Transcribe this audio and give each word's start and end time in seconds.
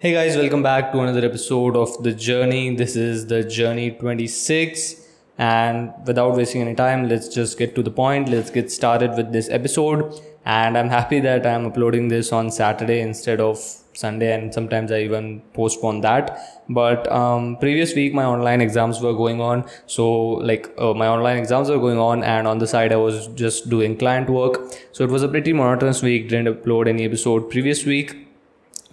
Hey 0.00 0.12
guys, 0.12 0.36
welcome 0.36 0.62
back 0.62 0.92
to 0.92 1.00
another 1.00 1.26
episode 1.26 1.74
of 1.74 2.04
The 2.04 2.12
Journey. 2.12 2.76
This 2.76 2.94
is 2.94 3.26
The 3.26 3.42
Journey 3.42 3.90
26. 3.90 4.94
And 5.38 5.92
without 6.06 6.36
wasting 6.36 6.62
any 6.62 6.76
time, 6.76 7.08
let's 7.08 7.26
just 7.26 7.58
get 7.58 7.74
to 7.74 7.82
the 7.82 7.90
point. 7.90 8.28
Let's 8.28 8.48
get 8.48 8.70
started 8.70 9.16
with 9.16 9.32
this 9.32 9.48
episode. 9.48 10.20
And 10.44 10.78
I'm 10.78 10.88
happy 10.88 11.18
that 11.22 11.44
I'm 11.44 11.66
uploading 11.66 12.06
this 12.06 12.32
on 12.32 12.52
Saturday 12.52 13.00
instead 13.00 13.40
of 13.40 13.58
Sunday, 13.92 14.32
and 14.32 14.54
sometimes 14.54 14.92
I 14.92 15.00
even 15.00 15.40
postpone 15.52 16.02
that. 16.02 16.62
But 16.68 17.10
um, 17.10 17.56
previous 17.56 17.92
week, 17.96 18.14
my 18.14 18.24
online 18.24 18.60
exams 18.60 19.00
were 19.00 19.14
going 19.14 19.40
on. 19.40 19.64
So, 19.86 20.08
like, 20.50 20.72
uh, 20.78 20.94
my 20.94 21.08
online 21.08 21.38
exams 21.38 21.70
were 21.70 21.80
going 21.80 21.98
on, 21.98 22.22
and 22.22 22.46
on 22.46 22.58
the 22.58 22.68
side, 22.68 22.92
I 22.92 22.96
was 22.98 23.26
just 23.34 23.68
doing 23.68 23.96
client 23.96 24.30
work. 24.30 24.72
So, 24.92 25.02
it 25.02 25.10
was 25.10 25.24
a 25.24 25.28
pretty 25.28 25.52
monotonous 25.52 26.02
week. 26.02 26.28
Didn't 26.28 26.54
upload 26.54 26.86
any 26.86 27.04
episode 27.04 27.50
previous 27.50 27.84
week. 27.84 28.28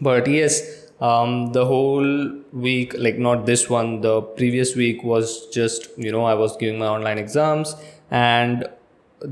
But 0.01 0.27
yes, 0.27 0.84
um, 1.01 1.51
the 1.53 1.65
whole 1.65 2.41
week 2.53 2.95
like 2.97 3.17
not 3.17 3.45
this 3.45 3.69
one 3.69 4.01
the 4.01 4.21
previous 4.21 4.75
week 4.75 5.03
was 5.03 5.47
just 5.47 5.89
you 5.97 6.11
know 6.11 6.23
i 6.23 6.33
was 6.33 6.55
giving 6.57 6.79
my 6.79 6.87
online 6.87 7.17
exams 7.17 7.75
and 8.11 8.65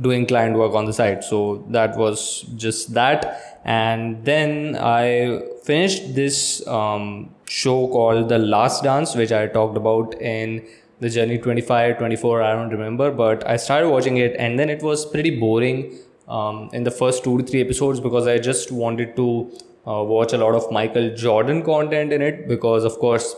doing 0.02 0.26
client 0.26 0.58
work 0.58 0.74
on 0.74 0.86
the 0.86 0.94
side. 0.94 1.24
So 1.24 1.64
that 1.70 1.98
was 1.98 2.42
just 2.56 2.94
that. 2.94 3.60
And 3.66 4.26
then 4.26 4.76
i 4.76 5.42
finished 5.64 6.16
this 6.16 6.66
um, 6.68 7.30
show 7.48 7.88
called 7.88 8.28
the 8.28 8.38
last 8.38 8.84
dance 8.84 9.16
which 9.16 9.32
i 9.32 9.48
talked 9.48 9.78
about 9.78 10.14
in 10.22 10.66
the 11.00 11.10
journey 11.10 11.38
25 11.38 11.98
24 11.98 12.42
i 12.42 12.52
don't 12.52 12.72
remember 12.72 13.10
but 13.12 13.48
i 13.48 13.56
started 13.56 13.90
watching 13.90 14.18
it 14.18 14.36
and 14.38 14.60
then 14.60 14.70
it 14.70 14.84
was 14.84 15.06
pretty 15.06 15.40
boring 15.40 15.98
um, 16.28 16.70
in 16.74 16.84
the 16.84 16.92
first 16.92 17.24
two 17.24 17.38
to 17.38 17.44
three 17.46 17.62
episodes 17.62 18.02
because 18.02 18.28
i 18.28 18.38
just 18.38 18.70
wanted 18.72 19.16
to 19.16 19.50
uh, 19.88 20.04
watch 20.04 20.34
a 20.34 20.38
lot 20.38 20.56
of 20.56 20.72
Michael 20.72 21.16
Jordan 21.16 21.64
content 21.64 22.14
in 22.14 22.22
it 22.22 22.48
because, 22.48 22.84
of 22.84 22.94
course, 23.00 23.36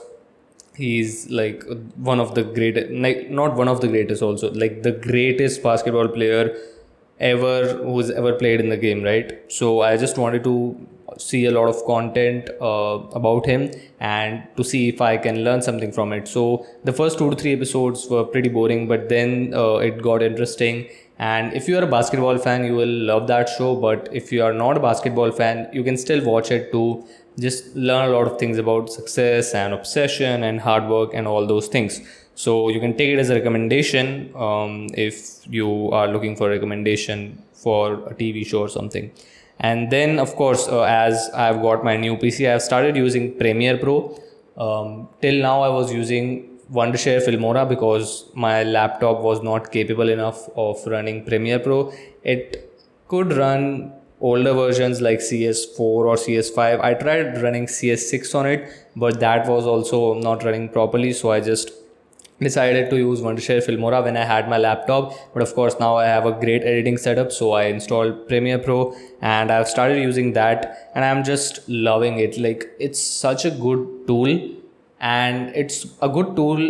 he's 0.76 1.30
like 1.30 1.64
one 1.96 2.20
of 2.20 2.36
the 2.36 2.44
greatest, 2.44 2.92
like 2.92 3.30
not 3.30 3.56
one 3.56 3.68
of 3.68 3.82
the 3.82 3.88
greatest, 3.88 4.22
also 4.22 4.52
like 4.52 4.84
the 4.84 4.92
greatest 4.92 5.64
basketball 5.64 6.08
player 6.08 6.56
ever 7.20 7.74
who's 7.84 8.12
ever 8.12 8.34
played 8.34 8.60
in 8.60 8.70
the 8.70 8.78
game, 8.78 9.04
right? 9.04 9.52
So 9.52 9.82
I 9.82 9.98
just 9.98 10.18
wanted 10.18 10.44
to 10.44 10.88
see 11.18 11.46
a 11.46 11.52
lot 11.52 11.70
of 11.70 11.84
content 11.86 12.50
uh, 12.62 13.00
about 13.14 13.46
him 13.46 13.72
and 14.00 14.44
to 14.58 14.64
see 14.64 14.90
if 14.90 15.02
I 15.02 15.18
can 15.18 15.44
learn 15.44 15.62
something 15.62 15.92
from 15.92 16.12
it. 16.12 16.28
So 16.28 16.66
the 16.84 16.92
first 16.92 17.18
two 17.18 17.30
to 17.30 17.36
three 17.36 17.54
episodes 17.54 18.08
were 18.10 18.26
pretty 18.26 18.50
boring, 18.50 18.88
but 18.88 19.08
then 19.08 19.54
uh, 19.54 19.76
it 19.76 20.02
got 20.02 20.22
interesting 20.22 20.90
and 21.18 21.54
if 21.54 21.68
you 21.68 21.78
are 21.78 21.84
a 21.84 21.88
basketball 21.88 22.38
fan, 22.38 22.66
you 22.66 22.76
will 22.76 22.88
love 22.88 23.28
that 23.28 23.48
show. 23.48 23.76
But 23.76 24.10
if 24.12 24.32
you 24.32 24.44
are 24.44 24.54
not 24.54 24.76
a 24.76 24.80
basketball 24.80 25.32
fan, 25.32 25.70
you 25.72 25.84
can 25.84 25.98
still 25.98 26.24
watch 26.24 26.52
it 26.52 26.72
to 26.74 27.06
just 27.40 27.76
learn 27.76 28.10
a 28.10 28.12
lot 28.12 28.28
of 28.28 28.38
things 28.38 28.58
about 28.58 28.92
success 28.92 29.54
and 29.54 29.74
obsession 29.74 30.44
and 30.44 30.60
hard 30.60 30.88
work 30.90 31.12
and 31.14 31.28
all 31.28 31.48
those 31.48 31.68
things. 31.68 32.02
So 32.36 32.68
you 32.68 32.82
can 32.82 32.98
take 32.98 33.14
it 33.14 33.20
as 33.20 33.30
a 33.30 33.36
recommendation 33.36 34.34
um, 34.36 34.88
if 34.94 35.48
you 35.48 35.90
are 35.92 36.08
looking 36.10 36.36
for 36.36 36.48
a 36.48 36.50
recommendation 36.50 37.42
for 37.54 37.94
a 37.94 38.14
TV 38.14 38.46
show 38.46 38.62
or 38.62 38.70
something. 38.70 39.12
And 39.60 39.90
then, 39.90 40.20
of 40.20 40.36
course, 40.36 40.68
uh, 40.68 40.82
as 40.82 41.30
I've 41.34 41.62
got 41.62 41.84
my 41.84 41.96
new 41.96 42.18
PC, 42.18 42.54
I've 42.54 42.62
started 42.62 42.98
using 42.98 43.38
Premiere 43.38 43.78
Pro. 43.78 44.20
Um, 44.58 45.08
till 45.22 45.42
now, 45.42 45.62
I 45.62 45.70
was 45.70 45.94
using 45.94 46.55
Wondershare 46.72 47.24
Filmora 47.24 47.68
because 47.68 48.26
my 48.34 48.64
laptop 48.64 49.22
was 49.22 49.44
not 49.44 49.72
capable 49.72 50.10
enough 50.10 50.50
of 50.56 50.86
running 50.88 51.24
Premiere 51.24 51.60
Pro. 51.60 51.94
It 52.24 52.72
could 53.08 53.34
run 53.34 53.94
older 54.20 54.54
versions 54.54 55.02
like 55.02 55.20
CS4 55.20 55.80
or 55.80 56.16
CS5. 56.16 56.82
I 56.82 56.94
tried 56.96 57.42
running 57.42 57.68
CS6 57.68 58.34
on 58.36 58.46
it, 58.48 58.70
but 58.96 59.20
that 59.20 59.48
was 59.48 59.68
also 59.68 60.16
not 60.16 60.44
running 60.44 60.70
properly. 60.70 61.14
So 61.14 61.32
I 61.32 61.40
just 61.40 61.72
decided 62.40 62.90
to 62.90 62.98
use 62.98 63.22
Wondershare 63.22 63.64
Filmora 63.66 64.04
when 64.04 64.18
I 64.18 64.26
had 64.26 64.50
my 64.50 64.58
laptop. 64.58 65.14
But 65.34 65.44
of 65.44 65.54
course, 65.54 65.76
now 65.80 65.96
I 65.98 66.06
have 66.06 66.26
a 66.26 66.32
great 66.32 66.64
editing 66.64 66.98
setup. 66.98 67.32
So 67.32 67.52
I 67.52 67.66
installed 67.66 68.28
Premiere 68.28 68.60
Pro 68.60 68.96
and 69.22 69.52
I've 69.52 69.68
started 69.68 70.02
using 70.02 70.34
that 70.34 70.92
and 70.96 71.06
I'm 71.06 71.24
just 71.24 71.68
loving 71.70 72.20
it. 72.20 72.38
Like, 72.38 72.72
it's 72.80 73.00
such 73.00 73.46
a 73.46 73.52
good 73.52 74.08
tool 74.08 74.50
and 75.14 75.56
it's 75.64 75.86
a 76.02 76.10
good 76.18 76.36
tool 76.36 76.62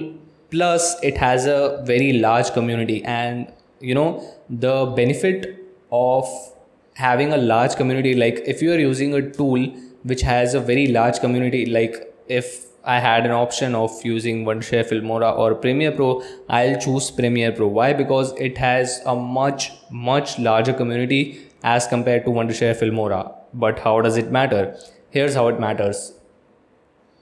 plus 0.52 0.90
it 1.10 1.18
has 1.18 1.46
a 1.46 1.60
very 1.92 2.12
large 2.26 2.52
community 2.58 3.04
and 3.04 3.52
you 3.80 3.96
know 3.96 4.10
the 4.66 4.76
benefit 4.98 5.48
of 5.92 6.30
having 7.06 7.34
a 7.34 7.38
large 7.38 7.76
community 7.82 8.14
like 8.24 8.42
if 8.54 8.62
you 8.62 8.72
are 8.74 8.80
using 8.84 9.14
a 9.14 9.22
tool 9.40 9.66
which 10.12 10.22
has 10.22 10.54
a 10.54 10.60
very 10.60 10.88
large 10.88 11.20
community 11.20 11.66
like 11.66 12.00
if 12.28 12.66
I 12.88 13.00
had 13.00 13.26
an 13.26 13.32
option 13.32 13.74
of 13.74 13.94
using 14.06 14.46
Wondershare 14.46 14.88
Filmora 14.88 15.36
or 15.36 15.56
Premiere 15.56 15.92
Pro, 15.92 16.22
I'll 16.48 16.80
choose 16.80 17.10
Premiere 17.10 17.52
Pro. 17.52 17.66
Why? 17.66 17.94
Because 17.94 18.32
it 18.34 18.60
has 18.60 19.02
a 19.08 19.16
much, 19.16 19.72
much 19.90 20.38
larger 20.38 20.72
community 20.72 21.48
as 21.64 21.88
compared 21.88 22.26
to 22.26 22.30
Wondershare 22.30 22.76
Filmora. 22.80 23.34
But 23.56 23.80
how 23.80 24.02
does 24.02 24.18
it 24.18 24.30
matter? 24.32 24.78
Here's 25.10 25.34
how 25.34 25.48
it 25.48 25.60
matters 25.60 26.14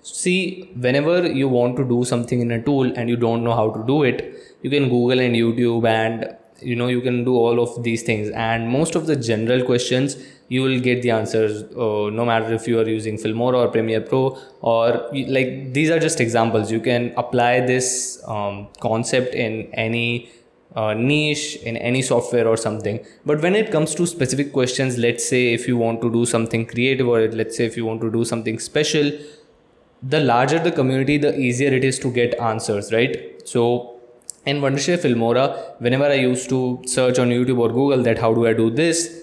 see 0.03 0.69
whenever 0.75 1.25
you 1.25 1.47
want 1.47 1.75
to 1.78 1.84
do 1.84 2.03
something 2.03 2.41
in 2.41 2.52
a 2.52 2.62
tool 2.62 2.91
and 2.96 3.09
you 3.09 3.16
don't 3.16 3.44
know 3.44 3.56
how 3.56 3.69
to 3.72 3.84
do 3.88 4.03
it 4.03 4.24
you 4.62 4.69
can 4.69 4.90
google 4.90 5.19
and 5.19 5.36
youtube 5.36 5.88
and 5.88 6.36
you 6.66 6.75
know 6.75 6.88
you 6.88 7.02
can 7.02 7.24
do 7.24 7.36
all 7.36 7.59
of 7.59 7.84
these 7.84 8.03
things. 8.03 8.30
And 8.30 8.69
most 8.69 8.96
of 8.96 9.08
the 9.08 9.16
general 9.16 9.63
questions 9.63 10.18
you 10.50 10.62
will 10.62 10.80
get 10.80 11.02
the 11.02 11.09
answers 11.09 11.63
uh, 11.74 12.09
no 12.12 12.25
matter 12.25 12.53
if 12.53 12.68
you 12.68 12.80
are 12.80 12.88
using 12.88 13.18
filmora 13.18 13.56
or 13.56 13.68
premiere 13.69 14.02
pro 14.02 14.38
or 14.62 15.09
like 15.12 15.74
these 15.74 15.90
are 15.90 16.00
just 16.00 16.19
examples. 16.19 16.72
You 16.72 16.80
can 16.80 17.13
apply 17.18 17.62
this 17.62 18.22
um, 18.28 18.68
concept 18.80 19.34
in 19.34 19.69
any 19.74 20.31
uh, 20.75 20.94
niche 20.94 21.58
in 21.58 21.78
any 21.78 22.02
software 22.02 22.47
or 22.47 22.58
something. 22.58 23.06
But 23.25 23.42
when 23.42 23.56
it 23.56 23.72
comes 23.72 23.96
to 23.96 24.08
specific 24.08 24.52
questions 24.53 24.97
let's 24.97 25.28
say 25.28 25.53
if 25.53 25.68
you 25.68 25.78
want 25.78 26.02
to 26.02 26.12
do 26.12 26.25
something 26.25 26.66
creative 26.66 27.08
or 27.08 27.28
let's 27.28 27.58
say 27.58 27.66
if 27.66 27.78
you 27.78 27.86
want 27.86 28.02
to 28.02 28.12
do 28.12 28.25
something 28.25 28.59
special 28.59 29.12
the 30.03 30.19
larger 30.19 30.59
the 30.59 30.72
community, 30.72 31.18
the 31.18 31.38
easier 31.38 31.74
it 31.74 31.84
is 31.84 31.97
to 32.00 32.12
get 32.12 32.38
answers, 32.40 32.91
right? 32.91 33.41
So 33.46 34.00
in 34.46 34.59
Wondershare 34.59 34.97
Filmora, 34.97 35.80
whenever 35.80 36.06
I 36.06 36.16
used 36.16 36.50
to 36.50 36.81
search 36.86 37.19
on 37.19 37.30
YouTube 37.30 37.59
or 37.59 37.69
Google 37.69 38.03
that 38.03 38.19
how 38.19 38.34
do 38.34 38.46
I 38.46 38.53
do 38.53 38.69
this, 38.69 39.22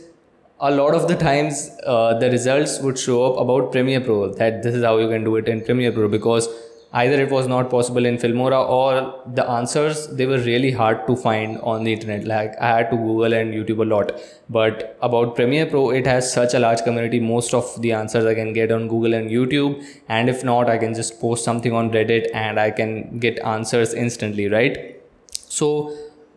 a 0.59 0.71
lot 0.71 0.95
of 0.95 1.09
the 1.09 1.17
times 1.17 1.71
uh, 1.87 2.19
the 2.19 2.31
results 2.31 2.81
would 2.81 2.99
show 2.99 3.25
up 3.25 3.41
about 3.41 3.73
Premiere 3.73 4.01
Pro 4.01 4.33
that 4.35 4.63
this 4.63 4.75
is 4.75 4.85
how 4.85 4.99
you 4.99 5.09
can 5.09 5.25
do 5.25 5.37
it 5.37 5.49
in 5.49 5.63
Premiere 5.65 5.93
Pro 5.93 6.09
because 6.09 6.49
either 6.93 7.23
it 7.23 7.31
was 7.31 7.47
not 7.47 7.71
possible 7.71 8.05
in 8.05 8.17
filmora 8.17 8.61
or 8.77 9.23
the 9.35 9.45
answers 9.49 10.09
they 10.09 10.27
were 10.27 10.39
really 10.39 10.73
hard 10.73 11.07
to 11.07 11.15
find 11.15 11.59
on 11.59 11.85
the 11.85 11.93
internet 11.93 12.25
like 12.25 12.53
i 12.61 12.71
had 12.77 12.91
to 12.91 12.97
google 12.97 13.33
and 13.33 13.55
youtube 13.55 13.81
a 13.81 13.89
lot 13.93 14.11
but 14.49 14.99
about 15.01 15.37
premiere 15.37 15.67
pro 15.67 15.91
it 15.91 16.07
has 16.07 16.33
such 16.33 16.53
a 16.53 16.59
large 16.59 16.83
community 16.83 17.21
most 17.21 17.55
of 17.55 17.81
the 17.83 17.93
answers 17.93 18.27
i 18.27 18.35
can 18.35 18.53
get 18.53 18.73
on 18.73 18.89
google 18.89 19.15
and 19.15 19.31
youtube 19.31 19.85
and 20.09 20.29
if 20.29 20.43
not 20.43 20.69
i 20.69 20.77
can 20.77 20.93
just 20.93 21.21
post 21.21 21.45
something 21.45 21.73
on 21.73 21.91
reddit 21.91 22.29
and 22.35 22.59
i 22.59 22.71
can 22.71 23.19
get 23.19 23.39
answers 23.57 23.95
instantly 23.95 24.49
right 24.49 24.97
so 25.33 25.97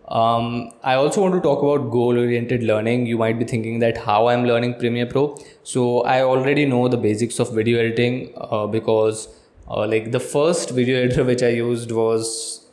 um, 0.10 0.72
I 0.84 0.96
also 0.96 1.22
want 1.22 1.34
to 1.34 1.42
talk 1.42 1.64
about 1.64 1.90
goal 1.90 2.18
oriented 2.18 2.62
learning. 2.62 3.06
You 3.06 3.18
might 3.18 3.40
be 3.40 3.46
thinking 3.46 3.80
that 3.80 3.98
how 3.98 4.28
I'm 4.28 4.44
learning 4.44 4.76
Premiere 4.78 5.06
Pro. 5.06 5.38
So 5.64 6.02
I 6.02 6.22
already 6.22 6.66
know 6.66 6.88
the 6.88 6.98
basics 6.98 7.40
of 7.40 7.56
video 7.56 7.80
editing 7.80 8.34
uh, 8.38 8.68
because 8.68 9.30
uh, 9.70 9.88
like 9.88 10.12
the 10.12 10.20
first 10.20 10.72
video 10.72 10.98
editor 10.98 11.24
which 11.24 11.44
I 11.44 11.50
used 11.50 11.92
was 11.92 12.68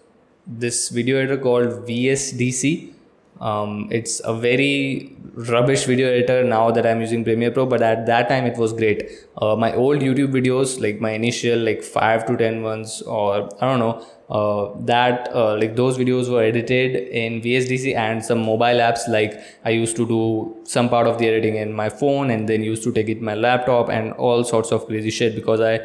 this 0.46 0.88
video 0.88 1.18
editor 1.18 1.38
called 1.38 1.86
VSDC. 1.86 2.94
Um, 3.40 3.88
it's 3.90 4.20
a 4.22 4.34
very 4.34 5.16
rubbish 5.32 5.84
video 5.84 6.08
editor 6.08 6.44
now 6.44 6.70
that 6.70 6.86
I'm 6.86 7.00
using 7.00 7.24
Premiere 7.24 7.50
Pro, 7.50 7.64
but 7.64 7.80
at 7.80 8.04
that 8.04 8.28
time 8.28 8.44
it 8.44 8.58
was 8.58 8.74
great. 8.74 9.10
Uh, 9.40 9.56
my 9.56 9.72
old 9.74 10.00
YouTube 10.00 10.32
videos, 10.32 10.78
like 10.80 11.00
my 11.00 11.12
initial 11.12 11.58
like 11.58 11.82
five 11.82 12.26
to 12.26 12.36
ten 12.36 12.62
ones, 12.62 13.00
or 13.02 13.48
I 13.62 13.68
don't 13.68 13.78
know, 13.78 14.04
uh, 14.28 14.78
that 14.84 15.34
uh, 15.34 15.56
like 15.56 15.74
those 15.74 15.96
videos 15.96 16.30
were 16.30 16.42
edited 16.42 16.96
in 16.96 17.40
VSDC 17.40 17.96
and 17.96 18.22
some 18.22 18.40
mobile 18.40 18.80
apps. 18.88 19.08
Like 19.08 19.40
I 19.64 19.70
used 19.70 19.96
to 19.96 20.06
do 20.06 20.56
some 20.64 20.90
part 20.90 21.06
of 21.06 21.16
the 21.16 21.26
editing 21.26 21.56
in 21.56 21.72
my 21.72 21.88
phone 21.88 22.30
and 22.30 22.46
then 22.46 22.62
used 22.62 22.82
to 22.82 22.92
take 22.92 23.08
it 23.08 23.22
my 23.22 23.34
laptop 23.34 23.88
and 23.88 24.12
all 24.12 24.44
sorts 24.44 24.70
of 24.70 24.86
crazy 24.86 25.10
shit 25.10 25.34
because 25.34 25.62
I 25.62 25.80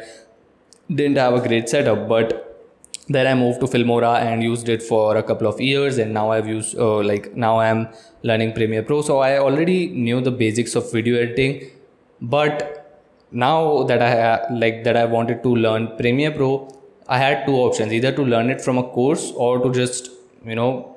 didn't 0.94 1.16
have 1.16 1.34
a 1.34 1.46
great 1.46 1.68
setup 1.68 2.08
but 2.08 2.42
then 3.08 3.26
i 3.26 3.34
moved 3.34 3.60
to 3.60 3.66
filmora 3.66 4.20
and 4.20 4.42
used 4.42 4.68
it 4.68 4.82
for 4.82 5.16
a 5.16 5.22
couple 5.22 5.46
of 5.46 5.60
years 5.60 5.98
and 5.98 6.12
now 6.12 6.30
i've 6.30 6.48
used 6.48 6.76
uh, 6.78 7.02
like 7.02 7.34
now 7.36 7.58
i'm 7.58 7.88
learning 8.22 8.52
premiere 8.52 8.82
pro. 8.82 9.02
So 9.02 9.18
i 9.18 9.38
already 9.38 9.88
knew 9.88 10.20
the 10.20 10.30
basics 10.30 10.74
of 10.74 10.90
video 10.92 11.16
editing 11.16 11.70
but 12.20 12.82
now 13.30 13.82
that 13.84 14.02
i 14.02 14.52
like 14.52 14.84
that 14.84 14.96
i 14.96 15.04
wanted 15.04 15.42
to 15.42 15.54
learn 15.54 15.88
premiere 15.96 16.30
pro 16.30 16.68
i 17.08 17.18
had 17.18 17.46
two 17.46 17.54
options 17.54 17.92
either 17.92 18.12
to 18.12 18.22
learn 18.22 18.50
it 18.50 18.60
from 18.60 18.78
a 18.78 18.82
course 18.82 19.32
or 19.36 19.58
to 19.58 19.70
just 19.72 20.10
you 20.44 20.54
know 20.54 20.95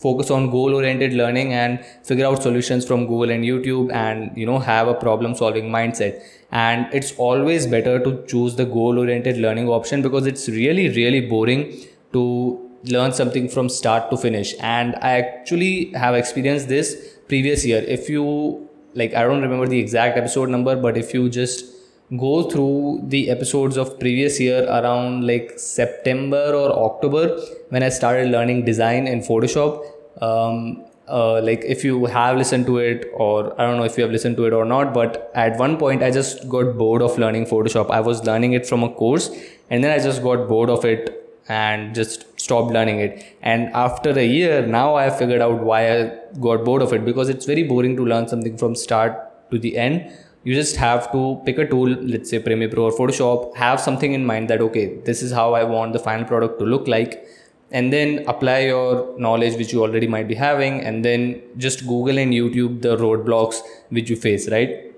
focus 0.00 0.30
on 0.30 0.50
goal 0.50 0.74
oriented 0.74 1.12
learning 1.14 1.52
and 1.52 1.84
figure 2.04 2.26
out 2.26 2.42
solutions 2.42 2.86
from 2.86 3.06
google 3.06 3.30
and 3.30 3.44
youtube 3.44 3.92
and 3.92 4.36
you 4.36 4.46
know 4.46 4.58
have 4.58 4.88
a 4.88 4.94
problem 4.94 5.34
solving 5.34 5.70
mindset. 5.70 6.22
And 6.50 6.86
it's 6.92 7.12
always 7.16 7.66
better 7.66 7.98
to 7.98 8.24
choose 8.26 8.54
the 8.54 8.64
goal 8.64 8.98
oriented 8.98 9.38
learning 9.38 9.68
option 9.68 10.02
because 10.02 10.26
it's 10.26 10.48
really 10.48 10.88
really 10.90 11.20
boring 11.20 11.72
to 12.12 12.60
learn 12.84 13.12
something 13.12 13.48
from 13.48 13.68
start 13.68 14.10
to 14.10 14.16
finish. 14.16 14.54
And 14.60 14.94
i 14.96 15.12
actually 15.18 15.92
have 15.92 16.14
experienced 16.14 16.68
this 16.68 17.18
previous 17.28 17.64
year. 17.64 17.82
If 17.82 18.08
you 18.08 18.68
like 18.94 19.14
i 19.14 19.22
don't 19.22 19.42
remember 19.42 19.66
the 19.66 19.78
exact 19.78 20.16
episode 20.16 20.48
number 20.48 20.76
but 20.76 20.96
if 20.96 21.12
you 21.12 21.28
just 21.28 21.73
go 22.18 22.48
through 22.50 23.00
the 23.08 23.30
episodes 23.30 23.76
of 23.76 23.98
previous 23.98 24.38
year 24.40 24.64
around 24.64 25.26
like 25.26 25.52
september 25.56 26.52
or 26.60 26.70
october 26.86 27.38
when 27.70 27.82
i 27.82 27.88
started 27.88 28.30
learning 28.30 28.64
design 28.64 29.06
in 29.06 29.20
photoshop. 29.20 29.84
Um, 30.20 30.84
uh, 31.08 31.40
like 31.42 31.62
if 31.64 31.84
you 31.84 32.06
have 32.06 32.36
listened 32.36 32.66
to 32.66 32.78
it 32.78 33.10
or 33.14 33.60
i 33.60 33.66
don't 33.66 33.76
know 33.76 33.84
if 33.84 33.98
you 33.98 34.02
have 34.02 34.12
listened 34.12 34.36
to 34.36 34.46
it 34.46 34.54
or 34.54 34.64
not 34.64 34.94
but 34.94 35.30
at 35.34 35.58
one 35.58 35.76
point 35.76 36.02
i 36.02 36.10
just 36.10 36.48
got 36.48 36.78
bored 36.78 37.02
of 37.02 37.18
learning 37.18 37.44
photoshop. 37.44 37.90
I 37.90 38.00
was 38.00 38.24
learning 38.24 38.54
it 38.54 38.66
from 38.66 38.82
a 38.82 38.88
course 38.88 39.30
and 39.70 39.84
then 39.84 39.90
i 39.90 40.02
just 40.02 40.22
got 40.22 40.48
bored 40.48 40.70
of 40.70 40.84
it 40.84 41.20
and 41.48 41.94
just 41.94 42.40
stopped 42.40 42.72
learning 42.72 43.00
it. 43.00 43.36
And 43.42 43.68
after 43.74 44.10
a 44.18 44.24
year 44.24 44.66
now 44.66 44.94
i 44.94 45.10
figured 45.10 45.42
out 45.42 45.62
why 45.62 45.80
i 45.92 46.18
got 46.40 46.64
bored 46.64 46.80
of 46.80 46.92
it 46.92 47.04
because 47.04 47.28
it's 47.28 47.44
very 47.44 47.64
boring 47.64 47.96
to 47.96 48.04
learn 48.04 48.26
something 48.28 48.56
from 48.56 48.74
start 48.74 49.50
to 49.50 49.58
the 49.58 49.76
end 49.76 50.10
you 50.44 50.54
just 50.54 50.76
have 50.76 51.10
to 51.12 51.40
pick 51.46 51.58
a 51.58 51.66
tool 51.66 51.88
let's 52.14 52.30
say 52.30 52.38
premiere 52.38 52.68
pro 52.68 52.84
or 52.84 52.92
photoshop 52.92 53.56
have 53.56 53.80
something 53.80 54.12
in 54.12 54.24
mind 54.32 54.48
that 54.50 54.60
okay 54.60 54.86
this 55.08 55.22
is 55.22 55.32
how 55.32 55.54
i 55.54 55.64
want 55.64 55.92
the 55.92 55.98
final 55.98 56.26
product 56.32 56.58
to 56.58 56.64
look 56.64 56.86
like 56.86 57.26
and 57.70 57.92
then 57.92 58.24
apply 58.28 58.58
your 58.60 59.18
knowledge 59.18 59.56
which 59.56 59.72
you 59.72 59.82
already 59.82 60.06
might 60.06 60.28
be 60.28 60.34
having 60.34 60.80
and 60.80 61.04
then 61.04 61.42
just 61.56 61.86
google 61.86 62.18
and 62.18 62.32
youtube 62.32 62.80
the 62.82 62.96
roadblocks 62.96 63.60
which 63.88 64.10
you 64.10 64.16
face 64.16 64.48
right 64.56 64.92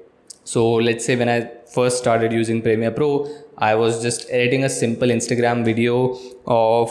so 0.44 0.69
let's 0.88 1.04
say 1.04 1.16
when 1.16 1.28
i 1.28 1.40
first 1.75 1.98
started 1.98 2.32
using 2.32 2.60
premiere 2.62 2.90
pro 2.90 3.10
I 3.58 3.75
was 3.75 4.02
just 4.02 4.26
editing 4.31 4.64
a 4.64 4.69
simple 4.69 5.08
Instagram 5.08 5.64
video 5.64 6.19
of 6.46 6.90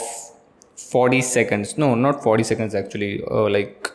40 0.77 1.21
seconds. 1.21 1.77
No, 1.77 1.93
not 1.93 2.23
40 2.23 2.43
seconds 2.43 2.73
actually. 2.73 3.23
Uh, 3.29 3.49
like 3.49 3.91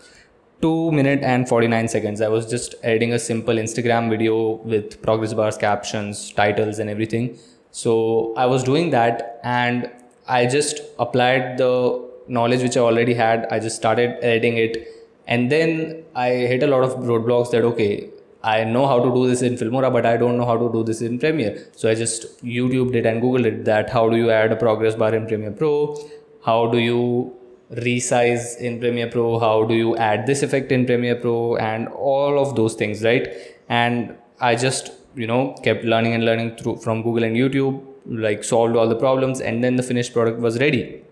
2 0.62 0.92
minute 0.92 1.22
and 1.22 1.48
49 1.48 1.88
seconds. 1.88 2.20
I 2.20 2.28
was 2.28 2.48
just 2.48 2.74
editing 2.82 3.12
a 3.12 3.18
simple 3.18 3.54
Instagram 3.54 4.10
video 4.10 4.56
with 4.64 5.00
progress 5.02 5.34
bars, 5.34 5.56
captions, 5.56 6.32
titles, 6.32 6.78
and 6.78 6.90
everything. 6.90 7.38
So 7.70 8.34
I 8.36 8.46
was 8.46 8.62
doing 8.64 8.90
that 8.90 9.40
and 9.42 9.90
I 10.28 10.46
just 10.46 10.80
applied 10.98 11.58
the 11.58 12.08
knowledge 12.28 12.62
which 12.62 12.76
I 12.76 12.80
already 12.80 13.14
had. 13.14 13.46
I 13.50 13.58
just 13.58 13.76
started 13.76 14.18
editing 14.22 14.56
it. 14.58 14.86
And 15.26 15.50
then 15.50 16.04
I 16.14 16.30
hit 16.30 16.62
a 16.62 16.66
lot 16.66 16.82
of 16.82 16.94
roadblocks 17.04 17.50
that, 17.52 17.64
okay, 17.64 18.10
I 18.42 18.64
know 18.64 18.86
how 18.86 18.98
to 19.02 19.14
do 19.14 19.28
this 19.28 19.42
in 19.42 19.54
Filmora, 19.54 19.92
but 19.92 20.06
I 20.06 20.16
don't 20.16 20.36
know 20.38 20.46
how 20.46 20.56
to 20.56 20.72
do 20.72 20.82
this 20.82 21.02
in 21.02 21.18
Premiere. 21.18 21.66
So 21.76 21.90
I 21.90 21.94
just 21.94 22.44
YouTubed 22.44 22.94
it 22.94 23.06
and 23.06 23.22
Googled 23.22 23.44
it 23.44 23.64
that 23.66 23.90
how 23.90 24.08
do 24.08 24.16
you 24.16 24.30
add 24.30 24.50
a 24.52 24.56
progress 24.56 24.94
bar 24.94 25.14
in 25.14 25.26
Premiere 25.26 25.52
Pro? 25.52 25.96
How 26.44 26.66
do 26.66 26.78
you 26.78 27.36
resize 27.72 28.56
in 28.58 28.80
Premiere 28.80 29.08
Pro? 29.08 29.38
How 29.38 29.64
do 29.64 29.74
you 29.74 29.96
add 29.96 30.26
this 30.26 30.42
effect 30.42 30.72
in 30.72 30.86
Premiere 30.86 31.16
Pro? 31.16 31.56
And 31.56 31.88
all 31.88 32.38
of 32.38 32.56
those 32.56 32.74
things, 32.74 33.02
right? 33.02 33.28
And 33.68 34.16
I 34.40 34.54
just, 34.56 34.92
you 35.14 35.26
know, 35.26 35.54
kept 35.62 35.84
learning 35.84 36.14
and 36.14 36.24
learning 36.24 36.56
through 36.56 36.76
from 36.78 37.02
Google 37.02 37.24
and 37.24 37.36
YouTube, 37.36 37.84
like 38.06 38.42
solved 38.44 38.76
all 38.76 38.88
the 38.88 38.96
problems, 38.96 39.40
and 39.40 39.62
then 39.62 39.76
the 39.76 39.82
finished 39.82 40.12
product 40.12 40.40
was 40.40 40.58
ready. 40.58 41.02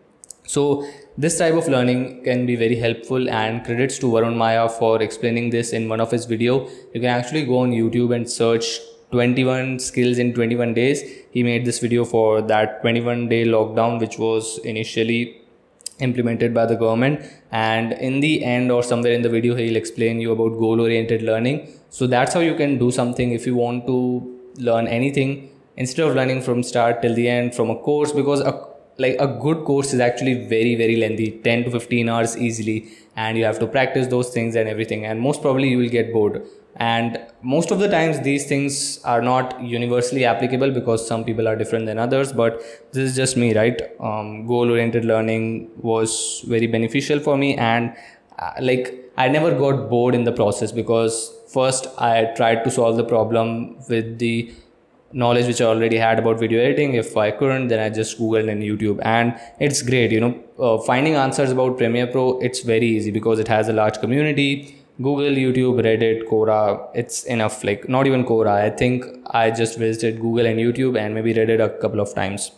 So 0.47 0.89
this 1.19 1.37
type 1.37 1.55
of 1.55 1.69
learning 1.69 2.25
can 2.25 2.47
be 2.47 2.57
very 2.57 2.77
helpful 2.77 3.29
and 3.29 3.65
credits 3.65 3.99
to 3.99 4.07
Varun 4.07 4.35
Mayya 4.35 4.71
for 4.71 5.03
explaining 5.03 5.51
this 5.51 5.73
in 5.73 5.89
one 5.89 6.01
of 6.01 6.11
his 6.11 6.25
video. 6.25 6.67
You 6.95 7.01
can 7.01 7.11
actually 7.11 7.45
go 7.45 7.59
on 7.59 7.73
YouTube 7.73 8.15
and 8.15 8.29
search 8.29 8.79
21 9.11 9.79
skills 9.79 10.19
in 10.19 10.33
21 10.33 10.73
days. 10.73 11.03
He 11.33 11.43
made 11.43 11.67
this 11.67 11.81
video 11.81 12.05
for 12.05 12.41
that 12.43 12.81
21 12.81 13.29
day 13.29 13.45
lockdown 13.45 14.01
which 14.01 14.19
was 14.19 14.59
initially 14.65 15.43
implemented 16.00 16.55
by 16.55 16.67
the 16.67 16.77
government. 16.77 17.23
And 17.50 17.93
in 17.93 18.21
the 18.21 18.45
end 18.45 18.71
or 18.71 18.83
somewhere 18.83 19.12
in 19.12 19.23
the 19.23 19.29
video 19.29 19.55
he'll 19.55 19.77
explain 19.77 20.21
you 20.21 20.33
about 20.33 20.59
goal 20.59 20.81
oriented 20.81 21.23
learning. 21.23 21.69
So 21.91 22.06
that's 22.06 22.35
how 22.35 22.41
you 22.41 22.55
can 22.55 22.79
do 22.79 22.91
something 22.91 23.33
if 23.33 23.47
you 23.47 23.55
want 23.55 23.87
to 23.87 23.99
learn 24.59 24.87
anything. 24.87 25.50
Instead 25.77 26.09
of 26.09 26.17
learning 26.17 26.43
from 26.43 26.62
start 26.62 27.03
till 27.03 27.15
the 27.15 27.29
end 27.29 27.55
from 27.55 27.71
a 27.71 27.77
course 27.77 28.12
because 28.12 28.41
a 28.41 28.69
like 29.00 29.17
a 29.21 29.29
good 29.29 29.65
course 29.65 29.93
is 29.95 30.00
actually 30.00 30.49
very 30.49 30.75
very 30.75 30.97
lengthy 30.97 31.31
10 31.31 31.65
to 31.65 31.71
15 31.71 32.09
hours 32.09 32.37
easily. 32.37 32.89
And 33.15 33.39
you 33.39 33.45
have 33.45 33.59
to 33.61 33.67
practice 33.67 34.09
those 34.09 34.31
things 34.31 34.56
and 34.56 34.69
everything. 34.69 35.05
And 35.06 35.21
most 35.21 35.41
probably 35.41 35.69
you 35.69 35.79
will 35.79 35.89
get 35.89 36.12
bored 36.12 36.43
and 36.79 37.19
most 37.43 37.71
of 37.73 37.81
the 37.81 37.89
times 37.89 38.21
these 38.21 38.47
things 38.47 39.01
are 39.05 39.21
not 39.21 39.61
universally 39.61 40.25
applicable 40.25 40.71
because 40.71 41.07
some 41.07 41.25
people 41.25 41.49
are 41.49 41.57
different 41.57 41.87
than 41.87 41.99
others 41.99 42.33
but 42.33 42.61
this 42.93 43.11
is 43.11 43.17
just 43.17 43.37
me 43.37 43.55
right 43.55 43.83
um, 44.01 44.47
goal 44.47 44.71
oriented 44.71 45.05
learning 45.05 45.71
was 45.79 46.45
very 46.47 46.67
beneficial 46.67 47.19
for 47.19 47.37
me 47.37 47.57
and 47.57 47.97
uh, 48.39 48.53
like 48.61 48.95
i 49.17 49.29
never 49.29 49.51
got 49.59 49.91
bored 49.91 50.15
in 50.15 50.25
the 50.25 50.33
process 50.33 50.71
because 50.71 51.33
first 51.53 51.89
i 51.99 52.25
tried 52.37 52.63
to 52.63 52.71
solve 52.71 52.97
the 52.97 53.05
problem 53.05 53.77
with 53.89 54.19
the 54.19 54.53
knowledge 55.13 55.47
which 55.47 55.61
I 55.61 55.65
already 55.65 55.97
had 55.97 56.19
about 56.19 56.39
video 56.39 56.61
editing. 56.61 56.95
If 56.95 57.17
I 57.17 57.31
couldn't, 57.31 57.69
then 57.69 57.81
I 57.81 57.89
just 57.89 58.19
Googled 58.19 58.51
and 58.51 58.63
YouTube, 58.63 59.01
and 59.03 59.39
it's 59.59 59.81
great. 59.83 60.13
You 60.13 60.21
know, 60.21 60.45
uh, 60.59 60.79
finding 60.83 61.15
answers 61.15 61.51
about 61.51 61.79
Premiere 61.79 62.07
Pro, 62.07 62.39
it's 62.41 62.61
very 62.61 62.87
easy 62.87 63.11
because 63.11 63.39
it 63.39 63.49
has 63.49 63.69
a 63.69 63.73
large 63.73 64.01
community. 64.01 64.78
Google, 65.00 65.31
YouTube, 65.31 65.81
Reddit, 65.85 66.25
Quora, 66.29 66.89
it's 66.95 67.25
enough. 67.25 67.62
Like 67.62 67.89
not 67.89 68.06
even 68.06 68.25
Quora. 68.25 68.50
I 68.50 68.71
think 68.71 69.05
I 69.31 69.50
just 69.50 69.79
visited 69.79 70.21
Google 70.21 70.47
and 70.47 70.59
YouTube 70.59 70.99
and 70.99 71.15
maybe 71.15 71.33
Reddit 71.35 71.65
a 71.65 71.69
couple 71.81 72.00
of 72.00 72.15
times. 72.15 72.50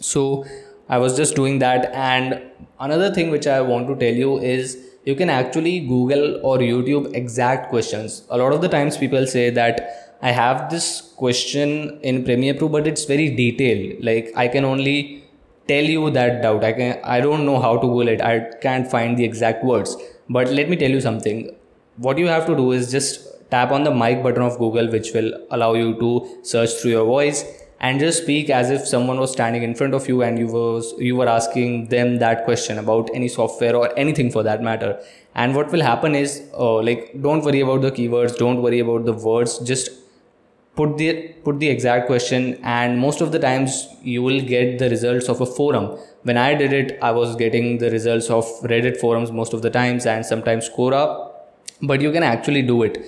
So 0.00 0.44
I 0.88 0.98
was 0.98 1.16
just 1.16 1.34
doing 1.34 1.58
that. 1.58 1.90
And 1.92 2.42
another 2.78 3.12
thing 3.12 3.30
which 3.30 3.46
I 3.46 3.60
want 3.60 3.88
to 3.88 3.96
tell 3.96 4.14
you 4.14 4.38
is 4.38 4.78
you 5.04 5.16
can 5.16 5.28
actually 5.28 5.80
Google 5.80 6.40
or 6.44 6.58
YouTube 6.58 7.12
exact 7.14 7.70
questions. 7.70 8.22
A 8.30 8.38
lot 8.38 8.52
of 8.52 8.60
the 8.60 8.68
times 8.68 8.96
people 8.96 9.26
say 9.26 9.50
that 9.50 10.16
I 10.22 10.30
have 10.30 10.70
this 10.70 11.12
question 11.16 11.98
in 12.02 12.24
Premiere 12.24 12.54
Pro, 12.54 12.68
but 12.68 12.86
it's 12.86 13.04
very 13.04 13.34
detailed. 13.34 14.04
Like 14.04 14.32
I 14.36 14.46
can 14.46 14.64
only 14.64 15.24
tell 15.66 15.82
you 15.82 16.10
that 16.10 16.40
doubt. 16.40 16.62
I 16.62 16.72
can 16.72 17.00
I 17.02 17.20
don't 17.20 17.44
know 17.44 17.58
how 17.60 17.76
to 17.76 17.86
Google 17.86 18.08
it. 18.08 18.20
I 18.20 18.38
can't 18.62 18.88
find 18.88 19.16
the 19.16 19.24
exact 19.24 19.64
words. 19.64 19.96
But 20.30 20.48
let 20.50 20.68
me 20.70 20.76
tell 20.76 20.90
you 20.90 21.00
something. 21.00 21.50
What 21.96 22.18
you 22.18 22.26
have 22.26 22.46
to 22.46 22.56
do 22.56 22.72
is 22.72 22.90
just 22.90 23.50
tap 23.50 23.70
on 23.70 23.84
the 23.84 23.94
mic 23.94 24.22
button 24.22 24.42
of 24.42 24.58
Google, 24.58 24.90
which 24.90 25.12
will 25.12 25.32
allow 25.50 25.74
you 25.74 25.94
to 26.00 26.38
search 26.42 26.70
through 26.80 26.90
your 26.90 27.04
voice 27.04 27.44
and 27.78 28.00
just 28.00 28.22
speak 28.22 28.50
as 28.50 28.70
if 28.70 28.86
someone 28.86 29.20
was 29.20 29.30
standing 29.30 29.62
in 29.62 29.74
front 29.74 29.94
of 29.94 30.08
you 30.08 30.22
and 30.22 30.38
you 30.38 30.46
was 30.46 30.94
you 30.98 31.14
were 31.14 31.28
asking 31.28 31.88
them 31.88 32.18
that 32.18 32.44
question 32.44 32.78
about 32.78 33.10
any 33.14 33.28
software 33.28 33.76
or 33.76 33.96
anything 33.96 34.30
for 34.30 34.42
that 34.42 34.62
matter. 34.62 35.00
And 35.34 35.54
what 35.54 35.70
will 35.70 35.82
happen 35.82 36.14
is 36.14 36.42
uh, 36.54 36.80
like 36.82 37.12
don't 37.20 37.44
worry 37.44 37.60
about 37.60 37.82
the 37.82 37.92
keywords 37.92 38.36
don't 38.36 38.62
worry 38.62 38.80
about 38.80 39.04
the 39.04 39.12
words 39.12 39.58
just 39.58 39.90
put 40.74 40.96
the 40.96 41.28
put 41.44 41.60
the 41.60 41.68
exact 41.68 42.06
question 42.06 42.58
and 42.62 42.98
most 42.98 43.20
of 43.20 43.30
the 43.30 43.38
times 43.38 43.86
you 44.02 44.22
will 44.22 44.40
get 44.40 44.78
the 44.78 44.90
results 44.90 45.28
of 45.28 45.40
a 45.40 45.46
forum. 45.46 45.96
When 46.22 46.38
i 46.38 46.54
did 46.54 46.72
it 46.72 46.98
i 47.02 47.12
was 47.20 47.36
getting 47.36 47.78
the 47.78 47.90
results 47.90 48.30
of 48.30 48.44
reddit 48.72 48.98
forums 49.04 49.30
most 49.30 49.52
of 49.52 49.62
the 49.62 49.70
times 49.70 50.06
and 50.06 50.24
sometimes 50.24 50.68
quora 50.78 51.30
but 51.86 52.00
you 52.00 52.12
can 52.12 52.22
actually 52.22 52.62
do 52.62 52.82
it. 52.82 52.98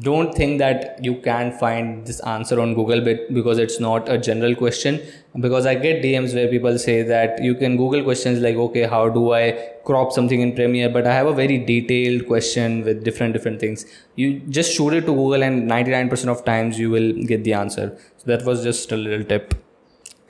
Don't 0.00 0.34
think 0.34 0.58
that 0.58 0.98
you 1.02 1.14
can 1.20 1.52
find 1.52 2.04
this 2.04 2.18
answer 2.20 2.60
on 2.60 2.74
google 2.74 3.00
because 3.32 3.58
it's 3.58 3.78
not 3.78 4.08
a 4.08 4.18
general 4.18 4.56
question. 4.56 5.00
Because 5.38 5.64
i 5.64 5.74
get 5.76 6.02
dms 6.02 6.34
where 6.34 6.48
people 6.48 6.76
say 6.76 7.02
that 7.02 7.40
you 7.40 7.54
can 7.54 7.76
google 7.76 8.02
questions 8.02 8.40
like 8.40 8.56
okay 8.56 8.82
how 8.94 9.08
do 9.08 9.32
i 9.32 9.44
crop 9.84 10.12
something 10.12 10.40
in 10.40 10.54
premiere? 10.56 10.88
But 10.88 11.06
i 11.06 11.14
have 11.14 11.28
a 11.28 11.32
very 11.32 11.58
detailed 11.58 12.26
question 12.26 12.84
with 12.84 13.04
different 13.04 13.32
different 13.32 13.60
things. 13.60 13.86
You 14.16 14.40
just 14.58 14.72
shoot 14.72 14.92
it 14.92 15.02
to 15.02 15.14
google 15.14 15.44
and 15.44 15.70
99% 15.70 16.28
of 16.28 16.44
times 16.44 16.78
you 16.78 16.90
will 16.90 17.12
get 17.32 17.44
the 17.44 17.52
answer. 17.52 17.96
So 18.16 18.24
that 18.26 18.44
was 18.44 18.64
just 18.64 18.90
a 18.90 18.96
little 18.96 19.24
tip. 19.24 19.54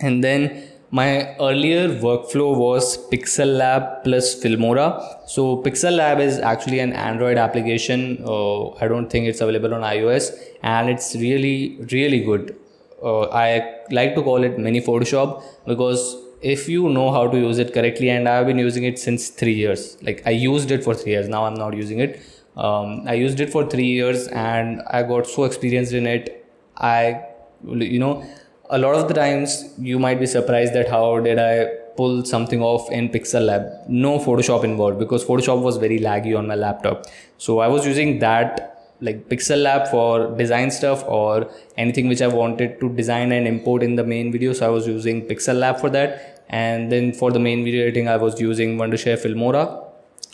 And 0.01 0.23
then 0.23 0.69
my 0.91 1.37
earlier 1.39 1.89
workflow 1.89 2.57
was 2.57 2.99
Pixel 3.11 3.57
Lab 3.57 4.03
plus 4.03 4.35
Filmora. 4.43 4.87
So 5.27 5.59
Pixel 5.63 5.97
Lab 5.97 6.19
is 6.19 6.39
actually 6.39 6.81
an 6.81 6.93
Android 6.93 7.39
application. 7.39 8.23
Uh, 8.25 8.71
I 8.75 8.89
don't 8.89 9.09
think 9.09 9.27
it's 9.27 9.41
available 9.41 9.75
on 9.75 9.83
iOS, 9.83 10.33
and 10.63 10.91
it's 10.91 11.15
really 11.15 11.79
really 11.93 12.25
good. 12.25 12.57
Uh, 13.03 13.23
I 13.29 13.77
like 13.91 14.15
to 14.17 14.23
call 14.23 14.43
it 14.43 14.59
mini 14.59 14.81
Photoshop 14.81 15.43
because 15.67 16.17
if 16.43 16.69
you 16.69 16.89
know 16.89 17.13
how 17.13 17.29
to 17.29 17.39
use 17.39 17.59
it 17.59 17.73
correctly, 17.73 18.11
and 18.11 18.29
I've 18.29 18.47
been 18.47 18.59
using 18.59 18.85
it 18.85 18.99
since 18.99 19.29
three 19.29 19.55
years. 19.55 19.97
Like 20.03 20.23
I 20.27 20.31
used 20.31 20.71
it 20.71 20.83
for 20.83 20.95
three 20.95 21.13
years. 21.13 21.29
Now 21.29 21.45
I'm 21.45 21.55
not 21.55 21.75
using 21.75 22.01
it. 22.01 22.21
Um, 22.57 23.05
I 23.07 23.15
used 23.15 23.41
it 23.41 23.51
for 23.51 23.65
three 23.65 23.87
years, 23.87 24.27
and 24.29 24.83
I 24.89 25.05
got 25.05 25.27
so 25.27 25.45
experienced 25.45 25.93
in 25.93 26.07
it. 26.07 26.45
I, 26.77 27.27
you 27.65 27.99
know, 27.99 28.25
a 28.71 28.79
lot 28.79 28.95
of 28.95 29.09
the 29.09 29.15
times 29.15 29.65
you 29.79 29.99
might 29.99 30.21
be 30.21 30.27
surprised 30.27 30.75
that 30.75 30.89
how 30.89 31.19
did 31.21 31.39
I 31.39 31.67
pull 31.97 32.25
something 32.25 32.63
off 32.63 32.91
in 32.91 33.09
Pixel 33.09 33.47
Lab. 33.47 33.65
No 33.89 34.19
Photoshop 34.19 34.65
involved 34.65 34.99
because 34.99 35.25
Photoshop 35.25 35.61
was 35.63 35.77
very 35.77 35.99
laggy 35.99 36.39
on 36.39 36.47
my 36.47 36.55
laptop. 36.55 37.07
So 37.39 37.59
I 37.59 37.69
was 37.69 37.87
using 37.87 38.21
that 38.21 38.95
like 39.01 39.29
Pixel 39.29 39.63
Lab 39.63 39.89
for 39.89 40.37
design 40.37 40.71
stuff 40.71 41.03
or 41.07 41.51
anything 41.77 42.09
which 42.09 42.23
I 42.23 42.29
wanted 42.29 42.79
to 42.81 42.91
design 42.91 43.33
and 43.33 43.47
import 43.47 43.83
in 43.83 43.97
the 43.97 44.05
main 44.05 44.31
video. 44.31 44.53
So 44.53 44.67
I 44.67 44.69
was 44.71 44.87
using 44.87 45.27
Pixel 45.27 45.59
Lab 45.59 45.81
for 45.81 45.91
that. 45.91 46.45
And 46.49 46.93
then 46.93 47.13
for 47.13 47.31
the 47.31 47.41
main 47.41 47.65
video 47.65 47.83
editing, 47.83 48.09
I 48.09 48.17
was 48.17 48.41
using 48.41 48.77
Wondershare 48.77 49.19
Filmora. 49.25 49.85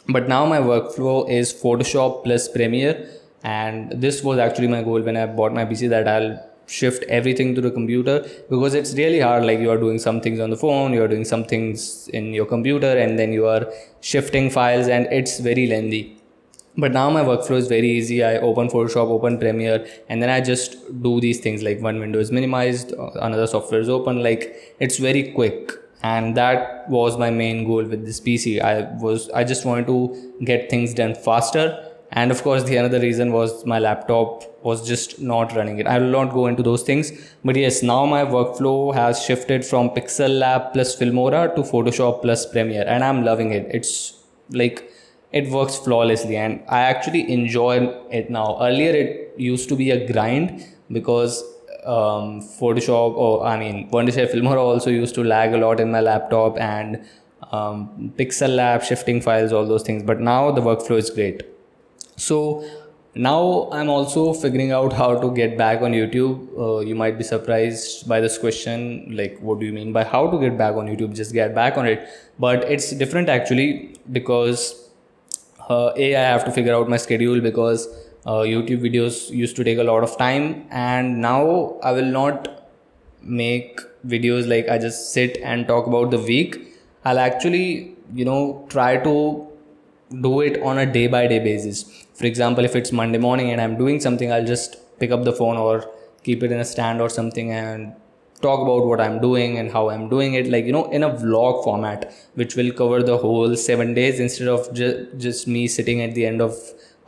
But 0.09 0.28
now 0.28 0.45
my 0.47 0.59
workflow 0.59 1.28
is 1.28 1.52
Photoshop 1.52 2.25
plus 2.25 2.49
Premiere. 2.49 3.09
And 3.43 3.93
this 3.93 4.23
was 4.23 4.38
actually 4.38 4.69
my 4.69 4.83
goal 4.83 5.00
when 5.00 5.16
I 5.16 5.26
bought 5.26 5.52
my 5.52 5.64
PC 5.64 5.88
that 5.90 6.09
I'll 6.09 6.38
shift 6.66 7.04
everything 7.04 7.54
to 7.54 7.61
the 7.61 7.70
computer 7.70 8.26
because 8.50 8.75
it's 8.75 8.94
really 8.94 9.20
hard 9.20 9.44
like 9.44 9.61
you 9.61 9.70
are 9.70 9.78
doing 9.78 9.99
some 9.99 10.20
things 10.20 10.40
on 10.40 10.50
the 10.50 10.56
phone 10.56 10.92
you 10.92 11.02
are 11.02 11.08
doing 11.08 11.25
some 11.25 11.44
things 11.44 12.08
in 12.08 12.32
your 12.35 12.46
computer 12.46 12.96
and 12.99 13.18
then 13.18 13.32
you 13.32 13.46
are 13.46 13.66
shifting 14.00 14.50
files 14.50 14.88
and 14.88 15.06
it's 15.11 15.38
very 15.40 15.66
lengthy. 15.66 16.16
But 16.78 16.92
now 16.92 17.08
my 17.08 17.23
workflow 17.23 17.56
is 17.56 17.68
very 17.68 17.88
easy. 17.90 18.23
I 18.23 18.37
open 18.37 18.68
photoshop 18.68 19.08
open 19.08 19.38
premiere 19.38 19.87
and 20.08 20.23
then 20.23 20.28
i 20.28 20.40
just 20.40 20.76
do 21.02 21.20
these 21.20 21.40
things 21.40 21.62
like 21.62 21.80
one 21.80 21.99
window 21.99 22.18
is 22.18 22.30
minimized 22.30 22.92
uh, 22.92 23.11
another 23.28 23.46
software 23.46 23.80
is 23.80 23.88
open 23.88 24.23
like 24.23 24.76
it's 24.78 24.99
very 24.99 25.32
quick. 25.32 25.73
And 26.02 26.37
that 26.37 26.88
was 26.88 27.16
my 27.18 27.30
main 27.30 27.66
goal 27.66 27.85
with 27.85 28.04
this 28.04 28.20
pc 28.20 28.61
i 28.61 28.82
was 29.02 29.30
i 29.30 29.42
just 29.42 29.64
wanted 29.64 29.87
to 29.87 30.35
get 30.44 30.68
things 30.70 30.94
done 30.94 31.14
faster 31.14 31.86
and 32.13 32.31
of 32.31 32.43
course 32.43 32.63
the 32.65 32.77
another 32.77 33.01
reason 33.01 33.33
was 33.33 33.65
my 33.67 33.79
laptop 33.79 34.45
was 34.65 34.87
just 34.87 35.21
not 35.21 35.55
running 35.55 35.79
it. 35.79 35.87
I 35.87 35.99
will 35.99 36.11
not 36.11 36.33
go 36.33 36.47
into 36.47 36.63
those 36.63 36.83
things. 36.83 37.13
But 37.45 37.57
yes 37.57 37.83
now 37.83 38.07
my 38.07 38.25
workflow 38.25 38.95
has 38.95 39.23
shifted 39.23 39.65
from 39.65 39.91
pixel 39.91 40.39
lab 40.39 40.73
plus 40.73 40.97
filmora 40.97 41.55
to 41.57 41.63
photoshop 41.63 42.23
plus 42.23 42.47
premiere 42.47 42.85
and 42.87 43.03
i'm 43.03 43.25
loving 43.25 43.53
it. 43.53 43.67
It's 43.71 44.15
like 44.51 44.91
it 45.33 45.51
works 45.51 45.77
flawlessly 45.77 46.37
and 46.37 46.63
i 46.69 46.81
actually 46.81 47.31
enjoy 47.33 47.89
it 48.11 48.31
now. 48.31 48.59
Earlier 48.61 48.93
it 48.93 49.35
used 49.37 49.69
to 49.69 49.77
be 49.77 49.91
a 49.91 50.13
grind 50.13 50.65
because 50.93 51.43
um, 51.85 52.41
photoshop 52.41 53.15
or 53.15 53.45
i 53.47 53.57
mean 53.57 53.89
wondershare 53.91 54.29
filmora 54.33 54.59
also 54.59 54.91
used 54.91 55.15
to 55.15 55.23
lag 55.23 55.53
a 55.53 55.57
lot 55.57 55.79
in 55.79 55.91
my 55.91 56.01
laptop 56.01 56.59
and 56.59 57.05
um, 57.53 58.13
pixel 58.17 58.57
lab 58.57 58.83
shifting 58.83 59.21
files 59.21 59.53
all 59.53 59.67
those 59.67 59.83
things. 59.83 60.03
But 60.03 60.21
now 60.21 60.51
the 60.51 60.61
workflow 60.61 60.99
is 60.99 61.11
great 61.11 61.43
so 62.16 62.64
now 63.14 63.68
i'm 63.73 63.88
also 63.88 64.32
figuring 64.35 64.73
out 64.73 64.92
how 64.92 65.18
to 65.18 65.30
get 65.32 65.56
back 65.56 65.80
on 65.80 65.92
youtube. 65.92 66.46
Uh, 66.58 66.80
you 66.80 66.94
might 66.94 67.16
be 67.16 67.25
surprised 67.25 68.06
by 68.06 68.20
this 68.20 68.37
question 68.37 69.16
like 69.16 69.38
what 69.40 69.58
do 69.58 69.64
you 69.66 69.73
mean 69.73 69.92
by 69.92 70.04
how 70.04 70.30
to 70.30 70.38
get 70.38 70.58
back 70.58 70.75
on 70.75 70.87
youtube? 70.87 71.14
Just 71.14 71.32
get 71.32 71.54
back 71.54 71.78
on 71.78 71.87
it. 71.87 72.08
But 72.38 72.64
it's 72.64 72.90
different 72.90 73.30
actually 73.30 73.96
because 74.12 74.90
uh, 75.70 75.92
a 75.96 76.14
i 76.14 76.20
have 76.20 76.44
to 76.44 76.52
figure 76.52 76.75
out 76.75 76.90
my 76.90 76.99
schedule 76.99 77.40
because 77.40 77.88
uh, 78.26 78.44
youtube 78.52 78.82
videos 78.82 79.30
used 79.30 79.56
to 79.56 79.64
take 79.64 79.78
a 79.78 79.85
lot 79.85 80.02
of 80.02 80.18
time. 80.18 80.66
And 80.70 81.23
now 81.23 81.78
i 81.82 81.92
will 81.92 82.12
not 82.20 82.68
make 83.23 83.80
videos 84.06 84.46
like 84.46 84.68
i 84.68 84.76
just 84.76 85.12
sit 85.14 85.38
and 85.38 85.66
talk 85.66 85.87
about 85.87 86.11
the 86.11 86.18
week. 86.18 86.76
I'll 87.06 87.18
actually 87.18 87.96
you 88.14 88.26
know 88.26 88.66
try 88.68 88.99
to 88.99 89.46
do 90.21 90.41
it 90.41 90.61
on 90.63 90.79
a 90.79 90.87
day 90.87 91.07
by 91.07 91.27
day 91.27 91.39
basis 91.39 91.85
for 92.15 92.27
example 92.27 92.65
if 92.65 92.77
it's 92.77 92.93
monday 92.93 93.19
morning 93.19 93.51
and 93.51 93.61
i'm 93.61 93.77
doing 93.77 94.01
something 94.01 94.33
i'll 94.33 94.45
just 94.47 94.77
pick 94.99 95.11
up 95.11 95.25
the 95.25 95.33
phone 95.33 95.57
or 95.57 95.85
keep 96.23 96.43
it 96.43 96.53
in 96.53 96.61
a 96.61 96.65
stand 96.65 97.01
or 97.01 97.09
something 97.09 97.51
and 97.51 97.93
talk 98.41 98.61
about 98.61 98.87
what 98.87 99.01
I'm 99.01 99.21
doing 99.21 99.59
and 99.59 99.71
how 99.73 99.89
I'm 99.89 100.09
doing 100.09 100.35
it, 100.35 100.49
like, 100.49 100.67
you 100.67 100.73
know, 100.73 100.91
in 100.91 101.03
a 101.03 101.11
vlog 101.11 101.65
format, 101.65 102.13
which 102.35 102.55
will 102.57 102.71
cover 102.73 103.03
the 103.03 103.17
whole 103.17 103.57
seven 103.57 103.95
days 103.95 104.21
instead 104.21 104.49
of 104.49 104.73
ju- 104.75 105.09
just 105.17 105.49
me 105.49 105.67
sitting 105.67 106.03
at 106.03 106.15
the 106.15 106.27
end 106.27 106.43
of, 106.43 106.55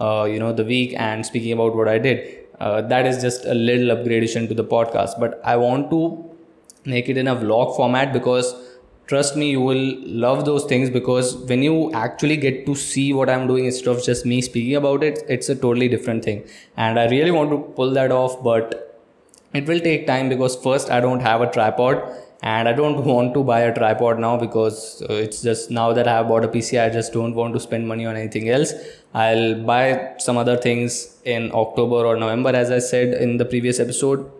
uh, 0.01 0.25
you 0.25 0.39
know, 0.39 0.53
the 0.53 0.65
week 0.65 0.95
and 0.97 1.27
speaking 1.27 1.53
about 1.53 1.75
what 1.77 1.89
I 1.89 1.99
did. 1.99 2.47
Uh, 2.61 2.81
that 2.83 3.07
is 3.07 3.21
just 3.21 3.45
a 3.45 3.55
little 3.55 3.95
upgradation 3.97 4.49
to 4.49 4.55
the 4.55 4.65
podcast. 4.65 5.21
But 5.21 5.41
I 5.45 5.57
want 5.57 5.91
to 5.91 6.25
make 6.85 7.09
it 7.09 7.17
in 7.17 7.29
a 7.29 7.37
vlog 7.37 7.77
format 7.77 8.13
because 8.13 8.55
trust 9.09 9.37
me, 9.37 9.51
you 9.51 9.61
will 9.61 9.95
love 10.27 10.45
those 10.45 10.65
things 10.65 10.91
because 10.91 11.37
when 11.37 11.63
you 11.63 11.93
actually 11.93 12.37
get 12.37 12.67
to 12.67 12.75
see 12.75 13.13
what 13.13 13.29
I'm 13.29 13.47
doing 13.47 13.65
instead 13.65 13.89
of 13.89 14.05
just 14.05 14.25
me 14.25 14.41
speaking 14.41 14.77
about 14.77 15.03
it, 15.03 15.25
it's 15.29 15.49
a 15.49 15.55
totally 15.55 15.89
different 15.89 16.25
thing. 16.25 16.45
And 16.77 16.99
I 16.99 17.09
really 17.09 17.31
want 17.31 17.51
to 17.51 17.59
pull 17.75 17.91
that 17.93 18.13
off, 18.13 18.43
but 18.43 18.89
it 19.55 19.67
will 19.67 19.81
take 19.81 20.07
time 20.07 20.29
because 20.29 20.57
first 20.63 20.91
i 20.91 21.01
don't 21.01 21.21
have 21.21 21.41
a 21.41 21.51
tripod 21.51 22.03
and 22.43 22.69
i 22.69 22.73
don't 22.73 23.05
want 23.13 23.33
to 23.35 23.43
buy 23.43 23.61
a 23.61 23.75
tripod 23.75 24.19
now 24.19 24.37
because 24.37 25.03
uh, 25.09 25.15
it's 25.15 25.43
just 25.43 25.71
now 25.71 25.93
that 25.93 26.07
i 26.07 26.13
have 26.19 26.29
bought 26.29 26.45
a 26.45 26.49
pc 26.49 26.83
i 26.83 26.89
just 26.89 27.13
don't 27.13 27.35
want 27.35 27.55
to 27.55 27.61
spend 27.61 27.89
money 27.89 28.07
on 28.07 28.17
anything 28.17 28.49
else 28.51 28.75
i'll 29.15 29.55
buy 29.63 30.15
some 30.19 30.37
other 30.37 30.57
things 30.57 31.17
in 31.25 31.51
october 31.53 32.05
or 32.11 32.17
november 32.17 32.51
as 32.51 32.71
i 32.71 32.79
said 32.79 33.15
in 33.15 33.37
the 33.39 33.45
previous 33.45 33.81
episode 33.81 34.31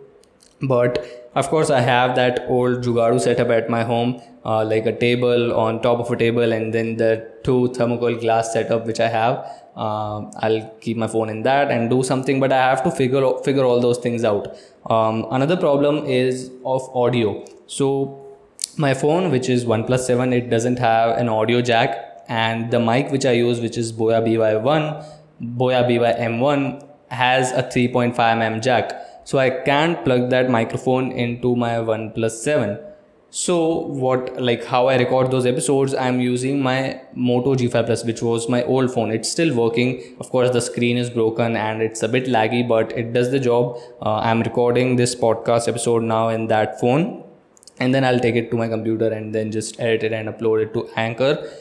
but 0.61 1.18
of 1.41 1.47
course 1.53 1.69
i 1.69 1.79
have 1.79 2.15
that 2.19 2.45
old 2.55 2.83
jugadu 2.85 3.19
setup 3.25 3.49
at 3.57 3.69
my 3.75 3.83
home 3.91 4.11
uh, 4.45 4.63
like 4.71 4.85
a 4.85 4.95
table 5.05 5.53
on 5.53 5.81
top 5.81 5.99
of 5.99 6.09
a 6.11 6.17
table 6.17 6.51
and 6.57 6.73
then 6.73 6.95
the 6.97 7.11
two 7.43 7.59
thermocol 7.77 8.19
glass 8.19 8.53
setup 8.53 8.85
which 8.85 8.99
i 8.99 9.07
have. 9.07 9.35
Uh, 9.75 10.19
i'll 10.43 10.61
keep 10.81 10.97
my 10.97 11.07
phone 11.07 11.29
in 11.29 11.41
that 11.43 11.71
and 11.71 11.89
do 11.89 12.03
something 12.03 12.39
but 12.39 12.51
i 12.51 12.57
have 12.69 12.81
to 12.83 12.91
figure 12.91 13.23
figure 13.45 13.63
all 13.63 13.79
those 13.79 13.99
things 14.05 14.23
out. 14.23 14.47
Um, 14.89 15.25
another 15.31 15.55
problem 15.55 16.05
is 16.05 16.51
of 16.65 16.89
audio. 16.95 17.45
So 17.67 18.25
my 18.77 18.93
phone 18.93 19.31
which 19.31 19.47
is 19.49 19.65
oneplus 19.65 19.99
7 19.99 20.33
it 20.33 20.49
doesn't 20.49 20.79
have 20.79 21.17
an 21.17 21.29
audio 21.29 21.61
jack 21.61 22.23
and 22.27 22.71
the 22.71 22.79
mic 22.79 23.11
which 23.11 23.25
i 23.25 23.31
use 23.31 23.59
which 23.59 23.77
is 23.77 23.93
boya 23.93 24.19
by1 24.25 24.83
boya 25.61 25.81
by 26.03 26.13
m1 26.27 26.85
has 27.21 27.51
a 27.51 27.63
3.5 27.63 28.15
mm 28.15 28.61
jack 28.61 28.93
so 29.29 29.39
i 29.45 29.49
can't 29.71 30.03
plug 30.05 30.29
that 30.35 30.49
microphone 30.59 31.11
into 31.25 31.55
my 31.63 31.73
oneplus 31.89 32.37
7 32.51 32.77
so 33.31 33.55
what 34.03 34.41
like 34.41 34.63
how 34.65 34.87
i 34.87 34.95
record 34.95 35.29
those 35.29 35.45
episodes 35.45 35.93
i'm 35.93 36.19
using 36.19 36.63
my 36.63 36.99
moto 37.13 37.53
g5 37.53 37.85
plus 37.85 38.03
which 38.03 38.23
was 38.23 38.49
my 38.49 38.63
old 38.63 38.91
phone. 38.91 39.11
It's 39.11 39.29
still 39.29 39.55
working. 39.55 40.01
Of 40.19 40.31
course 40.31 40.49
the 40.49 40.61
screen 40.61 40.97
is 40.97 41.11
broken 41.11 41.55
and 41.55 41.83
it's 41.83 42.01
a 42.01 42.07
bit 42.07 42.25
laggy 42.25 42.67
but 42.67 42.91
it 42.97 43.13
does 43.13 43.29
the 43.29 43.39
job. 43.39 43.77
Uh, 44.01 44.15
i'm 44.15 44.41
recording 44.41 44.95
this 44.95 45.13
podcast 45.13 45.67
episode 45.67 46.01
now 46.01 46.29
in 46.29 46.47
that 46.47 46.79
phone 46.79 47.23
and 47.79 47.93
then 47.93 48.03
i'll 48.03 48.19
take 48.19 48.35
it 48.35 48.49
to 48.49 48.57
my 48.57 48.67
computer 48.67 49.09
and 49.09 49.35
then 49.35 49.51
just 49.51 49.79
edit 49.79 50.03
it 50.03 50.11
and 50.11 50.27
upload 50.27 50.63
it 50.63 50.73
to 50.73 50.89
anchor. 50.95 51.51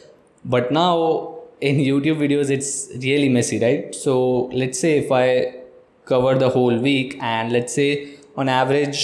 But 0.46 0.72
now 0.72 1.34
in 1.60 1.76
youtube 1.76 2.16
videos 2.16 2.48
it's 2.48 2.88
really 3.02 3.28
messy 3.28 3.60
right? 3.60 3.94
So 3.94 4.44
let's 4.54 4.80
say 4.80 4.98
if 4.98 5.12
i 5.12 5.57
cover 6.12 6.34
the 6.44 6.50
whole 6.50 6.78
week 6.90 7.18
and 7.20 7.52
let's 7.52 7.74
say 7.80 7.88
on 8.36 8.48
average 8.48 9.00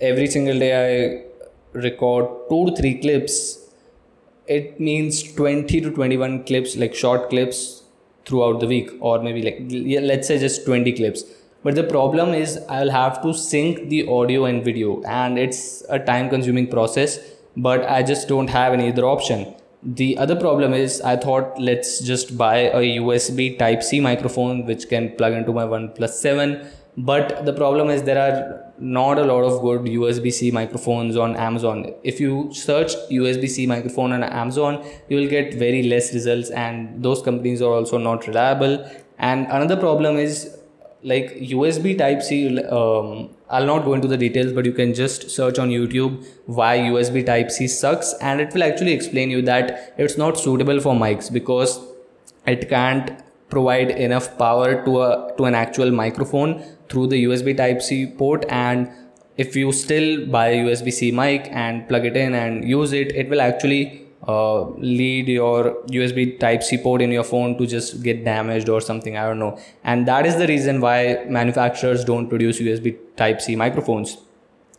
every 0.00 0.26
single 0.26 0.58
day 0.64 0.72
i 0.84 1.32
record 1.72 2.26
two 2.48 2.66
to 2.66 2.76
three 2.76 3.00
clips, 3.00 3.58
it 4.46 4.78
means 4.78 5.22
20 5.34 5.80
to 5.80 5.90
21 5.90 6.44
clips, 6.44 6.76
like 6.76 6.94
short 6.94 7.30
clips 7.30 7.82
throughout 8.26 8.60
the 8.60 8.66
week, 8.66 8.90
or 9.00 9.22
maybe 9.22 9.42
like 9.42 10.02
let's 10.02 10.28
say 10.28 10.38
just 10.38 10.64
20 10.66 10.92
clips. 10.92 11.24
But 11.64 11.76
the 11.76 11.84
problem 11.84 12.34
is, 12.34 12.58
I'll 12.68 12.90
have 12.90 13.22
to 13.22 13.32
sync 13.32 13.88
the 13.88 14.06
audio 14.08 14.44
and 14.46 14.64
video, 14.64 15.02
and 15.02 15.38
it's 15.38 15.82
a 15.88 15.98
time 15.98 16.28
consuming 16.28 16.68
process, 16.68 17.18
but 17.56 17.84
I 17.88 18.02
just 18.02 18.28
don't 18.28 18.50
have 18.50 18.72
any 18.72 18.90
other 18.90 19.04
option. 19.04 19.54
The 19.84 20.16
other 20.16 20.36
problem 20.36 20.72
is, 20.72 21.00
I 21.00 21.16
thought 21.16 21.60
let's 21.60 22.00
just 22.00 22.38
buy 22.38 22.56
a 22.56 22.98
USB 22.98 23.58
Type 23.58 23.82
C 23.82 23.98
microphone 24.00 24.64
which 24.64 24.88
can 24.88 25.16
plug 25.16 25.32
into 25.32 25.52
my 25.52 25.64
OnePlus 25.64 26.10
7 26.10 26.66
but 26.96 27.46
the 27.46 27.54
problem 27.54 27.88
is 27.88 28.02
there 28.02 28.18
are 28.18 28.72
not 28.78 29.18
a 29.18 29.24
lot 29.24 29.44
of 29.44 29.62
good 29.62 29.82
USB-C 29.82 30.50
microphones 30.50 31.16
on 31.16 31.36
Amazon. 31.36 31.94
If 32.02 32.20
you 32.20 32.52
search 32.52 32.94
USB-C 33.10 33.66
microphone 33.66 34.12
on 34.12 34.22
Amazon, 34.22 34.84
you 35.08 35.16
will 35.16 35.28
get 35.28 35.54
very 35.54 35.84
less 35.84 36.12
results, 36.12 36.50
and 36.50 37.02
those 37.02 37.22
companies 37.22 37.62
are 37.62 37.72
also 37.72 37.96
not 37.96 38.26
reliable. 38.26 38.86
And 39.18 39.46
another 39.46 39.76
problem 39.76 40.16
is 40.16 40.58
like 41.02 41.34
USB 41.36 41.96
Type 41.98 42.22
C. 42.22 42.62
Um, 42.64 43.30
I'll 43.50 43.66
not 43.66 43.84
go 43.84 43.94
into 43.94 44.08
the 44.08 44.16
details, 44.16 44.52
but 44.52 44.64
you 44.64 44.72
can 44.72 44.94
just 44.94 45.30
search 45.30 45.58
on 45.58 45.68
YouTube 45.68 46.26
why 46.46 46.78
USB 46.78 47.24
Type 47.24 47.50
C 47.50 47.66
sucks, 47.66 48.14
and 48.20 48.40
it 48.40 48.54
will 48.54 48.62
actually 48.62 48.92
explain 48.92 49.30
you 49.30 49.42
that 49.42 49.94
it's 49.98 50.16
not 50.16 50.38
suitable 50.38 50.80
for 50.80 50.94
mics 50.94 51.32
because 51.32 51.80
it 52.46 52.68
can't 52.68 53.12
provide 53.52 53.90
enough 53.90 54.36
power 54.38 54.68
to 54.84 55.02
a 55.06 55.08
to 55.38 55.44
an 55.44 55.54
actual 55.54 55.90
microphone 56.02 56.52
through 56.88 57.06
the 57.14 57.24
USB 57.24 57.56
type 57.56 57.82
C 57.88 58.06
port 58.20 58.46
and 58.48 58.90
if 59.44 59.56
you 59.56 59.72
still 59.72 60.26
buy 60.36 60.46
a 60.48 60.64
USB 60.64 60.92
C 61.00 61.10
mic 61.18 61.48
and 61.64 61.86
plug 61.88 62.06
it 62.10 62.16
in 62.16 62.34
and 62.42 62.64
use 62.68 62.94
it 63.00 63.12
it 63.22 63.28
will 63.28 63.42
actually 63.48 63.82
uh, 64.26 64.62
lead 64.70 65.28
your 65.28 65.82
USB 65.88 66.38
type 66.38 66.62
C 66.62 66.78
port 66.78 67.02
in 67.02 67.10
your 67.10 67.24
phone 67.24 67.56
to 67.58 67.66
just 67.66 68.02
get 68.02 68.24
damaged 68.24 68.68
or 68.68 68.80
something 68.80 69.16
I 69.16 69.26
don't 69.26 69.38
know. 69.38 69.58
And 69.84 70.06
that 70.06 70.26
is 70.26 70.36
the 70.36 70.46
reason 70.46 70.80
why 70.80 71.24
manufacturers 71.28 72.04
don't 72.04 72.28
produce 72.28 72.60
USB 72.60 72.96
type 73.16 73.40
C 73.40 73.56
microphones. 73.56 74.18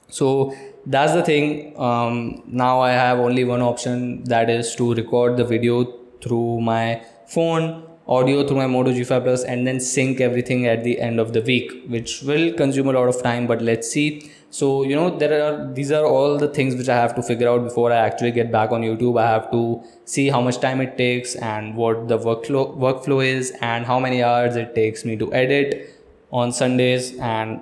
So 0.10 0.56
that's 0.86 1.14
the 1.14 1.24
thing. 1.24 1.80
Um, 1.80 2.44
now 2.46 2.82
i 2.82 2.92
have 2.92 3.20
only 3.20 3.44
one 3.44 3.62
option 3.62 4.24
that 4.26 4.50
is 4.50 4.76
to 4.76 4.94
record 4.94 5.38
the 5.38 5.46
video 5.46 5.86
through 6.22 6.62
my 6.62 7.02
phone 7.28 7.84
audio 8.08 8.46
through 8.46 8.58
my 8.58 8.68
moto 8.68 8.92
g5 8.92 9.24
plus 9.24 9.44
and 9.44 9.66
then 9.66 9.80
sync 9.80 10.20
everything 10.20 10.68
at 10.68 10.84
the 10.84 11.00
end 11.00 11.20
of 11.22 11.32
the 11.32 11.42
week 11.42 11.72
which 11.88 12.22
will 12.24 12.52
consume 12.54 12.90
a 12.90 12.92
lot 12.92 13.08
of 13.08 13.22
time 13.24 13.48
but 13.48 13.62
let's 13.62 13.90
see 13.90 14.30
so 14.58 14.68
you 14.84 14.96
know 14.96 15.06
there 15.22 15.36
are 15.44 15.74
these 15.74 15.92
are 15.98 16.06
all 16.06 16.38
the 16.38 16.48
things 16.58 16.76
which 16.80 16.90
i 16.96 16.96
have 16.96 17.14
to 17.16 17.24
figure 17.30 17.48
out 17.52 17.64
before 17.68 17.92
i 17.92 17.96
actually 17.96 18.32
get 18.32 18.52
back 18.52 18.72
on 18.72 18.82
youtube. 18.82 19.20
I 19.20 19.28
have 19.28 19.50
to 19.52 19.82
see 20.06 20.30
how 20.30 20.42
much 20.42 20.60
time 20.60 20.80
it 20.82 20.96
takes 20.98 21.34
and 21.36 21.76
what 21.76 22.08
the 22.08 22.20
workflow 22.20 22.78
workflow 22.78 23.26
is 23.26 23.52
and 23.62 23.86
how 23.86 24.00
many 24.00 24.22
hours 24.22 24.56
it 24.56 24.76
takes 24.76 25.06
me 25.06 25.18
to 25.18 25.34
edit 25.34 25.90
on 26.32 26.52
sundays 26.52 27.18
and 27.18 27.62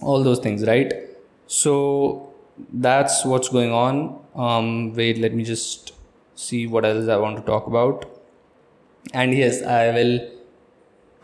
all 0.00 0.22
those 0.22 0.38
things 0.38 0.66
right? 0.66 0.94
So 1.46 2.32
that's 2.72 3.24
what's 3.24 3.50
going 3.50 3.72
on. 3.72 4.18
Um 4.34 4.94
wait 4.94 5.18
let 5.18 5.34
me 5.34 5.44
just 5.44 5.92
see 6.34 6.66
what 6.66 6.86
else 6.86 7.08
i 7.08 7.16
want 7.16 7.36
to 7.36 7.42
talk 7.42 7.66
about. 7.66 8.06
And 9.12 9.34
yes 9.34 9.62
i 9.62 9.90
will 9.90 10.18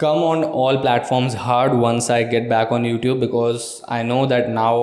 come 0.01 0.23
on 0.27 0.45
all 0.61 0.79
platforms 0.83 1.35
hard 1.47 1.75
once 1.81 2.09
i 2.17 2.23
get 2.35 2.49
back 2.49 2.71
on 2.73 2.85
youtube 2.91 3.21
because 3.21 3.65
i 3.97 4.03
know 4.03 4.21
that 4.25 4.49
now 4.49 4.75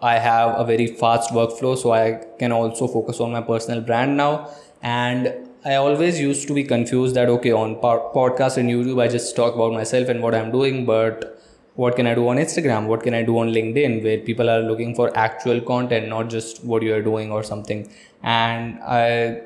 i 0.00 0.12
have 0.26 0.52
a 0.60 0.64
very 0.64 0.86
fast 1.00 1.32
workflow 1.38 1.76
so 1.76 1.90
i 1.92 2.04
can 2.38 2.52
also 2.52 2.86
focus 2.86 3.18
on 3.18 3.32
my 3.32 3.40
personal 3.40 3.80
brand 3.80 4.16
now. 4.16 4.48
And 4.82 5.34
i 5.64 5.74
always 5.74 6.20
used 6.20 6.46
to 6.46 6.54
be 6.54 6.62
confused 6.62 7.16
that 7.16 7.28
okay 7.28 7.50
on 7.50 7.74
podcast 7.82 8.56
and 8.56 8.70
youtube 8.70 9.02
i 9.02 9.08
just 9.08 9.34
talk 9.34 9.56
about 9.56 9.72
myself 9.72 10.08
and 10.08 10.22
what 10.22 10.34
i'm 10.34 10.52
doing 10.52 10.84
but 10.86 11.32
what 11.74 11.96
can 11.96 12.06
i 12.06 12.14
do 12.14 12.28
on 12.28 12.36
instagram? 12.36 12.86
What 12.86 13.02
can 13.02 13.14
i 13.14 13.22
do 13.22 13.38
on 13.38 13.48
linkedin 13.48 14.02
where 14.04 14.18
people 14.18 14.48
are 14.48 14.60
looking 14.60 14.94
for 14.94 15.10
actual 15.18 15.60
content 15.60 16.08
not 16.08 16.30
just 16.30 16.64
what 16.64 16.82
you 16.82 16.94
are 16.94 17.02
doing 17.02 17.32
or 17.32 17.42
something? 17.42 17.88
And 18.22 18.78
i 18.82 19.40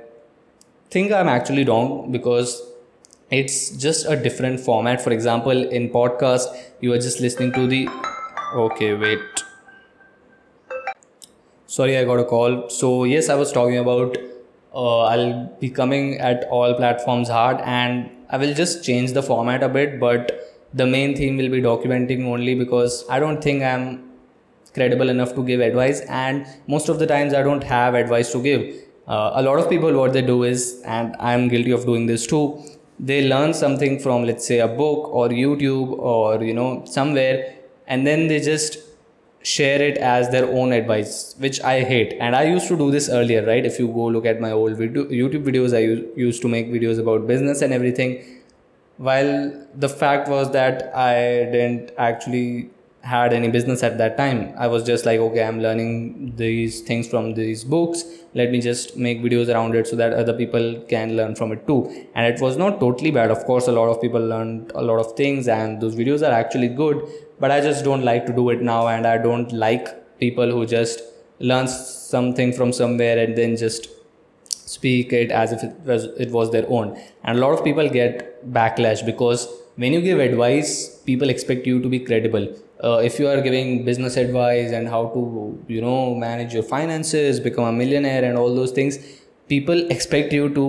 think 0.90 1.10
i'm 1.10 1.28
actually 1.28 1.64
wrong 1.64 2.12
because 2.12 2.69
it's 3.30 3.70
just 3.70 4.06
a 4.06 4.16
different 4.16 4.60
format. 4.60 5.00
For 5.00 5.12
example 5.12 5.68
in 5.68 5.90
podcast 5.90 6.46
you 6.80 6.92
are 6.92 6.98
just 6.98 7.20
listening 7.20 7.52
to 7.52 7.66
the 7.66 7.88
okay 8.54 8.94
wait. 8.94 9.20
Sorry 11.66 11.96
i 11.96 12.04
got 12.04 12.18
a 12.18 12.24
call. 12.24 12.68
So 12.68 13.04
yes 13.04 13.28
i 13.28 13.34
was 13.34 13.52
talking 13.52 13.78
about 13.78 14.16
uh, 14.74 15.00
i'll 15.00 15.46
be 15.60 15.68
coming 15.70 16.18
at 16.18 16.44
all 16.50 16.74
platforms 16.74 17.28
hard 17.28 17.60
and 17.62 18.10
i 18.30 18.36
will 18.36 18.54
just 18.54 18.84
change 18.84 19.12
the 19.12 19.22
format 19.22 19.62
a 19.62 19.68
bit 19.68 19.98
but 19.98 20.30
the 20.74 20.86
main 20.86 21.16
theme 21.16 21.36
will 21.36 21.48
be 21.48 21.60
documenting 21.60 22.24
only 22.26 22.54
because 22.54 23.04
i 23.10 23.18
don't 23.18 23.42
think 23.42 23.62
i'm 23.62 24.04
credible 24.74 25.08
enough 25.08 25.34
to 25.34 25.44
give 25.44 25.60
advice 25.60 26.02
and 26.02 26.46
most 26.68 26.88
of 26.88 27.00
the 27.00 27.06
times 27.06 27.34
i 27.34 27.42
don't 27.42 27.64
have 27.64 27.94
advice 27.94 28.30
to 28.32 28.40
give. 28.42 28.74
Uh, 29.08 29.32
a 29.34 29.42
lot 29.42 29.58
of 29.58 29.68
people 29.68 29.92
what 29.92 30.12
they 30.12 30.22
do 30.22 30.44
is 30.44 30.80
and 30.86 31.16
i'm 31.18 31.48
guilty 31.48 31.72
of 31.72 31.84
doing 31.84 32.06
this 32.06 32.26
too 32.26 32.62
they 33.08 33.26
learn 33.26 33.54
something 33.54 33.98
from 33.98 34.24
let's 34.24 34.46
say 34.46 34.58
a 34.60 34.68
book 34.68 35.08
or 35.08 35.28
youtube 35.28 35.92
or 35.98 36.42
you 36.44 36.54
know 36.54 36.84
somewhere 36.84 37.54
and 37.86 38.06
then 38.06 38.26
they 38.28 38.38
just 38.38 38.78
share 39.42 39.80
it 39.82 39.96
as 39.96 40.28
their 40.30 40.46
own 40.46 40.72
advice 40.72 41.34
which 41.38 41.60
i 41.62 41.80
hate. 41.82 42.14
And 42.20 42.36
i 42.36 42.42
used 42.42 42.68
to 42.68 42.76
do 42.76 42.90
this 42.90 43.08
earlier 43.08 43.44
right? 43.46 43.64
If 43.64 43.78
you 43.78 43.88
go 43.88 44.06
look 44.06 44.26
at 44.26 44.40
my 44.40 44.50
old 44.52 44.76
video, 44.76 45.04
youtube 45.04 45.44
videos 45.44 45.74
i 45.74 45.80
used 46.20 46.42
to 46.42 46.48
make 46.48 46.70
videos 46.70 46.98
about 46.98 47.26
business 47.26 47.62
and 47.62 47.72
everything. 47.72 48.22
While 48.98 49.66
the 49.74 49.88
fact 49.88 50.28
was 50.28 50.50
that 50.50 50.94
i 50.94 51.14
didn't 51.54 51.92
actually 51.96 52.70
had 53.02 53.32
any 53.32 53.48
business 53.48 53.82
at 53.82 53.98
that 53.98 54.16
time. 54.16 54.54
I 54.58 54.66
was 54.66 54.84
just 54.84 55.06
like 55.06 55.18
okay 55.20 55.42
i'm 55.42 55.60
learning 55.60 56.34
these 56.36 56.80
things 56.82 57.08
from 57.08 57.34
these 57.34 57.64
books. 57.64 58.04
Let 58.34 58.50
me 58.50 58.60
just 58.60 58.96
make 58.96 59.22
videos 59.22 59.52
around 59.52 59.74
it 59.74 59.86
so 59.86 59.96
that 59.96 60.12
other 60.12 60.32
people 60.32 60.84
can 60.88 61.16
learn 61.16 61.34
from 61.34 61.52
it 61.52 61.66
too. 61.66 62.06
And 62.14 62.26
it 62.32 62.40
was 62.40 62.56
not 62.56 62.78
totally 62.78 63.10
bad. 63.10 63.30
Of 63.30 63.44
course 63.44 63.68
a 63.68 63.72
lot 63.72 63.88
of 63.88 64.00
people 64.00 64.20
learned 64.20 64.72
a 64.74 64.82
lot 64.82 64.98
of 64.98 65.16
things 65.16 65.48
and 65.48 65.80
those 65.80 65.96
videos 65.96 66.26
are 66.26 66.32
actually 66.32 66.68
good 66.68 67.02
but 67.40 67.50
i 67.50 67.60
just 67.60 67.84
don't 67.84 68.04
like 68.04 68.26
to 68.26 68.32
do 68.32 68.50
it 68.50 68.62
now 68.62 68.86
and 68.88 69.06
i 69.06 69.16
don't 69.16 69.52
like 69.52 69.86
people 70.18 70.50
who 70.50 70.66
just 70.66 71.00
learn 71.38 71.66
something 71.66 72.52
from 72.52 72.72
somewhere 72.72 73.18
and 73.18 73.36
then 73.36 73.56
just 73.56 73.88
speak 74.70 75.12
it 75.12 75.30
as 75.30 75.52
if 75.52 75.64
it 75.64 75.74
was 75.84 76.04
it 76.24 76.30
was 76.30 76.50
their 76.52 76.66
own. 76.68 76.96
And 77.24 77.38
a 77.38 77.40
lot 77.40 77.52
of 77.58 77.64
people 77.64 77.88
get 77.88 78.52
backlash 78.52 79.04
because 79.04 79.48
when 79.80 79.94
you 79.96 80.00
give 80.06 80.18
advice 80.22 80.70
people 81.08 81.30
expect 81.30 81.66
you 81.66 81.80
to 81.80 81.88
be 81.88 81.98
credible. 81.98 82.46
Uh, 82.84 83.00
if 83.08 83.18
you 83.18 83.28
are 83.28 83.40
giving 83.40 83.84
business 83.84 84.16
advice 84.16 84.72
and 84.72 84.88
how 84.88 85.06
to 85.14 85.20
you 85.68 85.80
know 85.80 86.14
manage 86.14 86.54
your 86.54 86.62
finances 86.62 87.40
become 87.40 87.64
a 87.64 87.72
millionaire 87.72 88.24
and 88.24 88.38
all 88.38 88.54
those 88.54 88.72
things 88.78 88.98
people 89.48 89.84
expect 89.96 90.32
you 90.32 90.48
to 90.58 90.64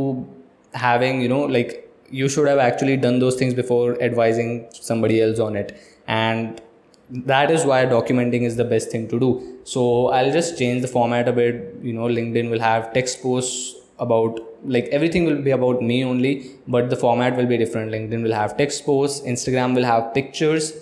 having 0.73 1.21
you 1.21 1.29
know 1.33 1.41
like 1.57 1.77
you 2.09 2.29
should 2.29 2.47
have 2.47 2.59
actually 2.59 2.97
done 2.97 3.19
those 3.19 3.35
things 3.41 3.53
before 3.53 4.01
advising 4.01 4.67
somebody 4.73 5.21
else 5.21 5.39
on 5.39 5.55
it. 5.55 5.77
And 6.07 6.61
that 7.09 7.51
is 7.51 7.65
why 7.65 7.85
documenting 7.85 8.43
is 8.43 8.55
the 8.55 8.65
best 8.65 8.91
thing 8.91 9.07
to 9.09 9.19
do. 9.19 9.59
So 9.63 10.07
i'll 10.19 10.31
just 10.31 10.57
change 10.57 10.81
the 10.81 10.93
format 10.95 11.27
a 11.27 11.33
bit. 11.33 11.75
You 11.81 11.93
know 11.93 12.07
linkedin 12.19 12.49
will 12.49 12.65
have 12.69 12.93
text 12.93 13.21
posts 13.21 13.75
about 13.99 14.39
like 14.63 14.85
everything 14.89 15.25
will 15.25 15.41
be 15.41 15.51
about 15.51 15.81
me 15.81 16.03
only 16.03 16.51
but 16.67 16.89
the 16.89 16.95
format 16.95 17.35
will 17.35 17.45
be 17.45 17.57
different 17.57 17.91
linkedin 17.91 18.21
will 18.21 18.33
have 18.33 18.55
text 18.57 18.85
posts 18.85 19.25
instagram 19.25 19.73
will 19.75 19.83
have 19.83 20.13
pictures 20.13 20.73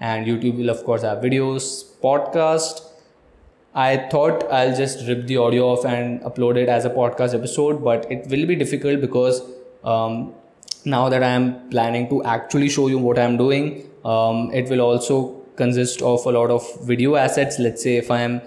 and 0.00 0.26
YouTube 0.26 0.58
will 0.58 0.70
of 0.70 0.84
course 0.84 1.02
have 1.02 1.18
videos, 1.18 1.84
podcast. 2.02 2.82
I 3.74 4.08
thought 4.10 4.50
I'll 4.50 4.74
just 4.74 5.06
rip 5.06 5.26
the 5.26 5.36
audio 5.36 5.68
off 5.68 5.84
and 5.84 6.20
upload 6.22 6.56
it 6.56 6.68
as 6.68 6.84
a 6.84 6.90
podcast 6.90 7.34
episode, 7.34 7.84
but 7.84 8.10
it 8.10 8.26
will 8.28 8.46
be 8.46 8.56
difficult 8.56 9.00
because 9.00 9.42
um, 9.84 10.34
now 10.84 11.08
that 11.08 11.22
I 11.22 11.28
am 11.28 11.68
planning 11.68 12.08
to 12.08 12.24
actually 12.24 12.70
show 12.70 12.88
you 12.88 12.98
what 12.98 13.18
I'm 13.18 13.36
doing, 13.36 13.88
um, 14.04 14.50
it 14.52 14.70
will 14.70 14.80
also 14.80 15.42
consist 15.56 16.00
of 16.00 16.24
a 16.26 16.30
lot 16.30 16.50
of 16.50 16.62
video 16.84 17.16
assets. 17.16 17.58
Let's 17.58 17.82
say 17.82 17.96
if 17.96 18.10
I 18.10 18.20
am 18.22 18.40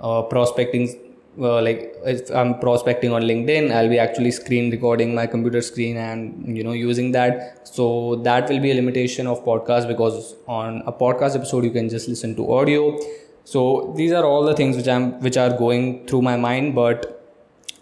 uh, 0.00 0.22
prospecting 0.22 1.11
uh, 1.38 1.62
like 1.62 1.94
if 2.04 2.30
i'm 2.30 2.58
prospecting 2.58 3.12
on 3.12 3.22
linkedin 3.22 3.72
i'll 3.74 3.88
be 3.88 3.98
actually 3.98 4.30
screen 4.30 4.70
recording 4.70 5.14
my 5.14 5.26
computer 5.26 5.62
screen 5.62 5.96
and 5.96 6.56
you 6.56 6.62
know 6.62 6.72
using 6.72 7.12
that. 7.12 7.66
So 7.66 8.16
that 8.16 8.50
will 8.50 8.60
be 8.60 8.70
a 8.70 8.74
limitation 8.74 9.26
of 9.26 9.42
podcast 9.44 9.88
because 9.88 10.34
on 10.46 10.82
a 10.86 10.92
podcast 10.92 11.36
episode 11.36 11.64
you 11.64 11.70
can 11.70 11.88
just 11.88 12.06
listen 12.06 12.34
to 12.36 12.52
audio. 12.52 12.98
So 13.44 13.94
these 13.96 14.12
are 14.12 14.24
all 14.24 14.44
the 14.44 14.54
things 14.54 14.76
which 14.76 14.88
i'm 14.88 15.20
which 15.20 15.38
are 15.38 15.56
going 15.56 16.06
through 16.06 16.22
my 16.22 16.36
mind 16.36 16.74
but 16.74 17.06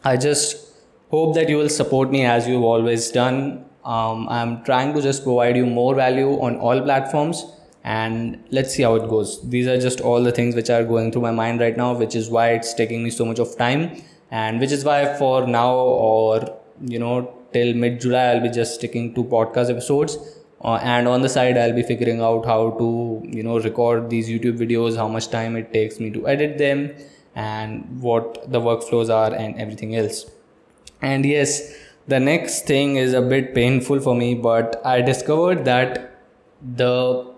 i 0.04 0.16
just 0.16 0.68
hope 1.10 1.34
that 1.34 1.48
you 1.48 1.56
will 1.56 1.68
support 1.68 2.10
me 2.10 2.24
as 2.24 2.46
you've 2.46 2.62
always 2.62 3.10
done. 3.10 3.64
Um, 3.84 4.28
i'm 4.28 4.62
trying 4.64 4.94
to 4.94 5.00
just 5.02 5.24
provide 5.24 5.56
you 5.56 5.66
more 5.66 5.94
value 5.94 6.32
on 6.46 6.56
all 6.56 6.80
platforms 6.82 7.46
and 7.82 8.42
let's 8.50 8.74
see 8.74 8.82
how 8.82 8.94
it 8.96 9.08
goes. 9.08 9.40
These 9.48 9.66
are 9.66 9.80
just 9.80 10.00
all 10.00 10.22
the 10.22 10.32
things 10.32 10.54
which 10.54 10.70
are 10.70 10.84
going 10.84 11.12
through 11.12 11.22
my 11.22 11.30
mind 11.30 11.60
right 11.60 11.76
now 11.76 11.94
which 11.94 12.14
is 12.14 12.28
why 12.28 12.50
it's 12.50 12.74
taking 12.74 13.02
me 13.02 13.10
so 13.10 13.24
much 13.24 13.38
of 13.38 13.56
time. 13.56 14.02
And 14.30 14.60
which 14.60 14.70
is 14.70 14.84
why 14.84 15.16
for 15.18 15.46
now 15.46 15.74
or 15.74 16.60
you 16.86 16.98
know 16.98 17.34
till 17.52 17.74
mid 17.74 18.00
july 18.00 18.26
i'll 18.26 18.40
be 18.40 18.48
just 18.48 18.76
sticking 18.76 19.14
to 19.14 19.24
podcast 19.24 19.70
episodes. 19.70 20.18
Uh, 20.62 20.78
and 20.82 21.08
on 21.08 21.22
the 21.22 21.28
side 21.28 21.56
i'll 21.56 21.72
be 21.72 21.82
figuring 21.82 22.20
out 22.20 22.44
how 22.44 22.70
to 22.72 23.22
you 23.24 23.42
know 23.42 23.58
record 23.60 24.10
these 24.10 24.28
youtube 24.28 24.58
videos 24.58 24.94
how 24.94 25.08
much 25.08 25.30
time 25.30 25.56
it 25.56 25.72
takes 25.72 25.98
me 25.98 26.10
to 26.10 26.28
edit 26.28 26.58
them 26.58 26.94
and 27.34 28.02
what 28.02 28.50
the 28.52 28.60
workflows 28.60 29.08
are 29.08 29.32
and 29.32 29.56
everything 29.58 29.96
else. 29.96 30.30
And 31.00 31.24
yes 31.24 31.74
the 32.06 32.20
next 32.20 32.66
thing 32.66 32.96
is 32.96 33.14
a 33.14 33.22
bit 33.22 33.54
painful 33.54 34.00
for 34.00 34.14
me 34.14 34.34
but 34.34 34.80
i 34.84 35.00
discovered 35.00 35.64
that 35.64 36.20
the 36.76 37.29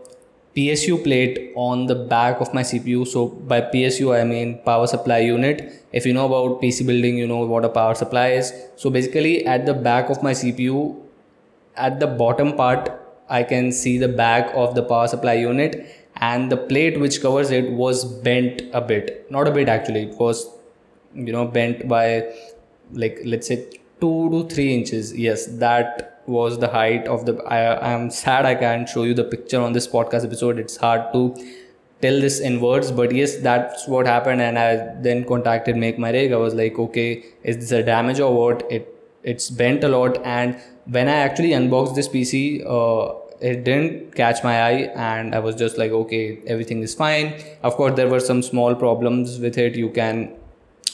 PSU 0.56 1.02
plate 1.02 1.52
on 1.56 1.86
the 1.86 1.94
back 1.94 2.40
of 2.40 2.52
my 2.52 2.62
CPU. 2.62 3.06
So 3.06 3.28
by 3.28 3.60
PSU, 3.62 4.18
I 4.18 4.24
mean 4.24 4.60
power 4.64 4.86
supply 4.86 5.18
unit. 5.20 5.86
If 5.92 6.04
you 6.04 6.12
know 6.12 6.26
about 6.26 6.60
PC 6.60 6.86
building, 6.86 7.16
you 7.16 7.26
know 7.26 7.44
what 7.46 7.64
a 7.64 7.68
power 7.68 7.94
supply 7.94 8.28
is. 8.32 8.52
So 8.76 8.90
basically 8.90 9.46
at 9.46 9.64
the 9.64 9.74
back 9.74 10.10
of 10.10 10.22
my 10.22 10.32
CPU, 10.32 11.00
at 11.76 12.00
the 12.00 12.06
bottom 12.06 12.54
part, 12.54 12.90
I 13.30 13.42
can 13.42 13.72
see 13.72 13.96
the 13.96 14.08
back 14.08 14.50
of 14.54 14.74
the 14.74 14.82
power 14.82 15.08
supply 15.08 15.34
unit 15.34 15.86
and 16.16 16.52
the 16.52 16.56
plate 16.56 17.00
which 17.00 17.22
covers 17.22 17.50
it 17.50 17.70
was 17.72 18.04
bent 18.04 18.62
a 18.74 18.80
bit. 18.80 19.30
Not 19.30 19.48
a 19.48 19.50
bit 19.50 19.68
actually, 19.68 20.02
it 20.02 20.18
was, 20.18 20.50
you 21.14 21.32
know, 21.32 21.46
bent 21.46 21.88
by 21.88 22.30
like, 22.92 23.20
let's 23.24 23.46
say 23.46 23.66
two 24.00 24.28
to 24.30 24.54
three 24.54 24.74
inches. 24.74 25.16
Yes, 25.16 25.46
that 25.46 26.11
was 26.26 26.58
the 26.58 26.68
height 26.68 27.06
of 27.08 27.26
the 27.26 27.36
I 27.44 27.92
am 27.92 28.10
sad 28.10 28.46
I 28.46 28.54
can't 28.54 28.88
show 28.88 29.02
you 29.04 29.14
the 29.14 29.24
picture 29.24 29.60
on 29.60 29.72
this 29.72 29.88
podcast 29.88 30.24
episode. 30.24 30.58
It's 30.58 30.76
hard 30.76 31.12
to 31.12 31.34
tell 32.00 32.20
this 32.20 32.40
in 32.40 32.60
words, 32.60 32.90
but 32.90 33.12
yes, 33.12 33.36
that's 33.36 33.86
what 33.88 34.06
happened. 34.06 34.40
And 34.40 34.58
I 34.58 34.94
then 35.00 35.24
contacted 35.24 35.76
Make 35.76 35.98
My 35.98 36.10
Rig. 36.10 36.32
I 36.32 36.36
was 36.36 36.54
like, 36.54 36.78
okay, 36.78 37.24
is 37.42 37.58
this 37.58 37.72
a 37.72 37.82
damage 37.82 38.20
or 38.20 38.34
what? 38.34 38.70
It 38.70 38.88
it's 39.22 39.50
bent 39.50 39.84
a 39.84 39.88
lot. 39.88 40.20
And 40.24 40.56
when 40.86 41.08
I 41.08 41.18
actually 41.26 41.52
unboxed 41.52 41.94
this 41.94 42.08
PC, 42.08 42.64
uh, 42.66 43.18
it 43.40 43.64
didn't 43.64 44.14
catch 44.14 44.42
my 44.44 44.62
eye 44.62 44.82
and 44.94 45.34
i 45.34 45.38
was 45.46 45.56
just 45.56 45.76
like 45.76 45.90
okay 45.90 46.38
everything 46.46 46.80
is 46.80 46.94
fine 46.94 47.34
of 47.64 47.74
course 47.74 47.94
there 47.96 48.08
were 48.08 48.20
some 48.20 48.40
small 48.40 48.74
problems 48.74 49.40
with 49.40 49.58
it 49.58 49.74
you 49.74 49.90
can 49.90 50.32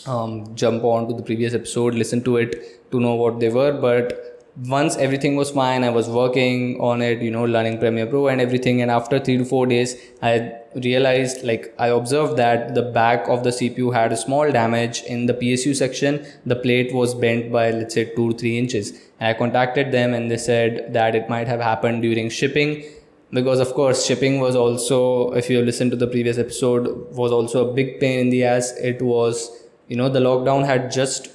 um, 0.06 0.54
jump 0.54 0.82
on 0.82 1.06
to 1.08 1.14
the 1.14 1.22
previous 1.22 1.52
episode 1.52 1.94
listen 1.94 2.22
to 2.24 2.38
it 2.38 2.90
to 2.90 3.00
know 3.00 3.14
what 3.14 3.38
they 3.38 3.50
were 3.50 3.72
but 3.72 4.37
once 4.66 4.96
everything 4.96 5.36
was 5.36 5.50
fine 5.52 5.84
i 5.84 5.88
was 5.88 6.08
working 6.08 6.80
on 6.80 7.00
it 7.00 7.22
you 7.22 7.30
know 7.30 7.44
learning 7.44 7.78
premiere 7.78 8.06
pro 8.06 8.26
and 8.28 8.40
everything. 8.40 8.82
And 8.82 8.90
after 8.90 9.18
3 9.18 9.38
to 9.38 9.44
4 9.44 9.66
days 9.66 9.96
i 10.20 10.52
realized 10.74 11.44
like 11.44 11.72
i 11.78 11.88
observed 11.88 12.36
that 12.38 12.74
the 12.74 12.82
back 12.82 13.28
of 13.28 13.44
the 13.44 13.50
cpu 13.50 13.94
had 13.94 14.12
a 14.12 14.16
small 14.16 14.50
damage 14.50 15.02
in 15.02 15.26
the 15.26 15.34
psu 15.34 15.76
section. 15.76 16.26
The 16.44 16.56
plate 16.56 16.92
was 16.92 17.14
bent 17.14 17.52
by 17.52 17.70
let's 17.70 17.94
say 17.94 18.06
2 18.16 18.32
to 18.32 18.38
3 18.38 18.58
inches. 18.58 18.92
I 19.20 19.34
contacted 19.34 19.92
them 19.92 20.12
and 20.12 20.30
they 20.30 20.36
said 20.36 20.92
that 20.92 21.14
it 21.14 21.28
might 21.28 21.46
have 21.46 21.60
happened 21.60 22.02
during 22.02 22.28
shipping 22.28 22.84
because 23.30 23.60
of 23.60 23.74
course 23.74 24.04
shipping 24.04 24.40
was 24.40 24.56
also 24.56 25.32
if 25.32 25.48
you 25.50 25.62
listen 25.62 25.90
to 25.90 25.96
the 25.96 26.06
previous 26.06 26.38
episode 26.38 27.14
was 27.14 27.30
also 27.30 27.70
a 27.70 27.74
big 27.74 28.00
pain 28.00 28.18
in 28.18 28.30
the 28.30 28.44
ass. 28.44 28.72
It 28.78 29.02
was 29.02 29.50
you 29.86 29.96
know 29.96 30.08
the 30.08 30.20
lockdown 30.20 30.66
had 30.66 30.90
just 30.90 31.28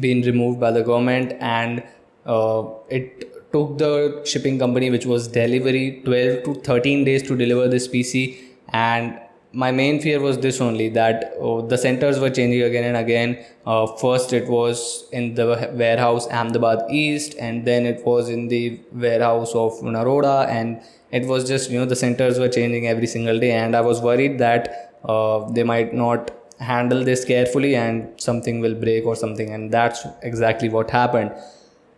been 0.00 0.22
removed 0.22 0.58
by 0.58 0.70
the 0.70 0.82
government 0.82 1.34
and 1.38 1.82
uh, 2.26 2.64
it 2.88 3.52
took 3.52 3.78
the 3.78 4.22
shipping 4.24 4.58
company, 4.58 4.90
which 4.90 5.06
was 5.06 5.28
Delhivery, 5.28 6.02
12 6.04 6.44
to 6.44 6.54
13 6.54 7.04
days 7.04 7.22
to 7.24 7.36
deliver 7.36 7.68
this 7.68 7.88
PC. 7.88 8.38
And 8.70 9.18
my 9.52 9.70
main 9.70 10.00
fear 10.00 10.20
was 10.20 10.38
this 10.38 10.60
only 10.60 10.88
that 10.90 11.34
oh, 11.38 11.66
the 11.66 11.76
centers 11.76 12.18
were 12.18 12.30
changing 12.30 12.62
again 12.62 12.84
and 12.84 12.96
again. 12.96 13.44
Uh, 13.66 13.86
first, 13.86 14.32
it 14.32 14.48
was 14.48 15.06
in 15.12 15.34
the 15.34 15.70
warehouse 15.74 16.26
Ahmedabad 16.28 16.90
East, 16.90 17.34
and 17.38 17.64
then 17.64 17.84
it 17.86 18.04
was 18.04 18.28
in 18.28 18.48
the 18.48 18.80
warehouse 18.92 19.54
of 19.54 19.72
Naroda, 19.80 20.48
and 20.48 20.80
it 21.10 21.26
was 21.26 21.46
just 21.46 21.70
you 21.70 21.78
know 21.78 21.84
the 21.84 21.96
centers 21.96 22.38
were 22.38 22.48
changing 22.48 22.86
every 22.86 23.06
single 23.06 23.38
day, 23.38 23.52
and 23.52 23.76
I 23.76 23.82
was 23.82 24.00
worried 24.00 24.38
that 24.38 24.94
uh, 25.04 25.50
they 25.50 25.64
might 25.64 25.92
not 25.92 26.30
handle 26.58 27.02
this 27.02 27.24
carefully 27.24 27.74
and 27.74 28.08
something 28.20 28.60
will 28.60 28.74
break 28.74 29.04
or 29.04 29.16
something, 29.16 29.50
and 29.50 29.70
that's 29.70 30.06
exactly 30.22 30.68
what 30.68 30.90
happened. 30.90 31.32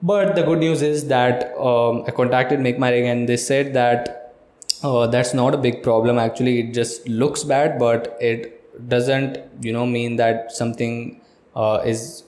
But 0.04 0.34
the 0.36 0.42
good 0.42 0.58
news 0.58 0.82
is 0.82 1.08
that 1.08 1.56
um, 1.58 2.04
I 2.06 2.10
contacted 2.10 2.60
Make 2.60 2.78
My 2.78 2.90
Rig 2.90 3.06
and 3.06 3.26
they 3.26 3.38
said 3.38 3.72
that 3.72 4.34
uh, 4.82 5.06
that's 5.06 5.32
not 5.32 5.54
a 5.54 5.56
big 5.56 5.82
problem. 5.82 6.18
Actually, 6.18 6.60
it 6.60 6.74
just 6.74 7.08
looks 7.08 7.42
bad, 7.42 7.78
but 7.78 8.18
it 8.20 8.86
doesn't, 8.90 9.38
you 9.62 9.72
know, 9.72 9.86
mean 9.86 10.16
that 10.16 10.52
something 10.52 11.22
uh, 11.56 11.80
is 11.86 12.24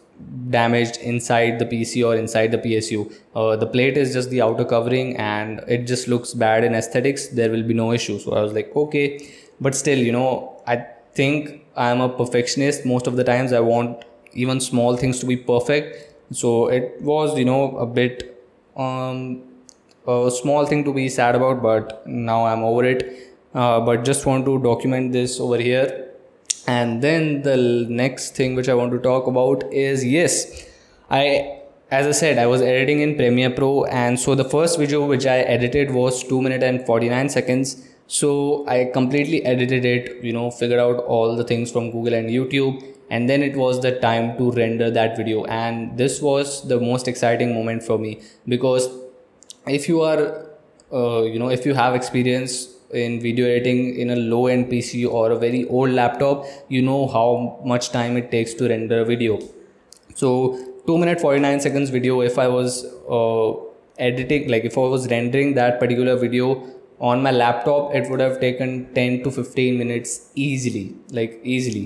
damaged 0.48 0.96
inside 1.02 1.58
the 1.58 1.66
PC 1.66 2.02
or 2.02 2.16
inside 2.16 2.50
the 2.50 2.56
PSU. 2.56 3.12
Uh, 3.34 3.56
the 3.56 3.66
plate 3.66 3.98
is 3.98 4.14
just 4.14 4.30
the 4.30 4.40
outer 4.40 4.64
covering 4.64 5.14
and 5.18 5.60
it 5.68 5.86
just 5.86 6.08
looks 6.08 6.32
bad 6.32 6.64
in 6.64 6.74
aesthetics. 6.74 7.26
There 7.26 7.50
will 7.50 7.62
be 7.62 7.74
no 7.74 7.92
issue. 7.92 8.18
So 8.18 8.32
I 8.32 8.40
was 8.40 8.54
like, 8.54 8.74
okay. 8.74 9.28
But 9.60 9.74
still, 9.74 9.98
you 9.98 10.12
know, 10.12 10.62
I 10.66 10.86
think 11.12 11.66
I'm 11.76 12.00
a 12.00 12.08
perfectionist. 12.08 12.86
Most 12.86 13.06
of 13.06 13.16
the 13.16 13.24
times 13.24 13.52
I 13.52 13.60
want 13.60 14.02
even 14.32 14.60
small 14.60 14.96
things 14.96 15.18
to 15.20 15.26
be 15.26 15.36
perfect 15.36 16.05
so 16.32 16.68
it 16.68 17.00
was 17.00 17.38
you 17.38 17.44
know 17.44 17.76
a 17.78 17.86
bit 17.86 18.44
um, 18.76 19.42
a 20.06 20.30
small 20.30 20.66
thing 20.66 20.84
to 20.84 20.92
be 20.92 21.08
sad 21.08 21.34
about 21.34 21.62
but 21.62 22.06
now 22.06 22.46
i'm 22.46 22.62
over 22.62 22.84
it. 22.84 23.22
Uh, 23.54 23.80
but 23.80 24.04
just 24.04 24.26
want 24.26 24.44
to 24.44 24.58
document 24.62 25.12
this 25.12 25.40
over 25.40 25.56
here. 25.56 26.10
And 26.66 27.00
then 27.00 27.40
the 27.40 27.86
next 27.88 28.36
thing 28.36 28.54
which 28.54 28.68
i 28.68 28.74
want 28.74 28.92
to 28.92 28.98
talk 28.98 29.26
about 29.26 29.64
is 29.72 30.04
yes 30.04 30.66
i 31.10 31.60
as 31.90 32.06
i 32.06 32.10
said 32.10 32.38
i 32.38 32.46
was 32.46 32.60
editing 32.60 33.00
in 33.00 33.14
premiere 33.16 33.50
pro 33.50 33.84
and 33.84 34.18
so 34.18 34.34
the 34.34 34.44
first 34.44 34.78
video 34.78 35.06
which 35.06 35.26
i 35.26 35.38
edited 35.38 35.92
was 35.92 36.24
2 36.24 36.42
minute 36.42 36.62
and 36.62 36.84
49 36.84 37.28
seconds. 37.28 37.88
So 38.08 38.66
i 38.68 38.84
completely 38.92 39.44
edited 39.44 39.84
it 39.84 40.24
you 40.24 40.32
know 40.32 40.50
figured 40.50 40.78
out 40.78 40.98
all 41.04 41.36
the 41.36 41.44
things 41.44 41.72
from 41.72 41.90
google 41.90 42.14
and 42.14 42.30
youtube 42.30 42.95
and 43.10 43.28
then 43.28 43.42
it 43.42 43.56
was 43.56 43.80
the 43.80 43.92
time 44.00 44.36
to 44.38 44.50
render 44.52 44.90
that 44.90 45.16
video. 45.16 45.44
And 45.44 45.96
this 45.96 46.20
was 46.20 46.66
the 46.68 46.80
most 46.80 47.08
exciting 47.08 47.54
moment 47.54 47.82
for 47.82 47.98
me. 47.98 48.22
Because 48.46 48.88
if 49.66 49.88
you 49.88 50.02
are 50.02 50.46
uh, 50.92 51.22
you 51.22 51.38
know 51.38 51.48
if 51.48 51.66
you 51.66 51.74
have 51.74 51.94
experience 51.94 52.74
in 52.92 53.20
video 53.20 53.46
editing 53.46 53.98
in 53.98 54.10
a 54.10 54.16
low 54.16 54.46
end 54.46 54.70
pc 54.70 55.10
or 55.10 55.32
a 55.32 55.36
very 55.36 55.66
old 55.66 55.90
laptop 55.90 56.44
you 56.68 56.80
know 56.80 57.08
how 57.08 57.60
much 57.64 57.90
time 57.90 58.16
it 58.16 58.30
takes 58.30 58.54
to 58.54 58.68
render 58.68 59.00
a 59.00 59.04
video. 59.04 59.38
So 60.14 60.74
2 60.86 60.98
minute 60.98 61.20
49 61.20 61.60
seconds 61.60 61.90
video 61.90 62.20
if 62.20 62.38
i 62.38 62.46
was 62.46 62.84
uh, 63.18 63.52
editing 64.08 64.48
like 64.54 64.64
if 64.70 64.78
i 64.78 64.86
was 64.94 65.08
rendering 65.12 65.54
that 65.54 65.78
particular 65.80 66.16
video 66.16 66.46
on 67.10 67.22
my 67.22 67.30
laptop 67.30 67.94
it 67.94 68.08
would 68.10 68.20
have 68.20 68.38
taken 68.40 68.74
10 68.94 69.22
to 69.24 69.30
15 69.30 69.78
minutes 69.78 70.30
easily 70.34 70.84
like 71.18 71.40
easily 71.42 71.84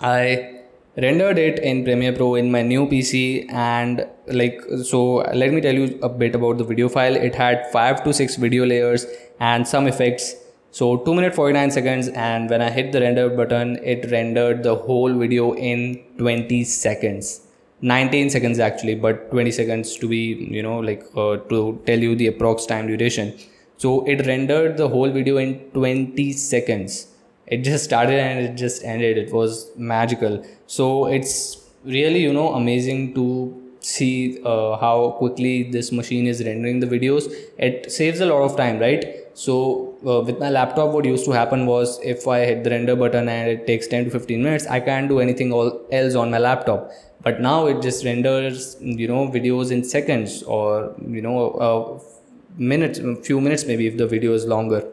I 0.00 0.60
rendered 0.96 1.38
it 1.38 1.58
in 1.58 1.84
Premiere 1.84 2.12
Pro 2.12 2.36
in 2.36 2.50
my 2.52 2.62
new 2.62 2.86
PC 2.86 3.50
and 3.52 4.06
like 4.28 4.60
so 4.84 5.16
let 5.34 5.52
me 5.52 5.60
tell 5.60 5.74
you 5.74 5.98
a 6.02 6.08
bit 6.08 6.34
about 6.34 6.58
the 6.58 6.64
video 6.64 6.88
file. 6.88 7.16
It 7.16 7.34
had 7.34 7.70
5 7.72 8.04
to 8.04 8.12
6 8.12 8.36
video 8.36 8.64
layers 8.64 9.06
and 9.40 9.66
some 9.66 9.88
effects. 9.88 10.36
So 10.70 10.98
2 10.98 11.14
minute 11.14 11.34
49 11.34 11.70
seconds 11.72 12.08
and 12.08 12.48
when 12.48 12.62
I 12.62 12.70
hit 12.70 12.92
the 12.92 13.00
render 13.00 13.28
button 13.28 13.76
it 13.82 14.10
rendered 14.12 14.62
the 14.62 14.76
whole 14.76 15.12
video 15.12 15.54
in 15.54 16.04
20 16.18 16.62
seconds. 16.64 17.40
19 17.80 18.30
seconds 18.30 18.58
actually 18.58 18.94
but 18.94 19.30
20 19.30 19.50
seconds 19.50 19.96
to 19.96 20.08
be 20.08 20.48
you 20.50 20.62
know 20.62 20.78
like 20.78 21.04
uh, 21.16 21.36
to 21.48 21.80
tell 21.86 21.98
you 21.98 22.14
the 22.14 22.30
approx 22.30 22.68
time 22.68 22.86
duration. 22.86 23.36
So 23.78 24.04
it 24.06 24.26
rendered 24.26 24.76
the 24.76 24.88
whole 24.88 25.10
video 25.10 25.38
in 25.38 25.58
20 25.70 26.32
seconds 26.32 27.08
it 27.50 27.64
just 27.64 27.84
started 27.84 28.18
and 28.20 28.40
it 28.40 28.54
just 28.56 28.84
ended. 28.84 29.16
It 29.18 29.32
was 29.32 29.70
magical. 29.76 30.44
So 30.66 31.06
it's 31.06 31.64
really 31.84 32.20
you 32.20 32.32
know 32.32 32.54
amazing 32.54 33.14
to 33.14 33.64
see 33.80 34.40
uh, 34.44 34.76
how 34.76 35.10
quickly 35.18 35.62
this 35.62 35.90
machine 35.92 36.26
is 36.26 36.44
rendering 36.44 36.80
the 36.80 36.86
videos. 36.86 37.32
It 37.56 37.90
saves 37.90 38.20
a 38.20 38.26
lot 38.26 38.42
of 38.42 38.56
time 38.56 38.78
right? 38.78 39.04
So 39.34 39.96
uh, 40.06 40.20
with 40.20 40.38
my 40.38 40.50
laptop 40.50 40.92
what 40.92 41.04
used 41.04 41.24
to 41.24 41.30
happen 41.30 41.64
was 41.66 42.00
if 42.02 42.26
i 42.26 42.38
hit 42.44 42.64
the 42.64 42.70
render 42.70 42.96
button 42.96 43.28
and 43.28 43.48
it 43.50 43.66
takes 43.66 43.86
10 43.86 44.06
to 44.06 44.10
15 44.10 44.42
minutes 44.42 44.66
i 44.66 44.80
can't 44.80 45.08
do 45.08 45.20
anything 45.20 45.52
else 45.52 46.14
on 46.14 46.30
my 46.30 46.38
laptop. 46.38 46.90
But 47.22 47.40
now 47.40 47.66
it 47.66 47.82
just 47.82 48.04
renders 48.04 48.76
you 48.80 49.08
know 49.08 49.28
videos 49.28 49.70
in 49.70 49.84
seconds 49.84 50.42
or 50.42 50.94
you 51.06 51.22
know 51.22 51.36
a 51.68 52.60
minutes 52.60 53.00
few 53.26 53.40
minutes 53.40 53.64
maybe 53.64 53.86
if 53.86 53.96
the 53.96 54.06
video 54.06 54.34
is 54.34 54.46
longer. 54.46 54.84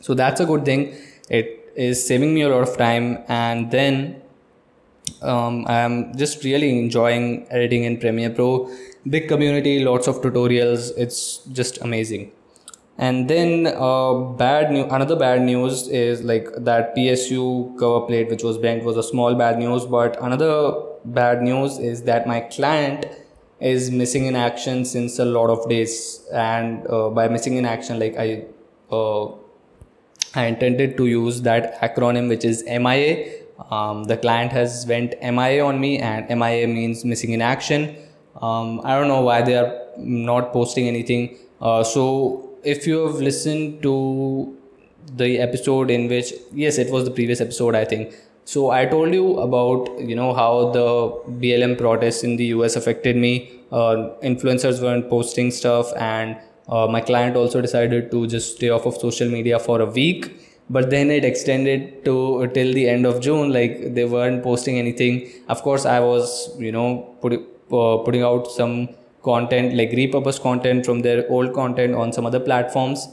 So 0.00 0.14
that's 0.14 0.40
a 0.40 0.46
good 0.46 0.64
thing. 0.64 0.94
It 1.28 1.63
is 1.76 2.06
saving 2.06 2.34
me 2.34 2.42
a 2.42 2.48
lot 2.48 2.62
of 2.68 2.76
time 2.76 3.18
and 3.28 3.70
then 3.70 4.20
um, 5.22 5.66
i'm 5.66 6.16
just 6.16 6.44
really 6.44 6.78
enjoying 6.78 7.46
editing 7.50 7.84
in 7.84 7.98
premiere 7.98 8.30
pro. 8.30 8.70
Big 9.08 9.28
community 9.28 9.84
lots 9.84 10.06
of 10.08 10.22
tutorials 10.22 10.92
it's 10.96 11.38
just 11.52 11.78
amazing. 11.82 12.32
And 12.96 13.28
then 13.28 13.66
uh, 13.66 14.14
bad 14.14 14.70
news 14.70 14.86
another 14.90 15.16
bad 15.16 15.42
news 15.42 15.88
is 15.88 16.22
like 16.22 16.46
that 16.58 16.96
psu 16.96 17.78
cover 17.78 18.06
plate 18.06 18.30
which 18.30 18.42
was 18.42 18.56
bent 18.56 18.84
was 18.84 18.96
a 18.96 19.02
small 19.02 19.34
bad 19.34 19.58
news 19.58 19.84
but 19.84 20.16
another 20.22 20.72
bad 21.04 21.42
news 21.42 21.78
is 21.78 22.04
that 22.04 22.26
my 22.26 22.40
client 22.40 23.06
is 23.60 23.90
missing 23.90 24.26
in 24.26 24.36
action 24.36 24.84
since 24.84 25.18
a 25.18 25.24
lot 25.24 25.50
of 25.50 25.68
days. 25.68 26.26
And 26.32 26.86
uh, 26.88 27.10
by 27.10 27.28
missing 27.28 27.56
in 27.56 27.64
action 27.64 27.98
like 27.98 28.16
i 28.16 28.44
uh, 28.90 29.26
I 30.34 30.46
intended 30.46 30.96
to 30.96 31.06
use 31.06 31.42
that 31.42 31.80
acronym 31.80 32.28
which 32.28 32.44
is 32.44 32.64
MIA. 32.66 33.32
Um, 33.70 34.04
the 34.04 34.16
client 34.16 34.52
has 34.52 34.84
went 34.86 35.14
MIA 35.22 35.64
on 35.64 35.80
me 35.80 35.98
and 35.98 36.28
MIA 36.28 36.66
means 36.66 37.04
missing 37.04 37.32
in 37.32 37.40
action. 37.40 37.96
Um, 38.40 38.80
I 38.84 38.98
don't 38.98 39.08
know 39.08 39.20
why 39.20 39.42
they 39.42 39.56
are 39.56 39.72
not 39.96 40.52
posting 40.52 40.88
anything. 40.88 41.36
Uh, 41.60 41.84
so 41.84 42.50
if 42.64 42.86
you 42.86 43.06
have 43.06 43.16
listened 43.16 43.82
to 43.82 44.56
the 45.16 45.38
episode 45.38 45.90
in 45.90 46.08
which 46.08 46.32
yes 46.52 46.78
it 46.78 46.90
was 46.90 47.04
the 47.04 47.10
previous 47.10 47.40
episode 47.40 47.74
I 47.74 47.84
think 47.84 48.14
so 48.46 48.70
I 48.70 48.86
told 48.86 49.12
you 49.12 49.38
about 49.38 50.00
you 50.00 50.14
know 50.14 50.32
how 50.34 50.70
the 50.70 51.10
BLM 51.42 51.78
protests 51.78 52.24
in 52.24 52.36
the 52.36 52.46
US 52.56 52.76
affected 52.76 53.16
me. 53.16 53.60
Uh, 53.72 54.10
influencers 54.22 54.82
weren't 54.82 55.08
posting 55.08 55.50
stuff 55.50 55.92
and 55.96 56.36
uh, 56.68 56.86
my 56.86 57.00
client 57.00 57.36
also 57.36 57.60
decided 57.60 58.10
to 58.10 58.26
just 58.26 58.56
stay 58.56 58.70
off 58.70 58.86
of 58.86 58.94
social 58.96 59.28
media 59.28 59.58
for 59.58 59.80
a 59.80 59.86
week 59.86 60.32
but 60.70 60.90
then 60.90 61.10
it 61.10 61.24
extended 61.24 62.04
to 62.04 62.42
uh, 62.42 62.46
till 62.46 62.72
the 62.72 62.88
end 62.88 63.04
of 63.04 63.20
june 63.20 63.52
like 63.52 63.94
they 63.94 64.04
weren't 64.04 64.42
posting 64.42 64.78
anything. 64.78 65.30
Of 65.48 65.62
course 65.62 65.84
i 65.84 66.00
was 66.00 66.50
you 66.58 66.72
know 66.72 67.16
put, 67.20 67.34
uh, 67.34 67.98
putting 67.98 68.22
out 68.22 68.50
some 68.50 68.88
content 69.22 69.74
like 69.74 69.90
repurposed 69.90 70.40
content 70.42 70.86
from 70.86 71.00
their 71.00 71.28
old 71.30 71.52
content 71.54 71.94
on 71.94 72.12
some 72.12 72.26
other 72.26 72.40
platforms. 72.40 73.08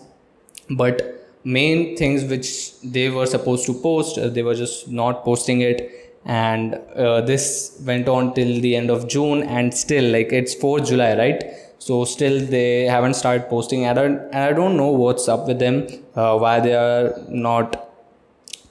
But 0.70 1.18
main 1.44 1.98
things 1.98 2.24
which 2.24 2.80
they 2.82 3.10
were 3.10 3.26
supposed 3.26 3.66
to 3.66 3.74
post 3.74 4.18
uh, 4.18 4.30
they 4.30 4.44
were 4.44 4.56
just 4.56 4.88
not 4.88 5.26
posting 5.26 5.62
it. 5.62 5.92
And 6.24 6.76
uh, 6.96 7.22
this 7.22 7.82
went 7.84 8.08
on 8.08 8.34
till 8.36 8.62
the 8.62 8.76
end 8.76 8.92
of 8.92 9.10
june 9.10 9.44
and 9.44 9.74
still 9.74 10.10
like 10.12 10.32
it's 10.32 10.56
4th 10.56 10.88
july 10.88 11.18
right 11.18 11.44
so 11.86 11.96
still 12.14 12.38
they 12.56 12.86
haven't 12.96 13.16
started 13.22 13.44
posting 13.50 13.86
and 13.86 14.00
I, 14.00 14.04
and 14.06 14.36
I 14.50 14.54
don't 14.54 14.78
know 14.78 14.92
what's 15.04 15.28
up 15.28 15.48
with 15.48 15.60
them 15.60 15.78
uh, 16.16 16.38
why 16.38 16.60
they 16.60 16.76
are 16.76 17.14
not 17.30 17.70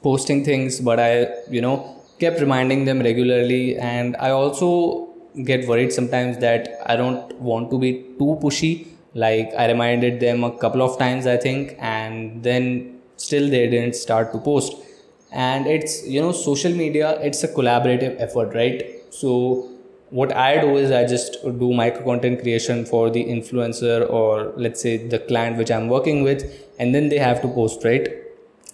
posting 0.02 0.44
things 0.44 0.80
but 0.80 0.98
i 1.00 1.12
you 1.56 1.60
know 1.60 1.74
kept 2.20 2.38
reminding 2.40 2.84
them 2.84 3.00
regularly. 3.00 3.78
And 3.78 4.16
i 4.20 4.30
also 4.30 5.08
get 5.44 5.66
worried 5.66 5.92
sometimes 5.92 6.38
that 6.38 6.68
i 6.86 6.96
don't 6.96 7.32
want 7.40 7.70
to 7.70 7.78
be 7.78 7.92
too 8.18 8.38
pushy. 8.42 8.88
Like 9.14 9.52
i 9.56 9.66
reminded 9.68 10.20
them 10.20 10.44
a 10.44 10.52
couple 10.58 10.82
of 10.82 10.98
times 10.98 11.26
i 11.26 11.36
think 11.36 11.76
and 11.78 12.42
then 12.42 13.00
still 13.16 13.48
they 13.48 13.66
didn't 13.68 13.94
start 13.96 14.32
to 14.32 14.38
post. 14.38 14.74
And 15.32 15.66
it's 15.66 16.06
you 16.06 16.20
know 16.20 16.32
social 16.32 16.72
media 16.72 17.18
it's 17.20 17.42
a 17.44 17.48
collaborative 17.48 18.20
effort 18.20 18.54
right? 18.54 18.82
So 19.10 19.70
what 20.10 20.32
i 20.34 20.60
do 20.60 20.76
is 20.76 20.90
i 20.90 21.04
just 21.06 21.36
do 21.58 21.72
micro 21.72 22.04
content 22.04 22.40
creation 22.40 22.84
for 22.84 23.10
the 23.10 23.24
influencer 23.24 24.08
or 24.10 24.52
let's 24.56 24.80
say 24.80 24.96
the 25.14 25.18
client 25.18 25.56
which 25.56 25.70
i'm 25.70 25.88
working 25.88 26.22
with 26.22 26.44
and 26.78 26.94
then 26.94 27.08
they 27.08 27.18
have 27.18 27.40
to 27.42 27.48
post 27.48 27.84
right? 27.84 28.08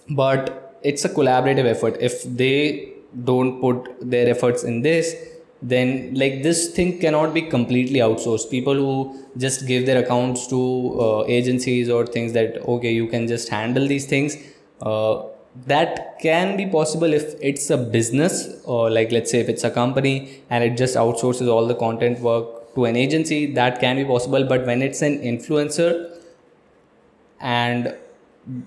But 0.09 0.81
it's 0.83 1.05
a 1.05 1.09
collaborative 1.09 1.67
effort. 1.67 1.97
If 2.01 2.23
they 2.23 2.93
don't 3.25 3.61
put 3.61 3.89
their 4.01 4.29
efforts 4.29 4.63
in 4.63 4.83
this 4.83 5.15
then 5.63 6.15
like 6.15 6.43
this 6.43 6.69
thing 6.75 6.99
cannot 7.01 7.33
be 7.35 7.43
completely 7.43 8.01
outsourced. 8.01 8.51
People 8.51 8.75
who 8.75 9.25
just 9.37 9.67
give 9.67 9.87
their 9.87 10.03
accounts 10.03 10.47
to 10.49 10.61
uh, 11.01 11.25
agencies 11.27 11.89
or 11.89 12.07
things 12.07 12.35
that 12.35 12.59
okay 12.75 12.93
you 12.93 13.07
can 13.09 13.27
just 13.27 13.49
handle 13.49 13.87
these 13.87 14.07
things 14.07 14.37
uh, 14.83 15.23
that 15.65 16.19
can 16.21 16.57
be 16.57 16.67
possible 16.67 17.13
if 17.13 17.35
it's 17.41 17.71
a 17.71 17.77
business 17.77 18.61
or 18.65 18.91
like 18.91 19.11
let's 19.13 19.31
say 19.31 19.41
if 19.41 19.49
it's 19.49 19.65
a 19.65 19.71
company 19.71 20.43
and 20.51 20.63
it 20.63 20.77
just 20.77 20.97
outsources 20.97 21.49
all 21.49 21.67
the 21.67 21.75
content 21.75 22.21
work 22.21 22.75
to 22.75 22.85
an 22.85 22.97
agency 22.97 23.53
that 23.55 23.81
can 23.81 23.97
be 23.97 24.05
possible. 24.05 24.45
But 24.45 24.67
when 24.67 24.83
it's 24.83 25.03
an 25.03 25.21
influencer 25.21 26.19
and 27.41 27.95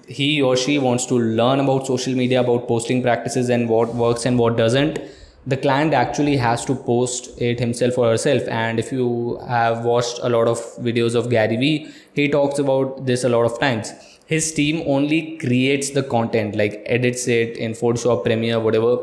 he 0.08 0.42
or 0.42 0.58
she 0.58 0.78
wants 0.78 1.06
to 1.06 1.16
learn 1.16 1.60
about 1.60 1.88
social 1.88 2.14
media 2.14 2.42
about 2.42 2.68
posting 2.68 3.02
practices 3.02 3.50
and 3.50 3.70
what 3.70 3.94
works 3.96 4.26
and 4.26 4.38
what 4.38 4.58
doesn't 4.58 5.00
the 5.48 5.56
client 5.56 5.94
actually 5.94 6.36
has 6.36 6.66
to 6.66 6.76
post 6.76 7.30
it 7.42 7.60
himself 7.60 7.98
or 7.98 8.10
herself. 8.10 8.44
And 8.50 8.78
if 8.78 8.92
you 8.92 9.40
have 9.48 9.86
watched 9.86 10.20
a 10.22 10.30
lot 10.30 10.48
of 10.48 10.58
videos 10.78 11.16
of 11.16 11.30
gary 11.30 11.56
vee 11.56 11.88
he 12.14 12.28
talks 12.28 12.60
about 12.60 13.06
this 13.06 13.24
a 13.24 13.30
lot 13.30 13.44
of 13.44 13.60
times 13.60 13.94
his 14.32 14.52
team 14.58 14.84
only 14.86 15.38
creates 15.44 15.90
the 15.90 16.04
content 16.04 16.56
like 16.56 16.74
edits 16.96 17.28
it 17.36 17.58
in 17.58 17.72
photoshop 17.72 18.24
premiere 18.24 18.60
whatever. 18.60 19.00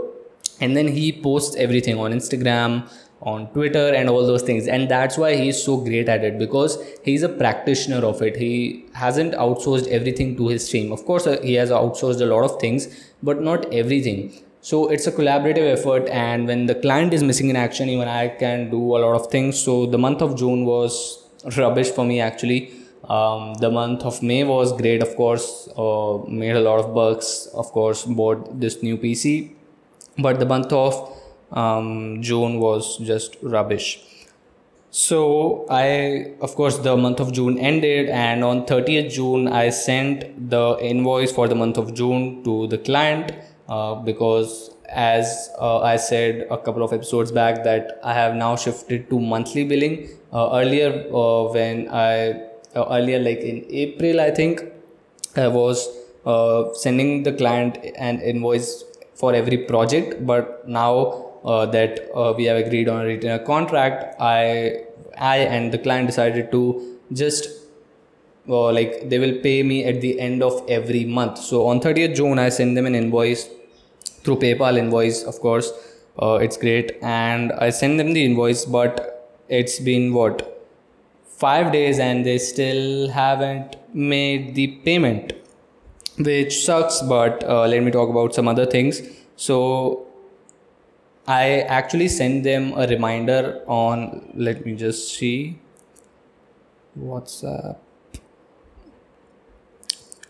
And 0.60 0.76
then 0.76 0.86
he 0.86 1.06
posts 1.24 1.56
everything 1.56 1.98
on 1.98 2.12
instagram 2.12 2.88
on 3.20 3.48
twitter 3.54 3.88
and 3.88 4.08
all 4.08 4.24
those 4.24 4.42
things. 4.42 4.68
And 4.68 4.88
that's 4.88 5.18
why 5.18 5.34
he's 5.34 5.60
so 5.60 5.78
great 5.78 6.08
at 6.08 6.22
it 6.22 6.38
because 6.38 6.78
he's 7.02 7.24
a 7.24 7.28
practitioner 7.28 8.06
of 8.06 8.22
it. 8.22 8.36
He 8.36 8.86
hasn't 8.94 9.34
outsourced 9.34 9.88
everything 9.88 10.36
to 10.36 10.46
his 10.46 10.68
team. 10.68 10.92
Of 10.92 11.04
course 11.04 11.26
uh, 11.26 11.40
he 11.42 11.54
has 11.54 11.70
outsourced 11.70 12.20
a 12.20 12.26
lot 12.26 12.44
of 12.44 12.60
things 12.60 12.88
but 13.20 13.42
not 13.42 13.72
everything. 13.74 14.32
So 14.60 14.88
it's 14.88 15.08
a 15.08 15.12
collaborative 15.12 15.68
effort 15.76 16.08
and 16.08 16.46
when 16.46 16.66
the 16.66 16.76
client 16.76 17.12
is 17.12 17.24
missing 17.24 17.50
in 17.50 17.56
action 17.56 17.88
even 17.88 18.06
i 18.06 18.28
can 18.28 18.70
do 18.70 18.80
a 18.96 18.98
lot 19.04 19.20
of 19.20 19.28
things. 19.32 19.58
So 19.58 19.86
the 19.86 19.98
month 19.98 20.22
of 20.22 20.36
june 20.36 20.64
was 20.64 20.96
rubbish 21.56 21.90
for 21.90 22.04
me 22.04 22.20
actually 22.20 22.75
um, 23.08 23.54
the 23.54 23.70
month 23.70 24.04
of 24.04 24.22
may 24.22 24.44
was 24.44 24.72
great 24.72 25.02
of 25.02 25.14
course. 25.16 25.68
Uh, 25.76 26.18
made 26.28 26.56
a 26.56 26.60
lot 26.60 26.78
of 26.78 26.94
bucks, 26.94 27.48
of 27.54 27.66
course 27.72 28.04
bought 28.04 28.60
this 28.60 28.82
new 28.82 28.96
pc 28.96 29.52
but 30.18 30.38
the 30.38 30.46
month 30.46 30.72
of 30.72 30.94
um, 31.52 32.22
june 32.22 32.58
was 32.58 32.98
just 32.98 33.36
rubbish. 33.42 34.02
So 34.90 35.66
i 35.68 36.32
of 36.40 36.54
course 36.54 36.78
the 36.78 36.96
month 36.96 37.20
of 37.20 37.32
june 37.32 37.58
ended 37.58 38.08
and 38.08 38.42
on 38.42 38.64
30th 38.66 39.12
june 39.12 39.46
i 39.48 39.68
sent 39.68 40.50
the 40.50 40.78
invoice 40.80 41.32
for 41.32 41.48
the 41.48 41.54
month 41.54 41.76
of 41.76 41.92
june 41.92 42.42
to 42.44 42.66
the 42.68 42.78
client 42.78 43.32
uh, 43.68 43.96
because 43.96 44.70
as 44.88 45.50
uh, 45.58 45.80
I 45.80 45.96
said 45.96 46.46
a 46.50 46.58
couple 46.58 46.82
of 46.82 46.92
episodes 46.92 47.32
back 47.32 47.64
that 47.64 47.98
I 48.02 48.14
have 48.14 48.34
now 48.34 48.56
shifted 48.56 49.10
to 49.10 49.20
monthly 49.20 49.64
billing. 49.64 50.08
Uh, 50.32 50.50
earlier, 50.54 51.06
uh, 51.12 51.52
when 51.52 51.88
I 51.88 52.45
uh, 52.76 52.86
earlier 52.90 53.18
like 53.18 53.40
in 53.40 53.64
April, 53.70 54.20
I 54.20 54.30
think 54.30 54.64
I 55.36 55.48
was 55.48 55.88
uh, 56.24 56.72
sending 56.74 57.22
the 57.22 57.32
client 57.32 57.78
an 57.96 58.20
invoice 58.20 58.84
for 59.14 59.34
every 59.34 59.58
project, 59.58 60.26
but 60.26 60.68
now 60.68 61.22
that 61.72 62.10
we 62.36 62.44
have 62.44 62.56
agreed 62.56 62.88
on 62.88 63.02
a 63.02 63.04
retainer 63.04 63.38
contract, 63.38 64.20
I 64.20 64.82
I 65.16 65.36
and 65.38 65.72
the 65.72 65.78
client 65.78 66.08
decided 66.08 66.50
to 66.52 66.98
just 67.12 67.48
uh, 68.48 68.72
like 68.72 69.08
they 69.08 69.20
will 69.20 69.38
pay 69.40 69.62
me 69.62 69.84
at 69.84 70.00
the 70.00 70.18
end 70.20 70.42
of 70.42 70.64
every 70.68 71.04
month 71.04 71.38
so 71.38 71.66
on 71.66 71.80
30th 71.80 72.14
june 72.14 72.38
i 72.38 72.48
send 72.48 72.76
them 72.76 72.86
an 72.86 72.94
invoice 72.94 73.48
through 74.26 74.36
PayPal 74.36 74.76
invoice, 74.76 75.22
of 75.22 75.38
course. 75.40 75.72
Uh, 76.20 76.38
it's 76.42 76.56
great. 76.56 76.98
And 77.00 77.52
I 77.52 77.70
send 77.70 78.00
them 78.00 78.12
the 78.12 78.24
invoice, 78.24 78.64
but 78.64 79.30
it's 79.48 79.78
been 79.78 80.12
what? 80.12 80.55
Five 81.36 81.70
days 81.72 81.98
and 81.98 82.24
they 82.24 82.38
still 82.38 83.08
haven't 83.10 83.76
made 83.92 84.54
the 84.54 84.68
payment, 84.84 85.34
which 86.18 86.64
sucks. 86.64 87.02
But 87.02 87.44
uh, 87.44 87.66
let 87.66 87.82
me 87.82 87.90
talk 87.90 88.08
about 88.08 88.34
some 88.34 88.48
other 88.48 88.64
things. 88.64 89.02
So 89.36 90.06
I 91.28 91.60
actually 91.62 92.08
sent 92.08 92.44
them 92.44 92.72
a 92.74 92.86
reminder 92.86 93.62
on, 93.66 94.32
let 94.34 94.64
me 94.64 94.76
just 94.76 95.14
see. 95.14 95.58
WhatsApp. 96.98 97.76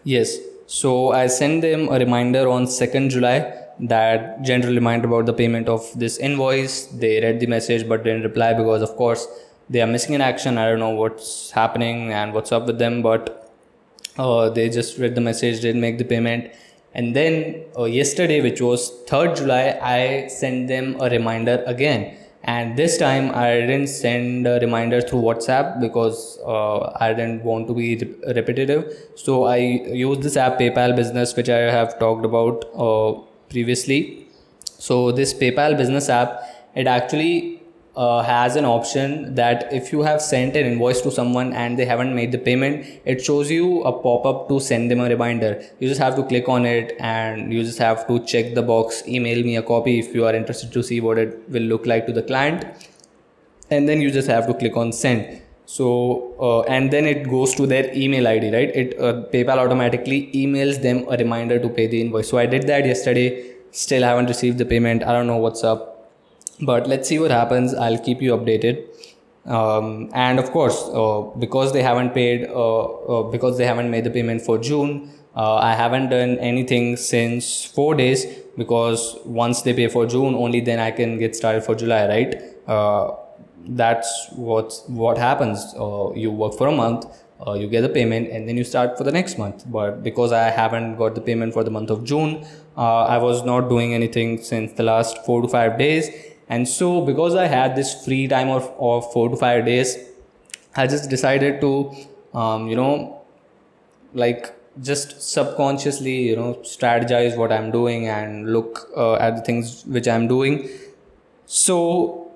Yes. 0.03 0.39
So 0.67 1.13
I 1.13 1.29
sent 1.29 1.63
them 1.63 1.89
a 1.89 1.99
reminder 1.99 2.49
on 2.49 2.67
2nd 2.67 3.11
July 3.11 3.53
that 3.79 4.43
general 4.43 4.75
reminder 4.75 5.07
about 5.07 5.27
the 5.27 5.33
payment 5.33 5.69
of 5.69 5.87
this 5.97 6.17
invoice. 6.19 6.87
They 6.87 7.21
read 7.21 7.41
the 7.41 7.47
message 7.47 7.89
but 7.89 8.03
didn't 8.03 8.23
reply 8.23 8.55
because, 8.55 8.83
of 8.83 8.97
course, 8.97 9.29
they 9.69 9.81
are 9.81 9.87
missing 9.87 10.15
in 10.15 10.21
action. 10.21 10.59
I 10.59 10.69
don't 10.71 10.79
know 10.79 10.91
what's 10.91 11.51
happening 11.51 12.13
and 12.13 12.33
what's 12.33 12.53
up 12.53 12.67
with 12.67 12.79
them, 12.79 13.03
but 13.03 13.53
uh, 14.19 14.49
they 14.51 14.69
just 14.69 14.99
read 14.99 15.15
the 15.15 15.21
message, 15.21 15.61
didn't 15.61 15.81
make 15.81 15.99
the 15.99 16.05
payment. 16.05 16.53
And 16.95 17.15
then 17.15 17.65
uh, 17.79 17.85
yesterday, 17.85 18.41
which 18.41 18.61
was 18.61 18.91
3rd 19.07 19.37
July, 19.37 19.79
I 19.83 20.29
sent 20.29 20.69
them 20.69 20.97
a 21.01 21.11
reminder 21.11 21.63
again. 21.67 22.17
And 22.43 22.77
this 22.77 22.97
time 22.97 23.33
I 23.35 23.55
didn't 23.55 23.89
send 23.89 24.47
a 24.47 24.61
reminder 24.61 25.01
through 25.01 25.21
WhatsApp 25.21 25.81
because 25.81 26.39
uh, 26.47 26.97
I 27.01 27.13
didn't 27.13 27.43
want 27.43 27.67
to 27.67 27.75
be 27.75 27.97
repetitive. 28.35 28.95
So 29.17 29.45
I 29.45 29.57
used 29.57 30.23
this 30.23 30.37
app 30.37 30.59
PayPal 30.59 30.95
Business, 30.95 31.35
which 31.35 31.49
I 31.49 31.73
have 31.73 31.99
talked 31.99 32.25
about 32.25 32.65
uh, 32.77 33.21
previously 33.51 34.27
so 34.79 35.11
this 35.11 35.33
paypal 35.33 35.77
business 35.77 36.09
app 36.09 36.43
it 36.75 36.87
actually 36.87 37.56
uh, 37.97 38.23
has 38.23 38.57
an 38.57 38.65
option 38.67 39.35
that 39.35 39.73
if 39.73 39.91
you 39.91 40.03
have 40.03 40.21
sent 40.21 40.55
an 40.55 40.67
invoice 40.67 41.01
to 41.01 41.11
someone 41.11 41.53
and 41.55 41.79
they 41.79 41.87
haven't 41.87 42.15
made 42.15 42.31
the 42.31 42.39
payment 42.39 42.85
it 43.05 43.25
shows 43.25 43.51
you 43.51 43.83
a 43.85 43.93
pop-up 43.93 44.49
to 44.49 44.61
send 44.61 44.91
them 44.91 45.01
a 45.01 45.09
reminder. 45.09 45.63
You 45.81 45.89
just 45.89 46.01
have 46.01 46.15
to 46.17 46.23
click 46.23 46.49
on 46.49 46.67
it 46.67 46.95
and 47.01 47.53
you 47.53 47.65
just 47.65 47.79
have 47.79 48.07
to 48.09 48.21
check 48.27 48.55
the 48.55 48.63
box 48.63 49.03
email 49.09 49.43
me 49.43 49.57
a 49.57 49.63
copy 49.63 49.99
if 49.99 50.15
you 50.15 50.27
are 50.27 50.35
interested 50.35 50.73
to 50.73 50.83
see 50.83 51.01
what 51.01 51.17
it 51.17 51.49
will 51.49 51.63
look 51.63 51.87
like 51.87 52.07
to 52.07 52.13
the 52.13 52.23
client. 52.23 52.67
And 53.71 53.89
then 53.89 54.01
you 54.01 54.11
just 54.11 54.29
have 54.29 54.47
to 54.47 54.55
click 54.55 54.77
on 54.77 54.93
send. 54.93 55.43
So 55.65 56.35
uh, 56.39 56.61
and 56.63 56.93
then 56.93 57.07
it 57.07 57.29
goes 57.29 57.55
to 57.55 57.67
their 57.67 57.91
email 57.95 58.27
id 58.29 58.53
right? 58.53 58.77
It 58.77 59.01
uh, 59.01 59.25
paypal 59.33 59.57
automatically 59.57 60.31
emails 60.35 60.83
them 60.83 61.07
a 61.09 61.17
reminder 61.17 61.59
to 61.59 61.69
pay 61.71 61.87
the 61.87 62.01
invoice. 62.03 62.29
So 62.29 62.37
i 62.37 62.45
did 62.45 62.67
that 62.67 62.85
yesterday. 62.85 63.55
Still 63.71 64.03
haven't 64.03 64.27
received 64.27 64.59
the 64.59 64.67
payment. 64.67 65.03
I 65.03 65.13
don't 65.13 65.27
know 65.27 65.39
what's 65.39 65.65
up 65.65 65.96
but 66.61 66.87
let's 66.87 67.09
see 67.09 67.19
what 67.19 67.31
happens. 67.31 67.75
I'll 67.75 67.99
keep 67.99 68.23
you 68.23 68.37
updated. 68.37 68.85
Um, 69.47 70.11
and 70.13 70.41
of 70.41 70.51
course 70.51 70.89
uh, 70.93 71.21
because 71.39 71.73
they 71.73 71.81
haven't 71.81 72.15
paid 72.15 72.49
uh, 72.49 72.85
uh, 72.85 73.23
because 73.31 73.59
they 73.59 73.65
haven't 73.65 73.89
made 73.93 74.03
the 74.03 74.11
payment 74.11 74.43
for 74.43 74.59
june 74.59 75.09
uh, 75.37 75.55
i 75.55 75.73
haven't 75.73 76.09
done 76.09 76.37
anything 76.41 76.97
since 76.97 77.65
four 77.65 77.95
days 77.95 78.27
because 78.57 79.17
once 79.25 79.63
they 79.63 79.73
pay 79.73 79.87
for 79.87 80.05
june 80.05 80.35
only 80.35 80.61
then 80.61 80.81
i 80.81 80.91
can 80.91 81.17
get 81.17 81.37
started 81.37 81.63
for 81.63 81.77
july 81.77 82.09
right? 82.09 82.43
That's 83.69 84.29
what 84.37 84.73
what 84.87 85.19
happens. 85.19 85.75
Uh, 85.77 86.13
you 86.15 86.31
work 86.31 86.55
for 86.55 86.69
a 86.69 86.73
month 86.73 87.07
uh, 87.47 87.53
you 87.53 87.69
get 87.69 87.83
the 87.83 87.89
payment 87.89 88.31
and 88.31 88.49
then 88.49 88.57
you 88.57 88.65
start 88.65 88.97
for 88.97 89.05
the 89.05 89.13
next 89.13 89.39
month. 89.39 89.65
But 89.67 90.03
because 90.03 90.33
i 90.33 90.51
haven't 90.51 90.97
got 90.97 91.15
the 91.15 91.21
payment 91.21 91.53
for 91.53 91.65
the 91.65 91.71
month 91.71 91.91
of 91.91 92.05
june 92.05 92.45
uh, 92.77 93.05
i 93.05 93.19
was 93.19 93.45
not 93.45 93.69
doing 93.69 93.93
anything 93.95 94.43
since 94.43 94.73
the 94.73 94.83
last 94.83 95.25
four 95.27 95.43
to 95.43 95.49
five 95.49 95.79
days 95.79 96.11
and 96.49 96.69
so 96.69 97.01
because 97.01 97.35
i 97.35 97.47
had 97.47 97.75
this 97.77 98.05
free 98.05 98.27
time 98.29 98.49
of, 98.49 98.73
of 98.79 99.13
four 99.13 99.29
to 99.29 99.37
five 99.37 99.65
days 99.65 99.97
i 100.77 100.87
just 100.87 101.11
decided 101.11 101.61
to 101.61 101.93
um, 102.35 102.69
you 102.69 102.77
know 102.77 103.23
like 104.15 104.53
just 104.83 105.21
subconsciously 105.23 106.17
you 106.29 106.37
know 106.37 106.55
strategize 106.63 107.37
what 107.37 107.53
i'm 107.53 107.71
doing 107.71 108.09
and 108.09 108.53
look 108.53 108.91
uh, 108.97 109.15
at 109.15 109.37
the 109.37 109.43
things 109.43 109.85
which 109.87 110.07
i'm 110.07 110.29
doing 110.29 110.69
so 111.47 112.27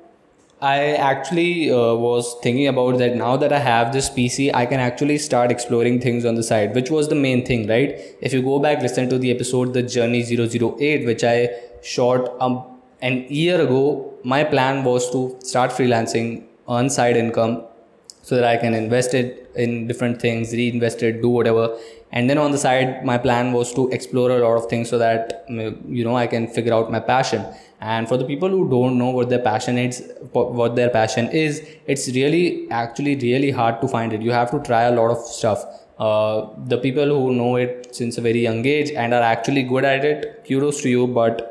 I 0.63 0.93
actually 0.97 1.71
uh, 1.71 1.95
was 1.95 2.37
thinking 2.43 2.69
about 2.69 2.99
that 2.99 3.17
now 3.17 3.39
that 3.39 3.51
I 3.51 3.59
have 3.59 3.95
this 3.95 4.11
PC, 4.11 4.55
I 4.55 4.67
can 4.67 4.79
actually 4.79 5.17
start 5.17 5.51
exploring 5.51 6.03
things 6.03 6.27
on 6.27 6.35
the 6.35 6.43
side, 6.43 6.75
which 6.75 6.91
was 6.91 7.09
the 7.09 7.15
main 7.15 7.47
thing, 7.47 7.67
right? 7.67 7.99
If 8.21 8.35
you 8.35 8.43
go 8.43 8.59
back, 8.59 8.83
listen 8.83 9.09
to 9.09 9.17
the 9.17 9.31
episode 9.31 9.73
The 9.73 9.83
Journey 9.83 10.23
008, 10.23 11.07
which 11.07 11.25
I 11.25 11.49
shot 11.83 12.39
um, 12.43 12.70
an 13.03 13.27
year 13.29 13.61
ago, 13.61 14.15
my 14.25 14.45
plan 14.45 14.85
was 14.85 15.11
to 15.11 15.39
start 15.43 15.71
freelancing, 15.71 16.45
earn 16.69 16.91
side 16.91 17.17
income 17.17 17.65
so 18.23 18.37
that 18.37 18.45
I 18.45 18.57
can 18.57 18.75
invest 18.75 19.15
it 19.15 19.51
in 19.57 19.87
different 19.87 20.21
things, 20.21 20.53
reinvest 20.53 21.03
it, 21.03 21.23
do 21.23 21.29
whatever. 21.29 21.77
And 22.13 22.29
then 22.29 22.39
on 22.39 22.51
the 22.51 22.59
side, 22.59 23.05
my 23.05 23.19
plan 23.19 23.53
was 23.53 23.73
to 23.75 23.89
explore 23.91 24.31
a 24.31 24.39
lot 24.41 24.57
of 24.57 24.69
things 24.69 24.89
so 24.89 24.99
that, 24.99 25.45
you 25.49 26.05
know, 26.05 26.17
I 26.17 26.27
can 26.27 26.47
figure 26.49 26.75
out 26.75 26.91
my 26.91 27.01
passion. 27.01 27.45
And 27.81 28.09
for 28.09 28.17
the 28.17 28.25
people 28.25 28.49
who 28.49 28.69
don't 28.69 28.99
know 28.99 29.11
what 29.11 29.31
their 29.31 29.39
passion 29.39 29.79
is 29.79 30.13
what 30.33 30.77
their 30.77 30.91
passion 30.91 31.29
is 31.29 31.67
it's 31.87 32.09
really 32.09 32.71
actually 32.71 33.17
really 33.17 33.51
hard 33.51 33.81
to 33.81 33.89
find 33.89 34.13
it. 34.13 34.21
You 34.21 34.33
have 34.33 34.51
to 34.51 34.61
try 34.61 34.83
a 34.83 34.93
lot 34.93 35.11
of 35.11 35.19
stuff. 35.19 35.65
Uh, 35.99 36.49
the 36.67 36.79
people 36.79 37.07
who 37.07 37.35
know 37.35 37.57
it 37.57 37.95
since 37.95 38.19
a 38.19 38.21
very 38.21 38.41
young 38.41 38.65
age 38.67 38.91
and 38.91 39.15
are 39.15 39.23
actually 39.23 39.63
good 39.63 39.85
at 39.85 40.03
it 40.03 40.43
kudos 40.49 40.81
to 40.81 40.89
you 40.89 41.07
but 41.07 41.50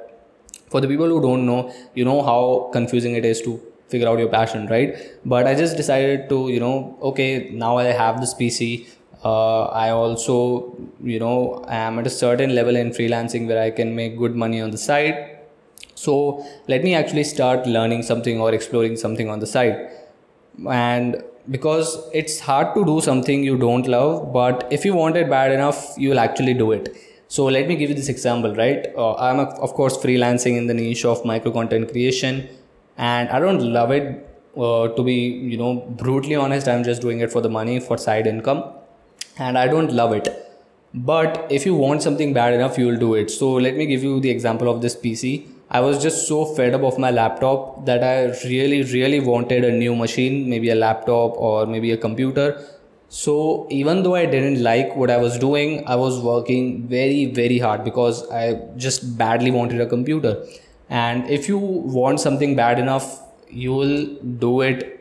for 0.69 0.82
the 0.82 0.88
people 0.88 1.08
who 1.08 1.21
don't 1.21 1.45
know 1.45 1.73
you 1.95 2.05
know 2.05 2.21
how 2.21 2.69
confusing 2.73 3.15
it 3.15 3.25
is 3.25 3.41
to 3.41 3.60
figure 3.88 4.08
out 4.08 4.19
your 4.19 4.29
passion 4.29 4.67
right? 4.67 4.95
But 5.25 5.47
i 5.47 5.55
just 5.55 5.75
decided 5.77 6.29
to 6.29 6.49
you 6.49 6.60
know 6.60 6.97
okay 7.01 7.49
now 7.51 7.77
i 7.77 7.86
have 7.86 8.19
this 8.21 8.34
pc 8.34 8.88
uh, 9.23 9.63
i 9.86 9.89
also 9.89 10.77
you 11.03 11.19
know 11.19 11.65
I 11.67 11.75
am 11.75 11.99
at 11.99 12.08
a 12.08 12.10
certain 12.10 12.55
level 12.55 12.75
in 12.75 12.91
freelancing 12.91 13.47
where 13.47 13.62
i 13.62 13.71
can 13.71 13.95
make 13.95 14.17
good 14.17 14.36
money 14.36 14.62
on 14.62 14.71
the 14.71 14.77
side. 14.77 15.38
So 15.95 16.45
let 16.67 16.84
me 16.84 16.93
actually 16.95 17.25
start 17.25 17.67
learning 17.67 18.03
something 18.03 18.39
or 18.39 18.53
exploring 18.53 18.95
something 18.95 19.29
on 19.29 19.39
the 19.39 19.47
side. 19.47 19.89
And 20.69 21.23
because 21.49 21.97
it's 22.13 22.39
hard 22.39 22.73
to 22.75 22.86
do 22.86 23.01
something 23.01 23.43
you 23.43 23.58
don't 23.58 23.88
love 23.88 24.32
but 24.32 24.67
if 24.71 24.86
you 24.86 24.93
want 24.93 25.17
it 25.17 25.29
bad 25.29 25.51
enough 25.51 25.93
you 25.97 26.10
will 26.10 26.19
actually 26.19 26.53
do 26.53 26.71
it 26.71 26.95
so 27.35 27.45
let 27.55 27.67
me 27.69 27.75
give 27.81 27.89
you 27.89 27.95
this 27.95 28.09
example 28.09 28.55
right? 28.55 28.87
Uh, 28.97 29.13
i'm 29.25 29.39
of 29.39 29.73
course 29.73 29.97
freelancing 29.97 30.57
in 30.57 30.67
the 30.67 30.73
niche 30.73 31.05
of 31.05 31.23
micro 31.31 31.51
content 31.51 31.91
creation 31.91 32.47
and 32.97 33.29
i 33.29 33.39
don't 33.39 33.63
love 33.77 33.91
it 33.91 34.05
uh, 34.57 34.87
to 34.97 35.03
be 35.03 35.17
you 35.53 35.57
know 35.57 35.71
brutally 36.03 36.35
honest 36.35 36.67
i'm 36.67 36.83
just 36.83 37.01
doing 37.01 37.19
it 37.19 37.31
for 37.31 37.41
the 37.47 37.53
money 37.59 37.79
for 37.79 37.97
side 37.97 38.27
income 38.27 38.63
and 39.37 39.57
i 39.57 39.67
don't 39.67 39.93
love 39.93 40.13
it. 40.13 40.27
But 40.91 41.45
if 41.51 41.67
you 41.67 41.75
want 41.75 42.01
something 42.01 42.33
bad 42.33 42.53
enough 42.53 42.77
you 42.79 42.87
will 42.87 42.97
do 42.97 43.13
it. 43.13 43.29
So 43.29 43.51
let 43.53 43.75
me 43.75 43.85
give 43.85 44.03
you 44.03 44.19
the 44.19 44.31
example 44.31 44.67
of 44.67 44.81
this 44.81 44.95
pc 44.95 45.47
I 45.71 45.81
was 45.81 46.01
just 46.01 46.27
so 46.27 46.45
fed 46.45 46.73
up 46.73 46.81
of 46.81 46.97
my 46.97 47.11
laptop 47.11 47.85
that 47.85 48.03
I 48.03 48.33
really, 48.47 48.81
really 48.91 49.19
wanted 49.19 49.63
a 49.63 49.71
new 49.71 49.95
machine, 49.95 50.49
maybe 50.49 50.71
a 50.71 50.75
laptop 50.75 51.37
or 51.37 51.67
maybe 51.67 51.91
a 51.91 51.97
computer. 51.97 52.59
So 53.09 53.67
even 53.71 54.03
though 54.03 54.15
I 54.15 54.25
didn't 54.25 54.61
like 54.61 54.95
what 54.95 55.09
I 55.09 55.17
was 55.17 55.37
doing, 55.39 55.83
I 55.87 55.95
was 55.95 56.19
working 56.19 56.87
very, 56.87 57.25
very 57.25 57.57
hard 57.57 57.83
because 57.83 58.29
I 58.29 58.61
just 58.77 59.17
badly 59.17 59.51
wanted 59.51 59.81
a 59.81 59.87
computer. 59.87 60.45
And 60.89 61.29
if 61.29 61.47
you 61.47 61.57
want 61.57 62.19
something 62.19 62.55
bad 62.55 62.79
enough, 62.79 63.21
you 63.49 63.73
will 63.73 64.05
do 64.45 64.61
it 64.61 64.95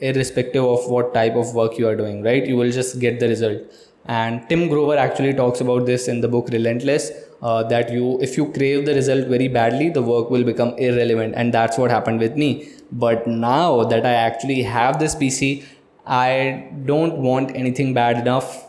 irrespective 0.00 0.64
of 0.64 0.88
what 0.90 1.14
type 1.14 1.36
of 1.36 1.54
work 1.54 1.78
you 1.78 1.88
are 1.88 1.96
doing, 1.96 2.22
right? 2.22 2.46
You 2.46 2.56
will 2.56 2.70
just 2.70 3.00
get 3.00 3.18
the 3.18 3.28
result. 3.28 3.62
And 4.06 4.46
Tim 4.50 4.68
Grover 4.68 4.96
actually 4.98 5.32
talks 5.32 5.62
about 5.62 5.86
this 5.86 6.08
in 6.08 6.20
the 6.20 6.28
book 6.28 6.48
Relentless 6.52 7.10
uh, 7.44 7.62
that 7.64 7.90
you 7.92 8.18
if 8.20 8.36
you 8.36 8.50
crave 8.52 8.84
the 8.86 8.94
result 8.94 9.26
very 9.28 9.48
badly 9.48 9.88
the 9.90 10.02
work 10.02 10.30
will 10.30 10.44
become 10.44 10.70
irrelevant 10.88 11.34
and 11.36 11.52
that's 11.52 11.78
what 11.78 11.90
happened 11.90 12.18
with 12.18 12.36
me 12.36 12.68
but 12.92 13.26
now 13.26 13.84
that 13.84 14.06
i 14.06 14.12
actually 14.12 14.62
have 14.62 14.98
this 14.98 15.14
pc 15.14 15.64
i 16.06 16.68
don't 16.84 17.16
want 17.18 17.54
anything 17.56 17.94
bad 17.94 18.18
enough 18.18 18.66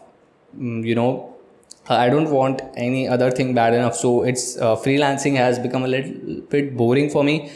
mm, 0.58 0.86
you 0.86 0.96
know. 0.96 1.32
I 1.88 2.10
don't 2.10 2.32
want 2.32 2.62
any 2.76 3.08
other 3.08 3.30
thing 3.30 3.54
bad 3.54 3.76
enough. 3.76 3.96
So 3.96 4.24
it's 4.24 4.58
uh, 4.58 4.76
freelancing 4.76 5.36
has 5.36 5.60
become 5.60 5.84
a 5.84 5.88
little 5.88 6.42
bit 6.50 6.76
boring 6.76 7.12
for 7.12 7.24
me. 7.24 7.52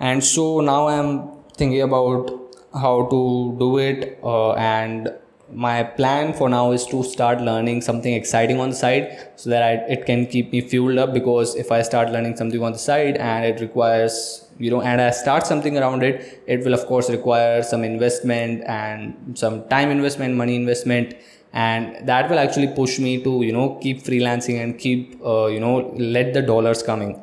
And 0.00 0.22
so 0.22 0.60
now 0.60 0.88
i'm 0.88 1.30
thinking 1.56 1.82
about 1.82 2.30
how 2.74 3.06
to 3.06 3.56
do 3.58 3.78
it 3.78 4.18
uh, 4.22 4.52
and 4.52 5.08
my 5.54 5.82
plan 5.82 6.32
for 6.32 6.48
now 6.48 6.72
is 6.72 6.84
to 6.86 7.02
start 7.04 7.40
learning 7.40 7.80
something 7.80 8.12
exciting 8.12 8.60
on 8.60 8.70
the 8.70 8.76
side 8.76 9.30
so 9.36 9.50
that 9.50 9.62
I, 9.62 9.72
it 9.92 10.04
can 10.06 10.26
keep 10.26 10.52
me 10.52 10.60
fueled 10.60 10.98
up 10.98 11.14
because 11.14 11.54
if 11.54 11.70
i 11.70 11.80
start 11.82 12.10
learning 12.10 12.36
something 12.36 12.62
on 12.62 12.72
the 12.72 12.78
side 12.78 13.16
and 13.16 13.44
it 13.44 13.60
requires 13.60 14.50
you 14.58 14.70
know 14.70 14.82
and 14.82 15.00
i 15.00 15.10
start 15.10 15.46
something 15.46 15.78
around 15.78 16.02
it 16.02 16.42
it 16.46 16.64
will 16.64 16.74
of 16.74 16.86
course 16.86 17.08
require 17.10 17.62
some 17.62 17.84
investment 17.84 18.62
and 18.66 19.38
some 19.38 19.68
time 19.68 19.90
investment 19.90 20.34
money 20.34 20.56
investment. 20.56 21.14
And 21.56 22.08
that 22.08 22.28
will 22.28 22.40
actually 22.40 22.66
push 22.66 22.98
me 22.98 23.22
to 23.22 23.42
you 23.42 23.52
know 23.52 23.78
keep 23.80 24.02
freelancing 24.02 24.60
and 24.60 24.76
keep 24.76 25.24
uh, 25.24 25.46
you 25.46 25.60
know 25.60 25.94
let 25.96 26.34
the 26.34 26.42
dollars 26.42 26.82
coming. 26.82 27.20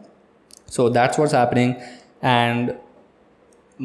So 0.67 0.87
that's 0.87 1.17
what's 1.17 1.33
happening. 1.33 1.81
And 2.21 2.77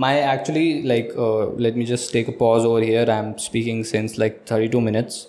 my 0.03 0.19
actually 0.21 0.83
like 0.83 1.13
uh, 1.17 1.47
let 1.65 1.75
me 1.75 1.85
just 1.85 2.13
take 2.13 2.29
a 2.29 2.33
pause 2.33 2.65
over 2.65 2.81
here. 2.81 3.07
I'm 3.09 3.39
speaking 3.39 3.83
since 3.83 4.19
like 4.19 4.47
32 4.47 4.81
minutes. 4.81 5.29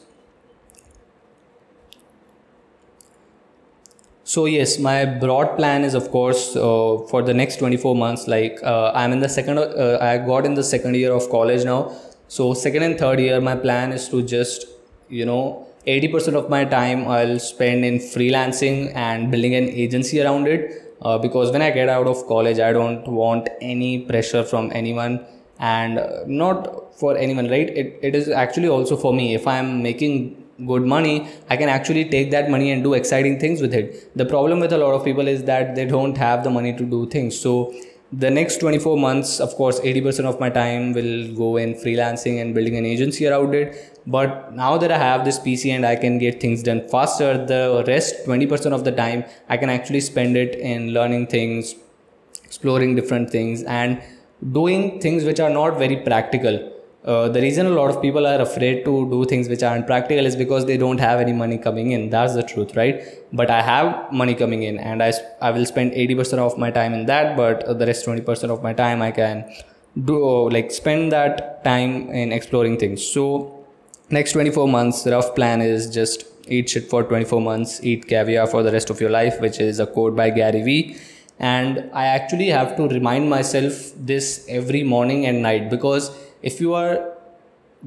So 4.26 4.44
yes 4.46 4.78
my 4.78 5.06
broad 5.06 5.56
plan 5.56 5.86
is 5.86 5.94
of 5.94 6.10
course 6.12 6.56
uh, 6.56 6.98
for 7.12 7.22
the 7.22 7.34
next 7.34 7.60
24 7.60 7.96
months 7.96 8.28
like 8.28 8.60
uh, 8.62 8.92
i'm 8.94 9.14
in 9.14 9.22
the 9.22 9.30
second 9.30 9.58
uh, 9.58 9.98
i 10.02 10.18
got 10.18 10.46
in 10.46 10.54
the 10.54 10.64
second 10.64 10.96
year 10.96 11.14
of 11.14 11.30
college 11.30 11.64
now. 11.64 11.96
So 12.28 12.54
second 12.54 12.84
and 12.84 13.00
third 13.00 13.22
year 13.22 13.40
my 13.40 13.56
plan 13.56 13.94
is 13.94 14.10
to 14.10 14.22
just 14.22 14.68
you 15.08 15.26
know 15.26 15.66
80% 15.86 16.36
of 16.36 16.50
my 16.50 16.66
time 16.66 17.08
i'll 17.08 17.40
spend 17.40 17.86
in 17.86 18.00
freelancing 18.00 18.94
and 18.94 19.32
building 19.32 19.56
an 19.56 19.70
agency 19.70 20.22
around 20.22 20.48
it 20.56 20.87
uh, 21.02 21.18
because 21.18 21.52
when 21.52 21.62
I 21.62 21.72
get 21.72 21.90
out 21.90 22.08
of 22.08 22.26
college, 22.28 22.60
I 22.60 22.74
don't 22.74 23.08
want 23.08 23.50
any 23.62 24.00
pressure 24.00 24.44
from 24.44 24.72
anyone 24.74 25.26
and 25.60 26.00
uh, 26.00 26.24
not 26.26 26.98
for 27.00 27.16
anyone, 27.18 27.50
right? 27.50 27.70
It, 27.70 28.00
it 28.02 28.16
is 28.16 28.30
actually 28.30 28.68
also 28.68 28.98
for 28.98 29.14
me. 29.14 29.36
If 29.36 29.48
I'm 29.48 29.84
making 29.84 30.44
good 30.66 30.84
money, 30.84 31.28
I 31.50 31.58
can 31.58 31.70
actually 31.70 32.06
take 32.10 32.32
that 32.32 32.50
money 32.50 32.72
and 32.72 32.84
do 32.84 32.94
exciting 32.94 33.40
things 33.40 33.62
with 33.62 33.74
it. 33.74 34.18
The 34.18 34.26
problem 34.26 34.60
with 34.60 34.74
a 34.74 34.78
lot 34.78 34.94
of 34.94 35.06
people 35.06 35.28
is 35.28 35.44
that 35.44 35.76
they 35.76 35.86
don't 35.86 36.18
have 36.18 36.44
the 36.44 36.50
money 36.50 36.76
to 36.76 36.84
do 36.84 37.08
things. 37.08 37.40
So 37.40 37.74
the 38.12 38.32
next 38.32 38.60
24 38.62 38.98
months 38.98 39.40
of 39.42 39.54
course 39.56 39.80
80% 39.82 40.26
of 40.26 40.40
my 40.40 40.50
time 40.50 40.94
will 40.94 41.36
go 41.36 41.58
in 41.58 41.74
freelancing 41.74 42.42
and 42.42 42.54
building 42.56 42.78
an 42.78 42.86
agency 42.86 43.28
around 43.28 43.54
it. 43.54 44.00
But 44.08 44.54
now 44.54 44.78
that 44.78 44.92
i 44.92 44.98
have 44.98 45.26
this 45.26 45.38
pc 45.40 45.70
and 45.70 45.86
i 45.86 45.96
can 45.96 46.18
get 46.18 46.40
things 46.40 46.64
done 46.64 46.88
faster 46.88 47.46
the 47.46 47.84
rest 47.86 48.26
20% 48.26 48.72
of 48.72 48.86
the 48.86 48.92
time 48.94 49.26
i 49.50 49.58
can 49.58 49.70
actually 49.70 50.00
spend 50.00 50.38
it 50.38 50.56
in 50.56 50.94
learning 50.94 51.28
things 51.28 51.76
exploring 52.46 52.96
different 52.96 53.30
things 53.30 53.64
and 53.64 54.02
doing 54.54 55.02
things 55.02 55.26
which 55.26 55.42
are 55.42 55.50
not 55.50 55.78
very 55.78 55.98
practical 55.98 56.77
uh, 57.08 57.30
the 57.30 57.42
reason 57.42 57.66
a 57.66 57.70
lot 57.70 57.90
of 57.90 58.02
people 58.02 58.28
are 58.28 58.42
afraid 58.42 58.84
to 58.84 59.10
do 59.10 59.24
things 59.24 59.48
which 59.48 59.64
aren't 59.64 59.88
practical 59.88 60.26
is 60.26 60.36
because 60.36 60.66
they 60.66 60.76
don't 60.76 61.00
have 61.00 61.22
any 61.22 61.32
money 61.32 61.58
coming 61.58 61.92
in. 61.92 62.10
That's 62.10 62.34
the 62.34 62.44
truth 62.44 62.76
right? 62.76 63.02
But 63.32 63.50
i 63.50 63.62
have 63.62 64.12
money 64.12 64.36
coming 64.36 64.64
in 64.64 64.78
and 64.78 65.02
i, 65.02 65.14
I 65.42 65.52
will 65.52 65.66
spend 65.66 65.94
80% 65.94 66.40
of 66.40 66.58
my 66.58 66.70
time 66.70 66.94
in 66.94 67.06
that 67.06 67.38
but 67.38 67.80
the 67.80 67.86
rest 67.86 68.06
20% 68.06 68.50
of 68.50 68.62
my 68.62 68.74
time 68.74 69.02
i 69.02 69.12
can 69.12 69.46
do 70.04 70.50
like 70.50 70.70
spend 70.72 71.14
that 71.14 71.64
time 71.64 72.10
in 72.10 72.34
exploring 72.34 72.78
things. 72.78 73.08
So 73.08 73.66
next 74.10 74.34
24 74.34 74.68
months 74.68 75.08
rough 75.08 75.34
plan 75.34 75.62
is 75.62 75.90
just 75.90 76.26
eat 76.50 76.70
shit 76.70 76.90
for 76.90 77.04
24 77.04 77.42
months 77.42 77.82
eat 77.84 78.08
caviar 78.08 78.48
for 78.48 78.64
the 78.64 78.72
rest 78.72 78.90
of 78.90 79.02
your 79.02 79.10
life 79.10 79.42
which 79.42 79.60
is 79.60 79.80
a 79.80 79.88
quote 79.88 80.16
by 80.16 80.30
gary 80.30 80.62
vee. 80.62 80.98
And 81.40 81.90
i 81.94 82.06
actually 82.06 82.48
have 82.60 82.76
to 82.76 82.88
remind 82.90 83.30
myself 83.30 83.92
this 83.96 84.46
every 84.50 84.84
morning 84.84 85.26
and 85.26 85.42
night 85.42 85.70
because 85.70 86.10
if 86.42 86.60
you 86.62 86.74
are 86.74 87.18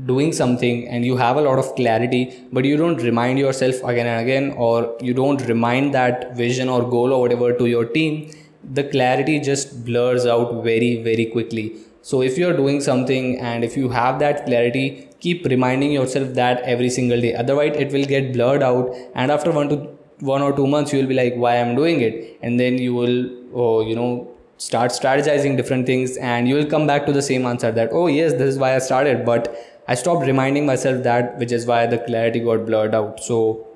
doing 0.06 0.32
something 0.32 0.86
and 0.88 1.04
you 1.04 1.16
have 1.16 1.36
a 1.36 1.40
lot 1.40 1.58
of 1.58 1.74
clarity 1.74 2.20
but 2.52 2.64
you 2.64 2.76
don't 2.76 3.02
remind 3.02 3.38
yourself 3.38 3.82
again 3.82 4.06
and 4.06 4.20
again 4.22 4.52
or 4.56 4.96
you 5.00 5.12
don't 5.12 5.42
remind 5.48 5.92
that 5.92 6.36
vision 6.36 6.68
or 6.68 6.88
goal 6.88 7.12
or 7.12 7.20
whatever 7.20 7.52
to 7.52 7.66
your 7.66 7.84
team 7.84 8.30
the 8.62 8.84
clarity 8.84 9.40
just 9.40 9.84
blurs 9.84 10.26
out 10.26 10.62
very 10.62 11.02
very 11.02 11.26
quickly. 11.26 11.76
So 12.02 12.22
if 12.22 12.38
you're 12.38 12.56
doing 12.56 12.80
something 12.80 13.38
and 13.40 13.64
if 13.64 13.76
you 13.76 13.88
have 13.88 14.18
that 14.20 14.46
clarity 14.46 15.08
keep 15.18 15.44
reminding 15.44 15.92
yourself 15.92 16.34
that 16.34 16.62
every 16.62 16.88
single 16.88 17.20
day. 17.20 17.34
Otherwise 17.34 17.74
it 17.76 17.92
will 17.92 18.04
get 18.04 18.32
blurred 18.32 18.62
out 18.62 18.94
and 19.14 19.30
after 19.30 19.50
one 19.50 19.68
to 19.70 19.76
one 20.20 20.42
or 20.42 20.54
two 20.54 20.66
months 20.66 20.92
you 20.92 21.00
will 21.00 21.08
be 21.08 21.14
like 21.14 21.34
why 21.34 21.56
i'm 21.56 21.74
doing 21.74 22.00
it? 22.00 22.38
And 22.42 22.60
then 22.60 22.78
you 22.78 22.94
will 22.94 23.30
oh, 23.54 23.80
you 23.86 23.96
know 23.96 24.28
start 24.64 24.90
strategizing 24.92 25.56
different 25.56 25.86
things 25.86 26.16
and 26.18 26.46
you 26.46 26.54
will 26.54 26.66
come 26.72 26.86
back 26.86 27.06
to 27.06 27.12
the 27.12 27.22
same 27.26 27.46
answer 27.50 27.70
that 27.72 27.88
oh 27.92 28.06
yes 28.14 28.32
this 28.32 28.48
is 28.54 28.58
why 28.62 28.74
i 28.74 28.78
started 28.78 29.24
but 29.24 29.46
i 29.88 29.94
stopped 30.00 30.26
reminding 30.30 30.66
myself 30.70 31.02
that 31.02 31.38
which 31.42 31.52
is 31.58 31.64
why 31.70 31.78
the 31.86 31.98
clarity 31.98 32.40
got 32.40 32.66
blurred 32.66 32.94
out. 32.94 33.20
So 33.20 33.66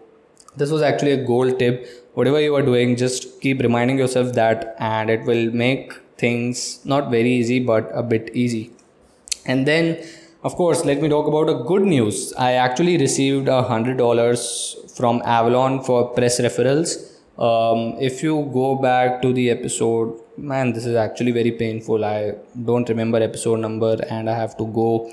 this 0.57 0.71
was 0.71 0.83
actually 0.83 1.13
a 1.13 1.25
gold 1.25 1.59
tip. 1.59 1.89
Whatever 2.13 2.41
you 2.41 2.55
are 2.55 2.63
doing 2.63 2.97
just 2.97 3.41
keep 3.41 3.63
reminding 3.63 3.99
yourself 3.99 4.35
that 4.35 4.77
and 4.79 5.09
it 5.09 5.23
will 5.25 5.51
make 5.53 5.95
things 6.19 6.85
not 6.85 7.11
very 7.11 7.33
easy 7.33 7.61
but 7.61 7.91
a 7.95 8.03
bit 8.03 8.31
easy. 8.35 8.71
And 9.47 9.67
then 9.67 10.07
of 10.43 10.55
course 10.55 10.85
let 10.85 11.01
me 11.01 11.09
talk 11.09 11.27
about 11.27 11.49
a 11.49 11.65
good 11.65 11.83
news. 11.83 12.35
I 12.35 12.53
actually 12.53 12.99
received 12.99 13.49
a 13.49 13.63
hundred 13.63 13.97
dollars 13.97 14.77
from 14.95 15.23
avalon 15.25 15.83
for 15.83 16.11
press 16.11 16.39
referrals. 16.41 16.93
Um, 17.39 17.97
if 17.99 18.23
you 18.23 18.51
go 18.53 18.77
back 18.77 19.23
to 19.23 19.33
the 19.33 19.49
episode 19.51 20.21
man 20.37 20.73
this 20.73 20.87
is 20.87 20.97
actually 20.97 21.33
very 21.33 21.53
painful. 21.53 22.05
I 22.05 22.35
don't 22.65 22.89
remember 22.89 23.19
episode 23.23 23.61
number 23.61 23.97
and 24.09 24.29
i 24.29 24.35
have 24.35 24.57
to 24.59 24.67
go 24.67 25.11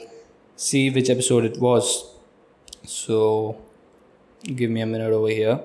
see 0.55 0.89
which 0.89 1.09
episode 1.09 1.45
it 1.45 1.59
was. 1.59 2.15
So 2.83 3.57
give 4.43 4.69
me 4.69 4.81
a 4.81 4.85
minute 4.85 5.13
over 5.13 5.29
here. 5.29 5.59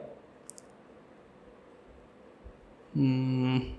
Hmm. 2.94 3.75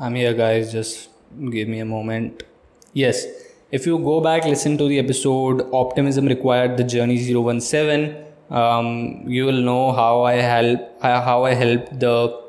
I'm 0.00 0.14
here, 0.14 0.34
guys. 0.34 0.72
Just 0.72 1.08
give 1.50 1.68
me 1.68 1.80
a 1.80 1.84
moment. 1.84 2.44
Yes, 2.92 3.26
if 3.70 3.86
you 3.86 3.98
go 3.98 4.20
back, 4.20 4.44
listen 4.44 4.78
to 4.78 4.88
the 4.88 4.98
episode 4.98 5.68
Optimism 5.72 6.26
Required 6.26 6.76
the 6.76 6.84
Journey 6.84 7.18
017, 7.18 8.16
um, 8.50 9.24
you 9.26 9.44
will 9.44 9.60
know 9.60 9.92
how 9.92 10.22
I 10.22 10.34
help 10.34 11.02
how 11.02 11.44
I 11.44 11.54
helped 11.54 11.98
the 12.00 12.40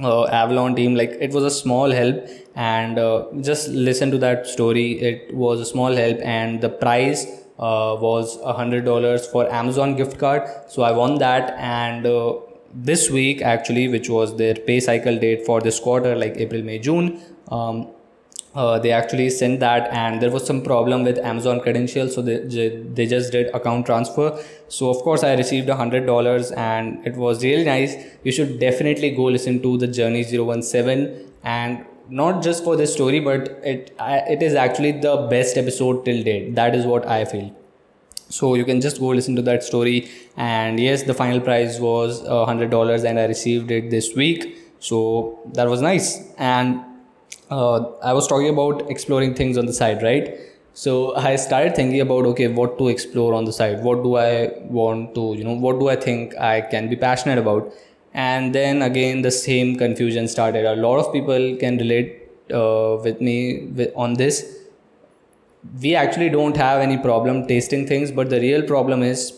uh, 0.00 0.24
Avalon 0.26 0.76
team. 0.76 0.94
Like 0.94 1.10
it 1.20 1.32
was 1.32 1.44
a 1.44 1.50
small 1.50 1.90
help, 1.90 2.24
and 2.54 2.98
uh, 2.98 3.26
just 3.40 3.68
listen 3.68 4.10
to 4.12 4.18
that 4.18 4.46
story. 4.46 4.92
It 5.00 5.34
was 5.34 5.60
a 5.60 5.66
small 5.66 5.94
help, 5.94 6.18
and 6.22 6.60
the 6.60 6.68
prize 6.68 7.26
uh, 7.58 7.96
was 8.00 8.38
a 8.42 8.52
hundred 8.52 8.84
dollars 8.84 9.26
for 9.26 9.50
Amazon 9.52 9.96
gift 9.96 10.18
card. 10.18 10.48
So 10.68 10.82
I 10.82 10.92
won 10.92 11.18
that, 11.18 11.54
and 11.58 12.06
uh, 12.06 12.34
this 12.74 13.10
week 13.10 13.42
actually 13.42 13.88
which 13.88 14.08
was 14.08 14.36
their 14.36 14.54
pay 14.54 14.80
cycle 14.80 15.18
date 15.18 15.44
for 15.46 15.60
this 15.60 15.78
quarter 15.80 16.14
like 16.16 16.36
april 16.36 16.62
may 16.62 16.78
june 16.78 17.20
um, 17.50 17.88
uh, 18.54 18.78
they 18.78 18.90
actually 18.90 19.28
sent 19.28 19.60
that 19.60 19.88
and 19.92 20.20
there 20.22 20.30
was 20.30 20.46
some 20.46 20.62
problem 20.62 21.04
with 21.04 21.18
amazon 21.18 21.60
credentials 21.60 22.14
so 22.14 22.22
they, 22.22 22.38
they 22.94 23.06
just 23.06 23.30
did 23.32 23.54
account 23.54 23.84
transfer. 23.86 24.42
So 24.68 24.88
of 24.88 25.02
course 25.02 25.22
i 25.22 25.34
received 25.34 25.68
a 25.68 25.76
hundred 25.76 26.06
dollars 26.06 26.52
and 26.52 27.06
it 27.06 27.16
was 27.16 27.44
really 27.44 27.64
nice. 27.64 27.94
You 28.24 28.32
should 28.32 28.58
definitely 28.58 29.10
go 29.10 29.24
listen 29.24 29.60
to 29.62 29.76
the 29.76 29.86
journey 29.86 30.22
017 30.24 31.32
and 31.44 31.84
not 32.08 32.42
just 32.42 32.64
for 32.64 32.76
this 32.76 32.92
story 32.94 33.20
but 33.20 33.60
it 33.62 33.94
it 34.00 34.42
is 34.42 34.54
actually 34.54 34.92
the 34.92 35.16
best 35.30 35.58
episode 35.58 36.04
till 36.06 36.22
date. 36.22 36.54
That 36.54 36.74
is 36.74 36.86
what 36.86 37.06
i 37.06 37.24
feel 37.26 37.54
so 38.28 38.54
you 38.54 38.64
can 38.64 38.80
just 38.80 38.98
go 39.00 39.08
listen 39.08 39.36
to 39.36 39.42
that 39.42 39.62
story. 39.62 40.10
And 40.36 40.78
yes 40.80 41.02
the 41.04 41.14
final 41.14 41.40
prize 41.40 41.80
was 41.80 42.22
a 42.24 42.44
hundred 42.44 42.70
dollars 42.70 43.04
and 43.04 43.18
i 43.18 43.24
received 43.26 43.70
it 43.70 43.90
this 43.90 44.14
week. 44.14 44.56
So 44.80 45.38
that 45.54 45.68
was 45.68 45.80
nice. 45.80 46.30
And 46.38 46.80
uh, 47.50 47.78
i 48.02 48.12
was 48.12 48.26
talking 48.26 48.48
about 48.48 48.90
exploring 48.90 49.34
things 49.34 49.56
on 49.56 49.66
the 49.66 49.72
side 49.72 50.02
right? 50.02 50.38
So 50.74 51.16
i 51.16 51.36
started 51.36 51.74
thinking 51.76 52.00
about 52.00 52.26
okay 52.26 52.48
what 52.48 52.78
to 52.78 52.88
explore 52.88 53.34
on 53.34 53.44
the 53.44 53.52
side? 53.52 53.82
What 53.82 54.02
do 54.02 54.16
i 54.16 54.52
want 54.68 55.14
to 55.14 55.34
you 55.36 55.44
know 55.44 55.54
what 55.54 55.78
do 55.78 55.88
i 55.88 55.96
think 55.96 56.36
i 56.36 56.60
can 56.60 56.88
be 56.88 56.96
passionate 56.96 57.38
about? 57.38 57.72
And 58.12 58.54
then 58.54 58.82
again 58.82 59.22
the 59.22 59.30
same 59.30 59.76
confusion 59.76 60.26
started. 60.28 60.64
A 60.64 60.76
lot 60.76 60.98
of 60.98 61.12
people 61.12 61.56
can 61.56 61.78
relate 61.78 62.22
uh, 62.52 62.98
with 63.02 63.20
me 63.20 63.90
on 63.94 64.14
this 64.14 64.65
we 65.80 65.94
actually 65.94 66.28
don't 66.28 66.56
have 66.56 66.80
any 66.80 66.98
problem 66.98 67.46
tasting 67.46 67.86
things 67.86 68.10
but 68.10 68.30
the 68.30 68.40
real 68.40 68.62
problem 68.62 69.02
is 69.02 69.32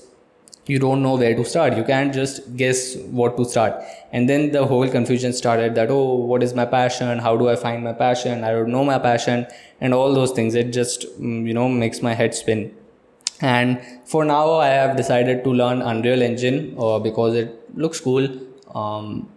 you 0.69 0.79
don't 0.79 1.03
know 1.03 1.17
where 1.17 1.35
to 1.35 1.45
start. 1.45 1.77
You 1.77 1.83
can't 1.83 2.13
just 2.13 2.55
guess 2.57 2.97
what 2.97 3.39
to 3.39 3.45
start. 3.47 3.83
And 4.13 4.29
then 4.29 4.53
the 4.53 4.67
whole 4.67 4.87
confusion 4.89 5.33
started 5.33 5.75
that 5.77 5.91
oh 5.91 6.15
what 6.15 6.43
is 6.43 6.53
my 6.55 6.67
passion? 6.67 7.19
How 7.19 7.37
do 7.37 7.49
i 7.49 7.57
find 7.57 7.83
my 7.83 7.95
passion? 7.95 8.45
I 8.45 8.53
don't 8.53 8.69
know 8.71 8.85
my 8.85 8.99
passion. 8.99 9.47
And 9.81 9.95
all 9.95 10.13
those 10.13 10.33
things 10.33 10.55
it 10.55 10.71
just 10.73 11.07
mm, 11.19 11.47
you 11.47 11.55
know 11.55 11.69
makes 11.69 12.03
my 12.03 12.13
head 12.13 12.35
spin. 12.35 12.75
And 13.41 13.81
for 14.05 14.25
now 14.25 14.55
i 14.59 14.69
have 14.69 14.97
decided 14.97 15.43
to 15.45 15.51
learn 15.51 15.81
unreal 15.81 16.21
engine 16.21 16.77
uh, 16.79 16.99
because 16.99 17.35
it 17.35 17.77
looks 17.77 18.01
cool. 18.01 18.29
Um, 18.75 19.29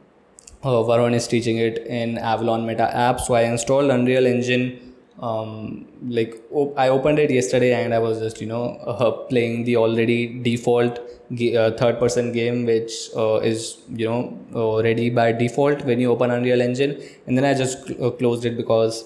uh, 0.63 0.83
varun 0.91 1.13
is 1.13 1.27
teaching 1.27 1.57
it 1.57 1.77
in 1.87 2.17
avalon 2.17 2.65
meta 2.67 2.87
app 2.95 3.19
so 3.19 3.33
i 3.33 3.41
installed 3.41 3.89
unreal 3.89 4.27
engine 4.27 4.90
um, 5.21 5.85
like 6.07 6.41
op- 6.51 6.77
I 6.77 6.89
opened 6.89 7.19
it 7.19 7.29
yesterday 7.29 7.73
and 7.83 7.93
I 7.93 7.99
was 7.99 8.19
just 8.19 8.41
you 8.41 8.47
know 8.47 8.75
uh, 8.85 9.11
playing 9.31 9.63
the 9.65 9.77
already 9.77 10.39
default 10.41 10.97
uh, 10.99 11.71
third 11.71 11.99
person 11.99 12.31
game 12.31 12.65
which 12.65 12.93
uh, 13.15 13.35
is 13.37 13.77
you 13.95 14.07
know 14.09 14.81
ready 14.81 15.09
by 15.09 15.31
default 15.31 15.83
when 15.85 15.99
you 15.99 16.11
open 16.11 16.31
Unreal 16.31 16.61
Engine. 16.61 17.01
And 17.27 17.37
then 17.37 17.45
I 17.45 17.53
just 17.53 17.87
cl- 17.87 18.05
uh, 18.05 18.11
closed 18.11 18.45
it 18.45 18.57
because 18.57 19.05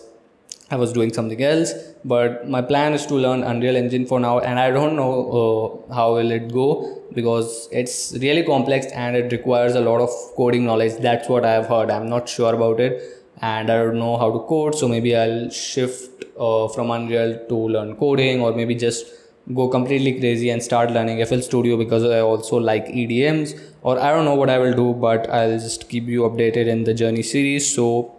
I 0.71 0.77
was 0.77 0.93
doing 0.93 1.13
something 1.13 1.41
else. 1.43 1.73
But 2.03 2.47
my 2.49 2.61
plan 2.61 2.93
is 2.93 3.05
to 3.07 3.15
learn 3.15 3.43
Unreal 3.43 3.75
Engine 3.75 4.05
for 4.05 4.19
now. 4.19 4.39
And 4.39 4.59
I 4.59 4.71
don't 4.71 4.95
know 4.95 5.81
uh, 5.89 5.93
how 5.93 6.15
will 6.15 6.31
it 6.31 6.51
go 6.53 7.01
because 7.13 7.67
it's 7.71 8.13
really 8.21 8.43
complex 8.43 8.87
and 8.87 9.15
it 9.15 9.31
requires 9.31 9.75
a 9.75 9.81
lot 9.81 10.01
of 10.01 10.09
coding 10.35 10.65
knowledge. 10.65 10.93
That's 11.01 11.29
what 11.29 11.45
I 11.45 11.51
have 11.51 11.67
heard. 11.67 11.91
I'm 11.91 12.09
not 12.09 12.27
sure 12.29 12.53
about 12.53 12.79
it 12.79 13.24
and 13.41 13.69
I 13.69 13.77
don't 13.77 13.99
know 13.99 14.17
how 14.17 14.31
to 14.31 14.39
code. 14.39 14.75
So 14.75 14.87
maybe 14.87 15.15
I'll 15.15 15.49
shift 15.49 16.25
uh, 16.39 16.67
from 16.69 16.91
Unreal 16.91 17.45
to 17.49 17.55
learn 17.55 17.95
coding, 17.95 18.41
or 18.41 18.53
maybe 18.53 18.75
just 18.75 19.05
go 19.53 19.67
completely 19.67 20.19
crazy 20.19 20.49
and 20.49 20.61
start 20.63 20.91
learning 20.91 21.23
FL 21.25 21.39
Studio 21.39 21.77
because 21.77 22.03
I 22.03 22.19
also 22.19 22.57
like 22.57 22.87
EDMs. 22.87 23.59
Or 23.81 23.99
I 23.99 24.11
don't 24.11 24.25
know 24.25 24.35
what 24.35 24.49
I 24.49 24.57
will 24.57 24.73
do, 24.73 24.93
but 24.93 25.29
I'll 25.29 25.59
just 25.59 25.89
keep 25.89 26.05
you 26.07 26.21
updated 26.21 26.67
in 26.67 26.83
the 26.83 26.93
journey 26.93 27.23
series. 27.23 27.71
So 27.73 28.15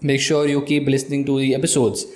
make 0.00 0.20
sure 0.20 0.46
you 0.46 0.62
keep 0.62 0.86
listening 0.86 1.24
to 1.26 1.38
the 1.38 1.54
episodes. 1.54 2.06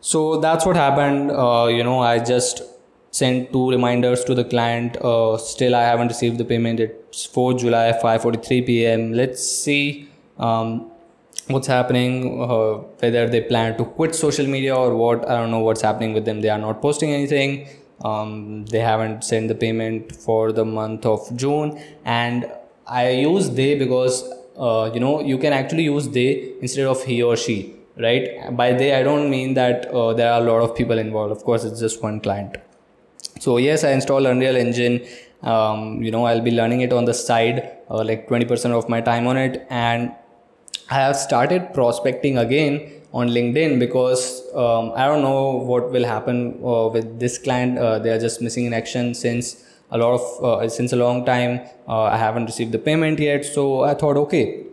So 0.00 0.40
that's 0.40 0.66
what 0.66 0.76
happened. 0.76 1.30
Uh, 1.30 1.68
you 1.70 1.84
know, 1.84 2.00
I 2.00 2.18
just 2.18 2.62
sent 3.10 3.52
two 3.52 3.70
reminders 3.70 4.24
to 4.24 4.34
the 4.34 4.44
client. 4.44 4.96
Uh, 4.96 5.38
still, 5.38 5.74
I 5.74 5.82
haven't 5.82 6.08
received 6.08 6.38
the 6.38 6.44
payment. 6.44 6.80
It's 6.80 7.24
4 7.24 7.54
July, 7.54 7.92
5:43 8.02 8.66
p.m. 8.66 9.12
Let's 9.12 9.46
see. 9.46 10.08
Um, 10.36 10.90
what's 11.48 11.66
happening 11.66 12.40
uh, 12.42 12.74
whether 13.02 13.28
they 13.28 13.40
plan 13.42 13.76
to 13.76 13.84
quit 13.84 14.14
social 14.14 14.46
media 14.46 14.74
or 14.74 14.94
what 14.96 15.28
i 15.28 15.36
don't 15.36 15.50
know 15.50 15.60
what's 15.60 15.82
happening 15.82 16.12
with 16.14 16.24
them. 16.24 16.40
They 16.40 16.48
are 16.48 16.58
not 16.58 16.80
posting 16.80 17.12
anything. 17.12 17.68
Um, 18.02 18.66
they 18.66 18.80
haven't 18.80 19.24
sent 19.24 19.48
the 19.48 19.54
payment 19.54 20.14
for 20.16 20.52
the 20.52 20.64
month 20.64 21.06
of 21.06 21.34
june. 21.36 21.80
And 22.04 22.50
i 22.86 23.10
use 23.10 23.50
they 23.50 23.78
because 23.78 24.24
uh, 24.56 24.90
you 24.94 25.00
know 25.00 25.20
you 25.20 25.38
can 25.38 25.52
actually 25.52 25.84
use 25.84 26.08
they 26.08 26.54
instead 26.60 26.86
of 26.86 27.02
he 27.04 27.22
or 27.22 27.36
she 27.36 27.74
right? 27.96 28.54
By 28.56 28.72
they 28.72 28.94
i 28.94 29.02
don't 29.02 29.30
mean 29.30 29.54
that 29.54 29.86
uh, 29.86 30.12
there 30.14 30.32
are 30.32 30.40
a 30.40 30.44
lot 30.44 30.62
of 30.62 30.74
people 30.76 30.98
involved. 30.98 31.32
Of 31.32 31.44
course 31.44 31.64
it's 31.64 31.80
just 31.80 32.02
one 32.02 32.20
client. 32.20 32.56
So 33.40 33.58
yes 33.58 33.84
i 33.84 33.90
installed 33.92 34.26
unreal 34.26 34.56
engine. 34.56 35.06
Um, 35.42 36.02
you 36.02 36.10
know 36.10 36.24
i'll 36.24 36.40
be 36.40 36.50
learning 36.50 36.80
it 36.80 36.92
on 36.92 37.04
the 37.04 37.12
side 37.12 37.56
uh, 37.90 38.02
like 38.02 38.28
20% 38.28 38.72
of 38.72 38.88
my 38.88 39.00
time 39.02 39.26
on 39.26 39.36
it. 39.36 39.66
And 39.68 40.12
I 40.90 40.94
have 40.94 41.16
started 41.16 41.72
prospecting 41.72 42.36
again 42.38 43.02
on 43.12 43.28
LinkedIn 43.28 43.78
because 43.78 44.42
um, 44.54 44.92
I 44.94 45.06
don't 45.06 45.22
know 45.22 45.52
what 45.52 45.90
will 45.90 46.04
happen 46.04 46.60
uh, 46.62 46.88
with 46.88 47.18
this 47.18 47.38
client. 47.38 47.78
Uh, 47.78 47.98
they 47.98 48.10
are 48.10 48.18
just 48.18 48.42
missing 48.42 48.66
in 48.66 48.74
action 48.74 49.14
since 49.14 49.64
a 49.90 49.98
lot 49.98 50.20
of 50.20 50.44
uh, 50.44 50.68
since 50.68 50.92
a 50.92 50.96
long 50.96 51.24
time. 51.24 51.60
Uh, 51.88 52.02
I 52.02 52.16
haven't 52.16 52.46
received 52.46 52.72
the 52.72 52.78
payment 52.78 53.18
yet, 53.18 53.44
so 53.44 53.82
I 53.82 53.94
thought, 53.94 54.16
okay, 54.16 54.64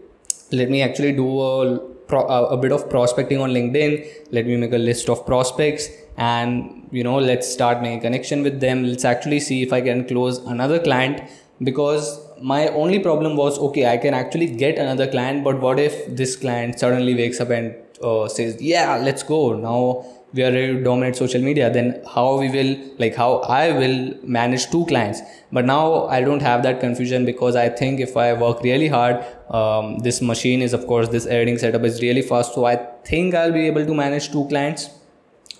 let 0.51 0.69
me 0.69 0.81
actually 0.81 1.13
do 1.13 1.41
a, 1.41 1.79
pro- 2.07 2.27
a 2.27 2.57
bit 2.57 2.71
of 2.71 2.89
prospecting 2.89 3.39
on 3.39 3.51
LinkedIn. 3.51 4.31
Let 4.31 4.45
me 4.47 4.57
make 4.57 4.73
a 4.73 4.77
list 4.77 5.09
of 5.09 5.25
prospects, 5.25 5.87
and 6.17 6.89
you 6.91 7.03
know, 7.03 7.19
let's 7.19 7.47
start 7.51 7.81
making 7.81 8.01
connection 8.01 8.43
with 8.43 8.59
them. 8.59 8.83
Let's 8.83 9.05
actually 9.05 9.39
see 9.39 9.61
if 9.61 9.71
I 9.71 9.81
can 9.81 10.07
close 10.07 10.39
another 10.39 10.79
client 10.79 11.21
because 11.63 12.19
my 12.41 12.67
only 12.69 12.99
problem 12.99 13.35
was 13.35 13.59
okay 13.59 13.85
i 13.87 13.97
can 13.97 14.13
actually 14.13 14.47
get 14.47 14.77
another 14.77 15.07
client 15.07 15.43
but 15.43 15.59
what 15.59 15.79
if 15.79 15.95
this 16.15 16.35
client 16.35 16.79
suddenly 16.79 17.15
wakes 17.15 17.39
up 17.39 17.49
and 17.49 17.75
uh, 18.03 18.27
says 18.27 18.61
yeah 18.61 18.97
let's 18.97 19.23
go. 19.23 19.53
Now 19.55 20.05
we 20.33 20.43
are 20.43 20.51
ready 20.51 20.73
to 20.73 20.83
dominate 20.83 21.15
social 21.15 21.41
media. 21.41 21.69
Then 21.69 22.01
how 22.13 22.39
we 22.39 22.49
will 22.49 22.77
like 22.97 23.15
how 23.15 23.39
i 23.39 23.71
will 23.71 24.13
manage 24.23 24.69
two 24.71 24.85
clients? 24.85 25.21
But 25.51 25.65
now 25.65 26.05
i 26.07 26.21
don't 26.21 26.41
have 26.41 26.63
that 26.63 26.79
confusion 26.79 27.25
because 27.25 27.55
i 27.55 27.67
think 27.69 27.99
if 27.99 28.15
i 28.17 28.33
work 28.33 28.63
really 28.63 28.87
hard 28.87 29.25
um, 29.49 29.99
this 29.99 30.21
machine 30.21 30.61
is 30.61 30.73
of 30.73 30.87
course 30.87 31.09
this 31.09 31.25
editing 31.25 31.57
setup 31.57 31.83
is 31.83 32.01
really 32.01 32.21
fast. 32.21 32.53
So 32.53 32.65
i 32.65 32.75
think 33.03 33.35
i'll 33.35 33.51
be 33.51 33.67
able 33.67 33.85
to 33.85 33.93
manage 33.93 34.31
two 34.31 34.47
clients. 34.47 34.89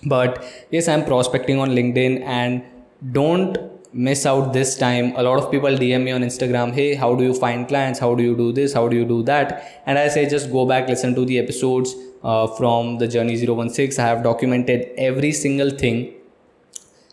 But 0.04 0.44
yes 0.70 0.88
i'm 0.88 1.04
prospecting 1.04 1.58
on 1.58 1.70
linkedin 1.70 2.22
and 2.22 2.62
don't 3.12 3.58
miss 3.92 4.24
out 4.24 4.52
this 4.52 4.76
time. 4.76 5.14
A 5.16 5.22
lot 5.22 5.38
of 5.38 5.50
people 5.50 5.70
dm 5.70 6.04
me 6.04 6.12
on 6.12 6.22
instagram 6.22 6.72
hey 6.72 6.94
how 6.94 7.14
do 7.14 7.24
you 7.24 7.34
find 7.34 7.68
clients? 7.68 7.98
How 7.98 8.14
do 8.14 8.22
you 8.22 8.34
do 8.36 8.52
this? 8.52 8.72
How 8.72 8.88
do 8.88 8.96
you 8.96 9.04
do 9.04 9.22
that? 9.24 9.82
And 9.86 9.98
i 9.98 10.08
say 10.08 10.28
just 10.28 10.50
go 10.50 10.66
back 10.66 10.88
listen 10.88 11.14
to 11.14 11.24
the 11.24 11.38
episodes 11.38 11.94
uh, 12.22 12.46
from 12.46 12.98
the 12.98 13.08
journey 13.08 13.36
016 13.36 14.02
i 14.02 14.08
have 14.08 14.22
documented 14.22 14.88
every 14.96 15.32
single 15.32 15.70
thing. 15.70 16.14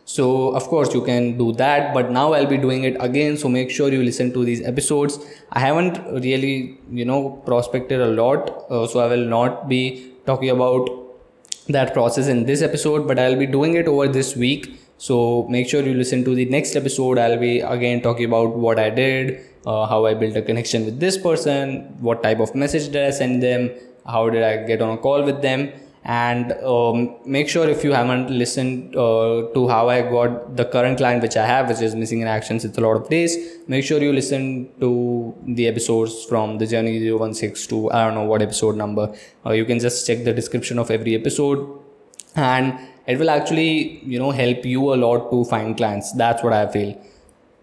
So 0.05 0.49
of 0.55 0.63
course 0.63 0.93
you 0.93 1.03
can 1.03 1.38
do 1.38 1.51
that 1.53 1.93
but 1.93 2.11
now 2.11 2.34
i'll 2.34 2.47
be 2.47 2.57
doing 2.57 2.86
it 2.86 2.95
again 2.99 3.38
so 3.38 3.49
make 3.49 3.69
sure 3.69 3.91
you 3.91 4.01
listen 4.01 4.32
to 4.34 4.45
these 4.45 4.61
episodes. 4.61 5.19
I 5.51 5.59
haven't 5.59 5.99
really 6.23 6.80
you 6.89 7.05
know 7.05 7.41
prospected 7.45 7.99
a 7.99 8.07
lot 8.07 8.65
uh, 8.69 8.88
so 8.88 8.99
i 8.99 9.07
will 9.07 9.25
not 9.25 9.67
be 9.67 10.13
talking 10.25 10.49
about 10.49 10.89
that 11.67 11.93
process 11.93 12.27
in 12.27 12.45
this 12.45 12.61
episode 12.61 13.07
but 13.07 13.19
i'll 13.19 13.36
be 13.36 13.45
doing 13.45 13.75
it 13.75 13.88
over 13.88 14.07
this 14.07 14.36
week 14.36 14.80
so 15.00 15.47
make 15.50 15.70
sure 15.70 15.82
you 15.82 15.93
listen 15.93 16.24
to 16.26 16.36
the 16.36 16.45
next 16.45 16.76
episode. 16.76 17.18
I'll 17.18 17.39
be 17.39 17.62
again 17.62 18.02
talking 18.02 18.26
about 18.26 18.56
what 18.56 18.78
i 18.78 18.89
did 18.89 19.39
uh, 19.66 19.86
how 19.91 20.06
i 20.06 20.14
built 20.14 20.36
a 20.36 20.41
connection 20.41 20.86
with 20.86 21.00
this 21.00 21.18
person 21.18 21.70
what 22.08 22.22
type 22.22 22.39
of 22.39 22.54
message 22.64 22.91
did 22.95 23.06
i 23.06 23.12
send 23.22 23.41
them 23.41 23.70
how 24.06 24.30
did 24.30 24.43
i 24.43 24.58
get 24.72 24.82
on 24.82 24.97
a 24.97 24.97
call 24.97 25.24
with 25.24 25.41
them. 25.41 25.72
And 26.06 26.54
um, 26.64 27.18
make 27.26 27.50
sure 27.50 27.68
if 27.70 27.84
you 27.84 27.91
haven't 27.91 28.30
listened 28.41 28.95
uh, 28.95 29.52
to 29.56 29.68
how 29.68 29.89
i 29.89 30.02
got 30.02 30.56
the 30.60 30.66
current 30.76 30.97
client 31.02 31.22
which 31.22 31.36
i 31.36 31.45
have 31.45 31.68
which 31.70 31.82
is 31.88 31.93
missing 31.93 32.22
in 32.22 32.28
actions 32.36 32.64
it's 32.68 32.78
a 32.78 32.82
lot 32.82 32.95
of 33.00 33.10
days 33.10 33.36
make 33.68 33.84
sure 33.84 34.00
you 34.02 34.14
listen 34.14 34.70
to 34.80 35.36
the 35.60 35.68
episodes 35.68 36.24
from 36.30 36.58
the 36.58 36.66
journey 36.66 36.93
016 37.34 37.68
to 37.72 37.91
i 37.91 38.06
don't 38.06 38.16
know 38.16 38.24
what 38.24 38.41
episode 38.41 38.78
number. 38.78 39.14
Uh, 39.45 39.52
you 39.52 39.66
can 39.66 39.78
just 39.78 40.08
check 40.08 40.24
the 40.24 40.34
description 40.34 40.80
of 40.80 40.89
every 40.89 41.16
episode. 41.16 41.60
And 42.36 42.80
it 43.10 43.18
will 43.18 43.30
actually 43.36 43.99
you 44.14 44.20
know 44.20 44.32
help 44.32 44.66
you 44.66 44.93
a 44.93 44.97
lot 45.03 45.32
to 45.32 45.43
find 45.45 45.76
clients. 45.78 46.12
That's 46.14 46.43
what 46.43 46.53
i 46.53 46.68
feel. 46.68 46.91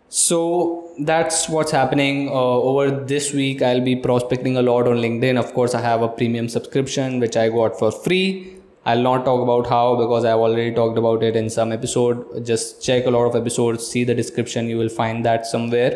So 0.09 0.90
that's 0.99 1.49
what's 1.49 1.72
happening 1.72 2.28
uh, 2.28 2.32
over 2.32 2.90
this 3.12 3.32
week. 3.32 3.62
I'll 3.62 3.80
be 3.80 3.97
prospecting 3.97 4.57
a 4.57 4.62
lot 4.62 4.88
on 4.88 4.97
linkedin. 4.97 5.38
Of 5.44 5.53
course 5.55 5.74
i 5.74 5.80
have 5.80 6.03
a 6.03 6.09
premium 6.09 6.49
subscription 6.49 7.20
which 7.20 7.36
i 7.36 7.49
got 7.49 7.78
for 7.78 7.92
free. 7.92 8.55
I'll 8.84 9.03
not 9.03 9.24
talk 9.24 9.40
about 9.42 9.68
how 9.74 9.97
because 10.01 10.24
i've 10.24 10.42
already 10.49 10.74
talked 10.74 10.99
about 10.99 11.22
it 11.22 11.36
in 11.36 11.49
some 11.51 11.72
episode. 11.78 12.44
Just 12.44 12.82
check 12.88 13.07
a 13.07 13.11
lot 13.11 13.30
of 13.30 13.36
episodes 13.36 13.86
see 13.86 14.05
the 14.05 14.14
description. 14.14 14.68
You 14.68 14.78
will 14.78 14.94
find 14.99 15.24
that 15.24 15.47
somewhere 15.47 15.94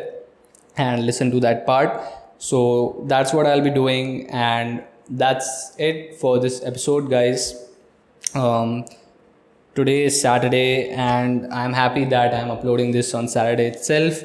and 0.77 1.05
listen 1.07 1.31
to 1.33 1.41
that 1.41 1.67
part. 1.67 2.01
So 2.39 3.05
that's 3.09 3.33
what 3.33 3.47
i'll 3.47 3.67
be 3.69 3.75
doing 3.81 4.31
and 4.31 4.85
that's 5.11 5.75
it 5.79 6.17
for 6.21 6.39
this 6.39 6.63
episode 6.65 7.11
guys. 7.11 7.55
Um, 8.35 8.85
today 9.81 10.05
is 10.05 10.21
Saturday 10.21 10.91
and 10.91 11.47
I'm 11.59 11.73
happy 11.73 12.05
that 12.13 12.35
I'm 12.35 12.51
uploading 12.51 12.91
this 12.91 13.15
on 13.15 13.29
Saturday 13.29 13.67
itself. 13.75 14.23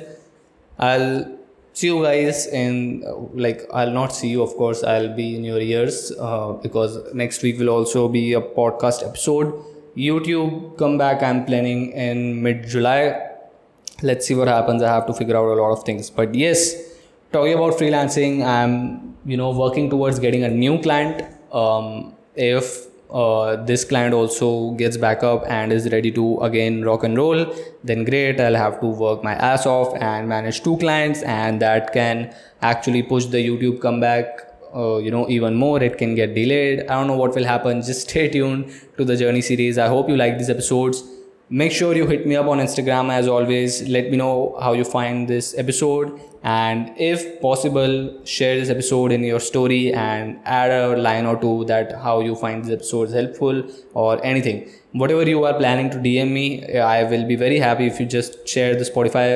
I'll 0.77 1.13
see 1.71 1.87
you 1.87 2.01
guys 2.03 2.47
in 2.47 2.79
like 3.33 3.61
I'll 3.73 3.93
not 3.99 4.15
see 4.15 4.29
you 4.29 4.41
of 4.43 4.55
course 4.61 4.83
I'll 4.83 5.13
be 5.19 5.27
in 5.35 5.45
your 5.49 5.59
ears 5.59 6.11
uh, 6.19 6.53
because 6.65 6.97
next 7.13 7.41
week 7.43 7.59
will 7.59 7.69
also 7.69 8.07
be 8.09 8.33
a 8.33 8.41
podcast 8.41 9.05
episode. 9.07 9.53
YouTube 9.95 10.77
come 10.77 10.97
back 10.97 11.23
I'm 11.23 11.45
planning 11.45 11.91
in 11.91 12.41
mid 12.43 12.67
July. 12.67 13.03
Let's 14.01 14.27
see 14.27 14.35
what 14.35 14.49
happens. 14.49 14.81
I 14.81 14.89
have 14.93 15.07
to 15.07 15.13
figure 15.13 15.37
out 15.37 15.47
a 15.57 15.61
lot 15.61 15.71
of 15.77 15.85
things. 15.85 16.09
But 16.09 16.35
yes, 16.35 16.75
talking 17.31 17.53
about 17.53 17.79
freelancing, 17.83 18.45
I'm 18.45 19.15
you 19.25 19.37
know 19.37 19.51
working 19.51 19.89
towards 19.89 20.19
getting 20.19 20.43
a 20.43 20.49
new 20.49 20.81
client. 20.81 21.23
Um, 21.53 22.13
if 22.35 22.87
uh, 23.11 23.55
this 23.65 23.83
client 23.83 24.13
also 24.13 24.71
gets 24.71 24.97
back 24.97 25.23
up 25.23 25.43
and 25.47 25.71
is 25.71 25.91
ready 25.91 26.11
to 26.11 26.39
again 26.39 26.83
rock 26.83 27.03
and 27.03 27.17
roll 27.17 27.45
then 27.83 28.03
great 28.03 28.39
i'll 28.39 28.55
have 28.55 28.79
to 28.79 28.87
work 28.87 29.23
my 29.23 29.33
ass 29.35 29.65
off 29.65 29.95
and 30.01 30.27
manage 30.27 30.63
two 30.63 30.77
clients 30.77 31.21
and 31.23 31.61
that 31.61 31.93
can 31.93 32.33
actually 32.61 33.03
push 33.03 33.25
the 33.25 33.37
youtube 33.37 33.79
comeback 33.79 34.45
uh, 34.75 34.97
you 34.97 35.09
know 35.09 35.27
even 35.29 35.55
more. 35.55 35.81
It 35.81 35.97
can 35.97 36.15
get 36.15 36.35
delayed. 36.35 36.81
I 36.81 36.95
don't 36.95 37.07
know 37.07 37.17
what 37.17 37.35
will 37.35 37.45
happen. 37.45 37.81
Just 37.81 38.09
stay 38.09 38.29
tuned 38.29 38.71
to 38.97 39.05
the 39.05 39.15
journey 39.15 39.41
series. 39.41 39.77
I 39.77 39.87
hope 39.87 40.09
you 40.09 40.17
like 40.17 40.37
these 40.37 40.49
episodes. 40.49 41.03
Make 41.49 41.71
sure 41.71 41.95
you 41.95 42.07
hit 42.07 42.25
me 42.25 42.35
up 42.35 42.47
on 42.47 42.57
instagram 42.59 43.11
as 43.11 43.27
always. 43.27 43.87
Let 43.87 44.09
me 44.09 44.17
know 44.17 44.57
how 44.59 44.73
you 44.73 44.83
find 44.83 45.27
this 45.27 45.57
episode 45.57 46.19
and 46.51 46.91
if 46.97 47.21
possible 47.41 47.93
share 48.23 48.55
this 48.59 48.69
episode 48.69 49.11
in 49.11 49.23
your 49.23 49.39
story 49.39 49.93
and 49.93 50.39
add 50.45 50.71
a 50.71 50.95
line 50.95 51.25
or 51.25 51.35
two 51.41 51.65
that 51.65 51.93
how 52.03 52.19
you 52.19 52.35
find 52.35 52.63
this 52.63 52.73
episode 52.73 53.09
helpful 53.09 53.63
or 53.93 54.23
anything 54.23 54.69
whatever 54.91 55.23
you 55.33 55.43
are 55.43 55.53
planning 55.55 55.89
to 55.89 55.97
dm 55.97 56.31
me 56.31 56.47
i 56.79 57.03
will 57.03 57.25
be 57.27 57.35
very 57.35 57.59
happy 57.59 57.87
if 57.87 57.99
you 57.99 58.05
just 58.05 58.47
share 58.47 58.75
the 58.75 58.87
spotify 58.91 59.27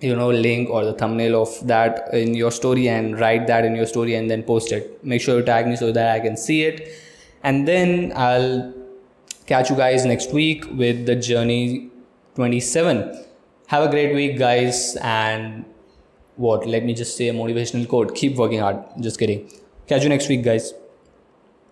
you 0.00 0.14
know 0.16 0.30
link 0.30 0.70
or 0.70 0.84
the 0.84 0.94
thumbnail 0.94 1.40
of 1.42 1.66
that 1.66 2.08
in 2.12 2.34
your 2.34 2.50
story 2.50 2.88
and 2.88 3.20
write 3.20 3.46
that 3.46 3.64
in 3.64 3.76
your 3.76 3.86
story 3.86 4.14
and 4.14 4.30
then 4.30 4.42
post 4.42 4.72
it 4.72 5.04
make 5.04 5.20
sure 5.20 5.38
you 5.38 5.44
tag 5.44 5.66
me 5.66 5.76
so 5.76 5.92
that 5.92 6.14
i 6.14 6.20
can 6.20 6.36
see 6.36 6.62
it 6.62 6.88
and 7.42 7.68
then 7.68 8.12
i'll 8.16 8.72
Catch 9.46 9.68
you 9.68 9.76
guys 9.76 10.06
next 10.06 10.32
week 10.32 10.64
with 10.72 11.04
the 11.04 11.14
Journey 11.14 11.90
27. 12.34 13.26
Have 13.66 13.82
a 13.82 13.90
great 13.90 14.14
week, 14.14 14.38
guys. 14.38 14.96
And 15.02 15.66
what? 16.36 16.66
Let 16.66 16.84
me 16.84 16.94
just 16.94 17.16
say 17.16 17.28
a 17.28 17.32
motivational 17.32 17.88
quote 17.88 18.14
keep 18.14 18.36
working 18.36 18.60
hard. 18.60 18.78
Just 19.00 19.18
kidding. 19.18 19.50
Catch 19.86 20.02
you 20.02 20.08
next 20.08 20.28
week, 20.28 20.42
guys. 20.42 20.72